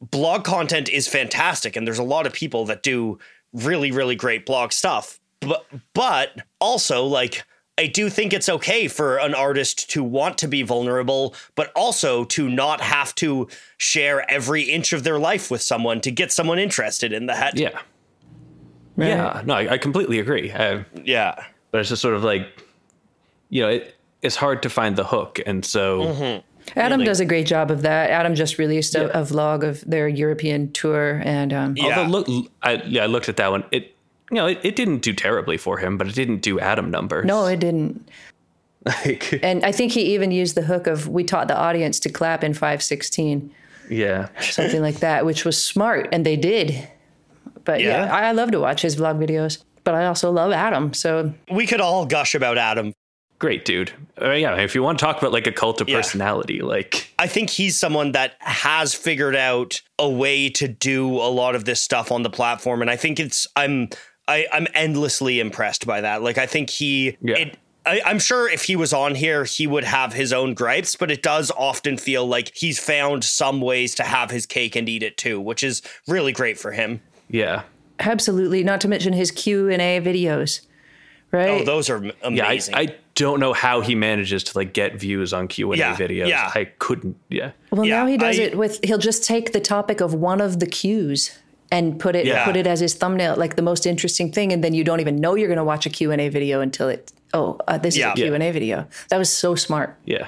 blog 0.00 0.44
content 0.44 0.88
is 0.88 1.08
fantastic 1.08 1.74
and 1.74 1.86
there's 1.86 1.98
a 1.98 2.04
lot 2.04 2.24
of 2.26 2.32
people 2.32 2.64
that 2.66 2.84
do 2.84 3.18
really 3.52 3.90
really 3.90 4.14
great 4.14 4.46
blog 4.46 4.70
stuff 4.72 5.18
but 5.40 5.66
but 5.92 6.30
also 6.60 7.04
like 7.04 7.44
I 7.78 7.86
do 7.86 8.10
think 8.10 8.32
it's 8.34 8.48
okay 8.50 8.86
for 8.86 9.16
an 9.16 9.34
artist 9.34 9.88
to 9.90 10.04
want 10.04 10.36
to 10.38 10.48
be 10.48 10.62
vulnerable, 10.62 11.34
but 11.54 11.72
also 11.74 12.24
to 12.24 12.48
not 12.48 12.80
have 12.82 13.14
to 13.16 13.48
share 13.78 14.30
every 14.30 14.62
inch 14.62 14.92
of 14.92 15.04
their 15.04 15.18
life 15.18 15.50
with 15.50 15.62
someone 15.62 16.00
to 16.02 16.10
get 16.10 16.30
someone 16.30 16.58
interested 16.58 17.12
in 17.14 17.26
that. 17.26 17.56
yeah, 17.58 17.80
yeah. 18.96 19.42
No, 19.46 19.54
I, 19.54 19.72
I 19.72 19.78
completely 19.78 20.18
agree. 20.18 20.50
Uh, 20.50 20.82
Yeah. 21.02 21.34
but 21.70 21.80
it's 21.80 21.88
just 21.88 22.02
sort 22.02 22.14
of 22.14 22.22
like, 22.22 22.46
you 23.48 23.62
know, 23.62 23.68
it, 23.70 23.94
it's 24.20 24.36
hard 24.36 24.62
to 24.62 24.70
find 24.70 24.96
the 24.96 25.04
hook, 25.04 25.40
and 25.46 25.64
so. 25.64 26.00
Mm-hmm. 26.02 26.40
Adam 26.78 27.00
Really? 27.00 27.06
does 27.06 27.18
a 27.20 27.24
great 27.24 27.46
job 27.46 27.70
of 27.72 27.82
that. 27.82 28.10
Adam 28.10 28.34
just 28.36 28.56
released 28.58 28.94
a, 28.94 29.10
a 29.18 29.22
vlog 29.24 29.64
of 29.68 29.80
their 29.80 30.06
European 30.06 30.70
tour, 30.72 31.20
and 31.24 31.52
um, 31.52 31.74
Yeah. 31.76 31.98
Although 31.98 32.18
look, 32.20 32.50
I, 32.62 32.74
yeah, 32.86 33.02
I 33.02 33.06
looked 33.06 33.28
at 33.28 33.36
that 33.38 33.50
one. 33.50 33.64
It, 33.72 33.96
you 34.32 34.36
know, 34.36 34.46
it, 34.46 34.58
it 34.64 34.74
didn't 34.76 34.98
do 35.02 35.12
terribly 35.12 35.56
for 35.58 35.78
him, 35.78 35.96
but 35.98 36.08
it 36.08 36.14
didn't 36.14 36.38
do 36.40 36.58
Adam 36.58 36.90
numbers. 36.90 37.26
no, 37.26 37.44
it 37.46 37.60
didn't. 37.60 38.08
like, 38.86 39.38
And 39.42 39.64
I 39.64 39.70
think 39.72 39.92
he 39.92 40.14
even 40.14 40.30
used 40.32 40.54
the 40.54 40.62
hook 40.62 40.86
of 40.86 41.06
"We 41.08 41.22
taught 41.24 41.48
the 41.48 41.56
audience 41.56 42.00
to 42.00 42.08
clap 42.08 42.42
in 42.42 42.54
516," 42.54 43.50
yeah, 43.90 44.28
something 44.40 44.80
like 44.82 45.00
that, 45.00 45.24
which 45.26 45.44
was 45.44 45.62
smart, 45.62 46.08
and 46.12 46.24
they 46.26 46.36
did. 46.36 46.88
But 47.64 47.80
yeah, 47.80 48.06
Yeah. 48.06 48.14
I, 48.14 48.28
I 48.28 48.32
love 48.32 48.50
to 48.52 48.60
watch 48.60 48.82
his 48.82 48.96
vlog 48.96 49.18
videos. 49.24 49.62
But 49.84 49.94
I 49.94 50.06
also 50.06 50.30
love 50.30 50.52
Adam, 50.52 50.94
so 50.94 51.34
We 51.50 51.66
could 51.66 51.80
all 51.80 52.06
gush 52.06 52.34
about 52.36 52.56
Adam. 52.56 52.92
great 53.40 53.64
dude. 53.64 53.90
Uh, 54.20 54.30
yeah, 54.30 54.54
if 54.60 54.74
you 54.76 54.82
want 54.84 55.00
to 55.00 55.04
talk 55.04 55.18
about 55.18 55.32
like 55.32 55.48
a 55.48 55.52
cult 55.52 55.80
of 55.80 55.88
Yeah. 55.88 55.96
personality, 55.96 56.60
like 56.60 57.12
I 57.18 57.26
think 57.26 57.50
he's 57.50 57.76
someone 57.76 58.12
that 58.12 58.34
has 58.38 58.94
figured 58.94 59.34
out 59.34 59.82
a 59.98 60.08
way 60.08 60.48
to 60.50 60.68
do 60.68 61.08
a 61.16 61.26
lot 61.30 61.56
of 61.56 61.64
this 61.64 61.80
stuff 61.80 62.12
on 62.12 62.22
the 62.22 62.30
platform, 62.30 62.80
and 62.80 62.90
I 62.90 62.96
think 62.96 63.18
it's 63.18 63.46
I'm 63.56 63.88
I, 64.28 64.46
I'm 64.52 64.66
endlessly 64.74 65.40
impressed 65.40 65.86
by 65.86 66.00
that. 66.02 66.22
Like 66.22 66.38
I 66.38 66.46
think 66.46 66.70
he 66.70 67.16
Yeah. 67.20 67.36
it. 67.36 67.58
I, 67.84 68.00
I'm 68.06 68.20
sure 68.20 68.48
if 68.48 68.62
he 68.62 68.76
was 68.76 68.92
on 68.92 69.16
here, 69.16 69.42
he 69.42 69.66
would 69.66 69.82
have 69.82 70.12
his 70.12 70.32
own 70.32 70.54
gripes, 70.54 70.94
but 70.94 71.10
it 71.10 71.20
does 71.20 71.50
often 71.56 71.96
feel 71.96 72.24
like 72.24 72.52
he's 72.54 72.78
found 72.78 73.24
some 73.24 73.60
ways 73.60 73.96
to 73.96 74.04
have 74.04 74.30
his 74.30 74.46
cake 74.46 74.76
and 74.76 74.88
eat 74.88 75.02
it 75.02 75.16
too, 75.16 75.40
which 75.40 75.64
is 75.64 75.82
really 76.06 76.30
great 76.32 76.56
for 76.58 76.70
him. 76.70 77.00
yeah, 77.28 77.62
absolutely. 77.98 78.62
Not 78.62 78.80
to 78.82 78.88
mention 78.88 79.12
his 79.12 79.32
Q 79.32 79.68
and 79.68 79.82
A 79.82 80.00
videos, 80.00 80.60
right? 81.32 81.48
Oh, 81.62 81.64
those 81.64 81.90
are 81.90 81.96
m- 81.96 82.12
yeah. 82.36 82.44
I, 82.46 82.52
amazing. 82.52 82.74
I 82.76 82.94
don't 83.16 83.40
know 83.40 83.52
how 83.52 83.80
he 83.80 83.96
manages 83.96 84.44
to 84.44 84.56
like 84.58 84.72
get 84.72 84.94
views 85.00 85.32
on 85.32 85.48
Q 85.48 85.72
and 85.72 85.80
A 85.80 85.84
Yeah, 85.84 85.96
videos. 85.96 86.28
yeah. 86.28 86.52
I 86.54 86.66
couldn't. 86.78 87.16
Yeah, 87.30 87.50
Well, 87.72 87.84
Yeah, 87.84 87.98
now 87.98 88.06
he 88.06 88.16
does 88.16 88.38
I- 88.38 88.42
it 88.42 88.56
with 88.56 88.78
he'll 88.84 88.96
just 88.98 89.24
take 89.24 89.52
the 89.52 89.60
topic 89.60 90.00
of 90.00 90.14
one 90.14 90.40
of 90.40 90.60
the 90.60 90.66
cues 90.66 91.36
and 91.72 91.98
put 91.98 92.14
it 92.14 92.24
Yeah. 92.26 92.44
put 92.44 92.56
it 92.56 92.66
as 92.66 92.78
his 92.80 92.94
thumbnail, 92.94 93.34
like 93.36 93.56
the 93.56 93.62
most 93.62 93.86
interesting 93.86 94.30
thing, 94.30 94.52
and 94.52 94.62
then 94.62 94.74
you 94.74 94.84
don't 94.84 95.00
even 95.00 95.16
know 95.16 95.34
you're 95.34 95.48
going 95.48 95.56
to 95.58 95.64
watch 95.64 95.86
a 95.86 95.90
Q 95.90 96.12
and 96.12 96.20
A 96.20 96.28
video 96.28 96.60
until 96.60 96.88
it. 96.88 97.10
Oh, 97.34 97.58
uh, 97.66 97.78
this 97.78 97.96
Yeah. 97.96 98.12
is 98.12 98.20
a 98.20 98.22
Q 98.22 98.34
and 98.34 98.42
A 98.42 98.50
video. 98.52 98.86
That 99.08 99.18
was 99.18 99.30
so 99.30 99.54
smart. 99.56 99.96
yeah, 100.04 100.26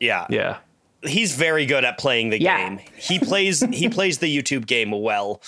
yeah, 0.00 0.26
yeah. 0.28 0.56
he's 1.02 1.34
very 1.34 1.64
good 1.64 1.84
at 1.84 1.96
playing 1.96 2.28
the 2.30 2.40
Yeah. 2.42 2.58
game. 2.58 2.80
He 2.96 3.18
plays 3.18 3.60
he 3.72 3.88
plays 3.96 4.18
the 4.18 4.28
YouTube 4.36 4.66
game 4.66 4.90
well. 4.90 5.40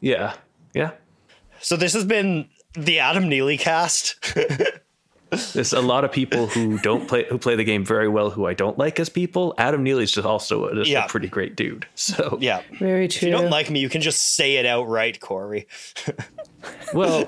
Yeah. 0.00 0.34
Yeah. 0.74 0.90
So 1.60 1.76
this 1.76 1.92
has 1.94 2.04
been 2.04 2.48
the 2.74 2.98
Adam 2.98 3.28
Neely 3.28 3.56
cast. 3.58 4.16
There's 5.52 5.72
a 5.72 5.80
lot 5.80 6.04
of 6.04 6.10
people 6.12 6.46
who 6.48 6.78
don't 6.78 7.06
play 7.08 7.24
who 7.28 7.38
play 7.38 7.54
the 7.56 7.64
game 7.64 7.84
very 7.84 8.08
well 8.08 8.30
who 8.30 8.46
I 8.46 8.54
don't 8.54 8.76
like 8.78 8.98
as 8.98 9.08
people. 9.08 9.54
Adam 9.58 9.82
Neely's 9.82 10.10
just 10.12 10.26
also 10.26 10.66
a, 10.66 10.74
just 10.74 10.90
Yeah. 10.90 11.04
a 11.04 11.08
pretty 11.08 11.28
great 11.28 11.56
dude. 11.56 11.86
So 11.94 12.38
yeah. 12.40 12.62
Very 12.78 13.06
true. 13.08 13.14
If 13.16 13.20
true. 13.20 13.28
you 13.28 13.34
don't 13.34 13.50
like 13.50 13.70
me, 13.70 13.80
you 13.80 13.88
can 13.88 14.00
just 14.00 14.34
say 14.34 14.56
it 14.56 14.66
outright, 14.66 15.20
Cory. 15.20 15.66
well, 16.94 17.24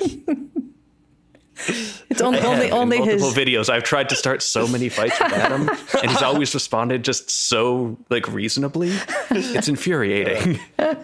it's 2.10 2.20
only 2.20 2.40
I 2.40 2.44
only 2.44 2.64
have, 2.68 2.74
only 2.74 2.96
in 2.98 3.04
his. 3.04 3.22
videos. 3.34 3.68
I've 3.68 3.84
tried 3.84 4.08
to 4.08 4.16
start 4.16 4.42
so 4.42 4.66
many 4.66 4.88
fights 4.88 5.18
with 5.20 5.32
Adam, 5.32 5.68
and 5.68 6.10
he's 6.10 6.22
always 6.22 6.52
responded 6.54 7.04
just 7.04 7.30
so 7.30 7.96
like 8.10 8.26
reasonably. 8.32 8.92
It's 9.30 9.68
infuriating. 9.68 10.58
Uh, 10.78 10.94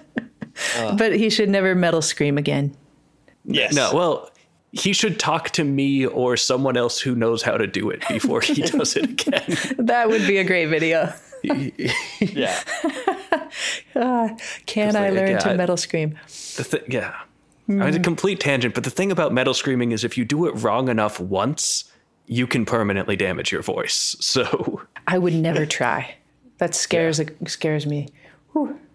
but 0.97 1.15
he 1.15 1.31
should 1.31 1.49
never 1.49 1.75
metal 1.77 2.03
scream 2.03 2.37
again. 2.39 2.77
Yes. 3.45 3.73
no, 3.75 3.93
well, 3.95 4.31
he 4.73 4.93
should 4.93 5.19
talk 5.19 5.51
to 5.51 5.65
me 5.65 6.07
or 6.07 6.37
someone 6.37 6.77
else 6.77 7.01
who 7.01 7.15
knows 7.15 7.43
how 7.43 7.57
to 7.57 7.67
do 7.67 7.91
it 7.91 8.03
before 8.09 8.41
he 8.41 8.55
does 8.63 8.97
it 8.97 9.05
again. 9.05 9.57
That 9.79 10.09
would 10.09 10.27
be 10.27 10.39
a 10.39 10.45
great 10.45 10.67
video. 10.67 11.13
Yeah. 12.21 12.61
Ah, 13.97 14.37
can 14.67 14.95
I 14.97 15.09
like, 15.09 15.15
learn 15.15 15.31
yeah, 15.31 15.39
to 15.39 15.55
metal 15.55 15.77
scream? 15.77 16.19
The 16.27 16.65
thi- 16.65 16.83
yeah. 16.89 17.15
I 17.69 17.73
mean, 17.73 17.83
it's 17.83 17.97
a 17.97 17.99
hmm. 17.99 18.05
complete 18.05 18.41
tangent, 18.41 18.75
but 18.75 18.85
the 18.85 18.91
thing 18.91 19.11
about 19.11 19.33
metal 19.33 19.55
screaming 19.55 19.93
is 19.93 20.05
if 20.05 20.19
you 20.19 20.25
do 20.25 20.47
it 20.47 20.53
wrong 20.53 20.89
enough 20.89 21.19
once, 21.19 21.85
you 22.27 22.47
can 22.47 22.65
permanently 22.67 23.17
damage 23.17 23.51
your 23.51 23.63
voice. 23.63 24.17
So, 24.21 24.83
I 25.07 25.19
would 25.19 25.33
never 25.33 25.65
try. 25.65 26.17
That 26.59 26.75
scares 26.75 27.21
scares 27.47 27.87
me. 27.87 28.09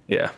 yeah. 0.08 0.32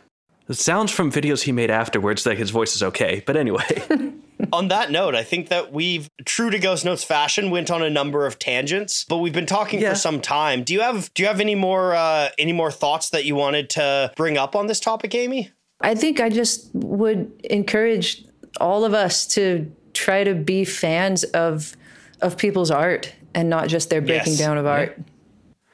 The 0.47 0.55
sounds 0.55 0.91
from 0.91 1.11
videos 1.11 1.43
he 1.43 1.51
made 1.51 1.71
afterwards 1.71 2.23
that 2.23 2.37
his 2.37 2.51
voice 2.51 2.75
is 2.75 2.83
okay. 2.83 3.23
But 3.25 3.35
anyway, 3.35 4.13
on 4.51 4.67
that 4.69 4.91
note, 4.91 5.15
I 5.15 5.23
think 5.23 5.49
that 5.49 5.71
we've, 5.71 6.09
true 6.25 6.49
to 6.49 6.59
Ghost 6.59 6.85
Notes 6.85 7.03
fashion, 7.03 7.49
went 7.51 7.71
on 7.71 7.81
a 7.81 7.89
number 7.89 8.25
of 8.25 8.37
tangents, 8.39 9.05
but 9.07 9.17
we've 9.17 9.33
been 9.33 9.45
talking 9.45 9.79
Yeah. 9.81 9.89
for 9.91 9.95
some 9.95 10.19
time. 10.21 10.63
Do 10.63 10.73
you 10.73 10.81
have 10.81 11.13
Do 11.13 11.23
you 11.23 11.27
have 11.27 11.39
any 11.39 11.55
more 11.55 11.93
uh, 11.95 12.29
any 12.37 12.53
more 12.53 12.71
thoughts 12.71 13.09
that 13.11 13.25
you 13.25 13.35
wanted 13.35 13.69
to 13.71 14.11
bring 14.15 14.37
up 14.37 14.55
on 14.55 14.67
this 14.67 14.79
topic, 14.79 15.13
Aimee? 15.15 15.51
I 15.81 15.95
think 15.95 16.19
I 16.19 16.29
just 16.29 16.69
would 16.73 17.31
encourage 17.43 18.23
all 18.59 18.85
of 18.85 18.93
us 18.93 19.27
to 19.27 19.71
try 19.93 20.23
to 20.23 20.33
be 20.35 20.65
fans 20.65 21.23
of 21.25 21.75
of 22.21 22.37
people's 22.37 22.71
art 22.71 23.13
and 23.33 23.49
not 23.49 23.67
just 23.67 23.89
their 23.89 24.01
breaking 24.01 24.33
Yes. 24.33 24.39
down 24.39 24.57
of 24.57 24.65
art. 24.65 24.97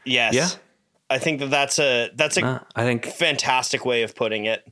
Yes. 0.05 0.33
Yeah. 0.33 0.49
I 1.09 1.19
think 1.19 1.39
that 1.41 1.49
that's 1.51 1.77
a 1.77 2.09
that's 2.15 2.37
a 2.37 2.45
uh, 2.45 2.59
I 2.75 2.83
think 2.83 3.05
fantastic 3.05 3.85
way 3.85 4.03
of 4.03 4.15
putting 4.15 4.45
it. 4.45 4.65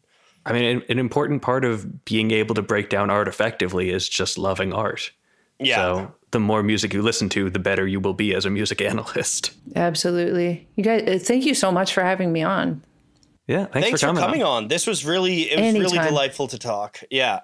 I 0.46 0.54
mean, 0.54 0.64
an, 0.78 0.84
an 0.90 1.00
important 1.00 1.42
part 1.42 1.66
of 1.66 2.06
being 2.06 2.32
able 2.32 2.56
to 2.56 2.62
break 2.62 2.90
down 2.90 3.10
art 3.10 3.28
effectively 3.28 3.90
is 3.92 4.08
just 4.10 4.38
loving 4.38 4.74
art. 4.74 5.12
Yeah. 5.60 5.76
So 5.76 6.12
the 6.32 6.40
more 6.40 6.64
music 6.64 6.94
you 6.94 7.02
listen 7.02 7.30
to, 7.30 7.50
the 7.50 7.60
better 7.60 7.86
you 7.86 8.00
will 8.00 8.14
be 8.14 8.34
as 8.34 8.46
a 8.46 8.50
music 8.50 8.82
analyst. 8.92 9.52
Absolutely. 9.76 10.68
You 10.76 10.84
guys 10.84 11.04
uh, 11.08 11.20
thank 11.22 11.46
you 11.46 11.54
so 11.54 11.72
much 11.72 11.94
for 11.94 12.04
having 12.04 12.32
me 12.32 12.42
on. 12.44 12.82
Yeah, 13.48 13.66
thanks, 13.66 13.88
Thanks 13.88 14.02
for 14.02 14.08
for 14.08 14.14
coming. 14.14 14.24
coming 14.24 14.44
on. 14.44 14.64
on. 14.64 14.68
This 14.68 14.86
was 14.86 15.04
really 15.04 15.50
it 15.52 15.60
was 15.60 15.74
really 15.74 16.08
delightful 16.08 16.48
to 16.50 16.60
talk. 16.60 17.02
Yeah. 17.10 17.40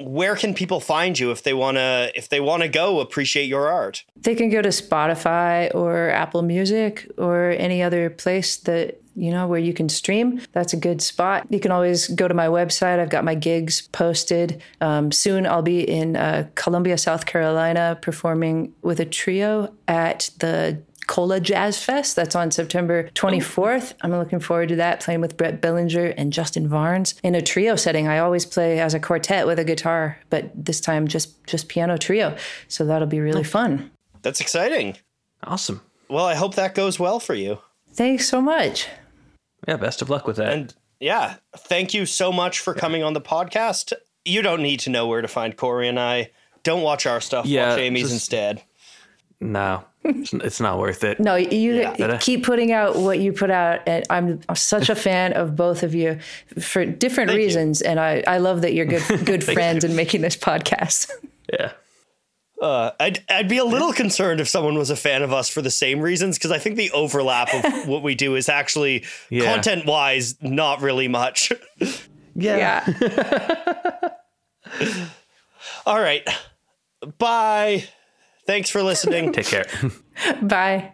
Where 0.00 0.36
can 0.36 0.54
people 0.54 0.78
find 0.78 1.18
you 1.18 1.32
if 1.32 1.42
they 1.42 1.52
wanna 1.52 2.10
if 2.14 2.28
they 2.28 2.38
wanna 2.38 2.68
go 2.68 3.00
appreciate 3.00 3.46
your 3.46 3.68
art? 3.68 4.04
They 4.16 4.36
can 4.36 4.50
go 4.50 4.62
to 4.62 4.68
Spotify 4.68 5.74
or 5.74 6.10
Apple 6.10 6.42
Music 6.42 7.10
or 7.18 7.50
any 7.58 7.82
other 7.82 8.08
place 8.08 8.56
that 8.58 9.00
you 9.18 9.30
know 9.30 9.46
where 9.46 9.58
you 9.58 9.74
can 9.74 9.88
stream. 9.88 10.40
That's 10.52 10.72
a 10.72 10.76
good 10.76 11.02
spot. 11.02 11.46
You 11.50 11.60
can 11.60 11.72
always 11.72 12.08
go 12.08 12.28
to 12.28 12.34
my 12.34 12.46
website. 12.46 13.00
I've 13.00 13.10
got 13.10 13.24
my 13.24 13.34
gigs 13.34 13.82
posted. 13.92 14.62
Um, 14.80 15.10
soon 15.10 15.46
I'll 15.46 15.62
be 15.62 15.80
in 15.80 16.16
uh, 16.16 16.48
Columbia, 16.54 16.96
South 16.96 17.26
Carolina, 17.26 17.98
performing 18.00 18.72
with 18.82 19.00
a 19.00 19.04
trio 19.04 19.74
at 19.88 20.30
the 20.38 20.80
Cola 21.08 21.40
Jazz 21.40 21.82
Fest. 21.82 22.14
That's 22.14 22.36
on 22.36 22.52
September 22.52 23.08
24th. 23.14 23.94
I'm 24.02 24.12
looking 24.12 24.38
forward 24.38 24.68
to 24.68 24.76
that, 24.76 25.00
playing 25.00 25.20
with 25.20 25.36
Brett 25.36 25.60
Billinger 25.60 26.14
and 26.16 26.32
Justin 26.32 26.68
Varnes 26.68 27.14
in 27.24 27.34
a 27.34 27.42
trio 27.42 27.74
setting. 27.74 28.06
I 28.06 28.18
always 28.18 28.46
play 28.46 28.78
as 28.78 28.94
a 28.94 29.00
quartet 29.00 29.46
with 29.46 29.58
a 29.58 29.64
guitar, 29.64 30.18
but 30.30 30.52
this 30.54 30.80
time 30.80 31.08
just 31.08 31.44
just 31.46 31.68
piano 31.68 31.98
trio. 31.98 32.36
So 32.68 32.84
that'll 32.84 33.08
be 33.08 33.20
really 33.20 33.42
fun. 33.42 33.90
That's 34.22 34.40
exciting. 34.40 34.96
Awesome. 35.42 35.80
Well, 36.08 36.26
I 36.26 36.34
hope 36.34 36.54
that 36.54 36.74
goes 36.74 37.00
well 37.00 37.20
for 37.20 37.34
you. 37.34 37.58
Thanks 37.92 38.28
so 38.28 38.40
much. 38.40 38.86
Yeah, 39.66 39.76
best 39.76 40.02
of 40.02 40.10
luck 40.10 40.26
with 40.26 40.36
that. 40.36 40.52
And 40.52 40.74
yeah, 41.00 41.36
thank 41.56 41.94
you 41.94 42.06
so 42.06 42.30
much 42.32 42.60
for 42.60 42.74
coming 42.74 43.02
on 43.02 43.12
the 43.12 43.20
podcast. 43.20 43.92
You 44.24 44.42
don't 44.42 44.62
need 44.62 44.80
to 44.80 44.90
know 44.90 45.06
where 45.06 45.22
to 45.22 45.28
find 45.28 45.56
Cory 45.56 45.88
and 45.88 45.98
I. 45.98 46.30
Don't 46.62 46.82
watch 46.82 47.06
our 47.06 47.20
stuff. 47.20 47.46
Yeah, 47.46 47.70
watch 47.70 47.78
Aimee's 47.80 48.00
just- 48.02 48.12
instead. 48.12 48.62
no, 49.40 49.84
it's, 50.04 50.32
it's 50.34 50.60
not 50.60 50.78
worth 50.78 51.04
it. 51.04 51.20
No, 51.20 51.36
you 51.36 51.74
Yeah. 51.76 51.90
Uh, 51.92 52.18
keep 52.18 52.44
putting 52.44 52.72
out 52.72 52.96
what 52.96 53.18
you 53.20 53.32
put 53.32 53.50
out, 53.50 53.80
and 53.86 54.04
I'm 54.10 54.40
such 54.54 54.88
a 54.90 54.94
fan 55.06 55.32
of 55.34 55.54
both 55.56 55.82
of 55.82 55.94
you 55.94 56.18
for 56.60 56.84
different 56.84 57.30
Thank 57.30 57.40
you. 57.40 57.46
reasons. 57.46 57.80
And 57.80 57.98
I, 58.00 58.22
I 58.26 58.38
love 58.38 58.62
that 58.62 58.74
you're 58.74 58.86
good 58.86 59.02
good 59.24 59.44
friends 59.44 59.84
and 59.84 59.94
making 59.96 60.20
this 60.22 60.36
podcast. 60.36 61.10
Yeah. 61.52 61.72
Uh, 62.60 62.90
I'd 62.98 63.22
I'd 63.28 63.48
be 63.48 63.58
a 63.58 63.64
little 63.64 63.92
concerned 63.92 64.40
if 64.40 64.48
someone 64.48 64.76
was 64.76 64.90
a 64.90 64.96
fan 64.96 65.22
of 65.22 65.32
us 65.32 65.48
for 65.48 65.62
the 65.62 65.70
same 65.70 66.00
reasons 66.00 66.36
because 66.38 66.50
I 66.50 66.58
think 66.58 66.76
the 66.76 66.90
overlap 66.90 67.52
of 67.54 67.86
what 67.88 68.02
we 68.02 68.14
do 68.16 68.34
is 68.34 68.48
actually 68.48 69.04
Yeah. 69.30 69.52
content 69.54 69.86
wise 69.86 70.34
not 70.42 70.80
really 70.82 71.06
much. 71.08 71.52
yeah. 72.34 72.84
All 75.86 76.00
right, 76.00 76.26
bye. 77.18 77.84
Thanks 78.46 78.70
for 78.70 78.82
listening. 78.82 79.32
Take 79.32 79.46
care. 79.46 79.66
Bye. 80.42 80.92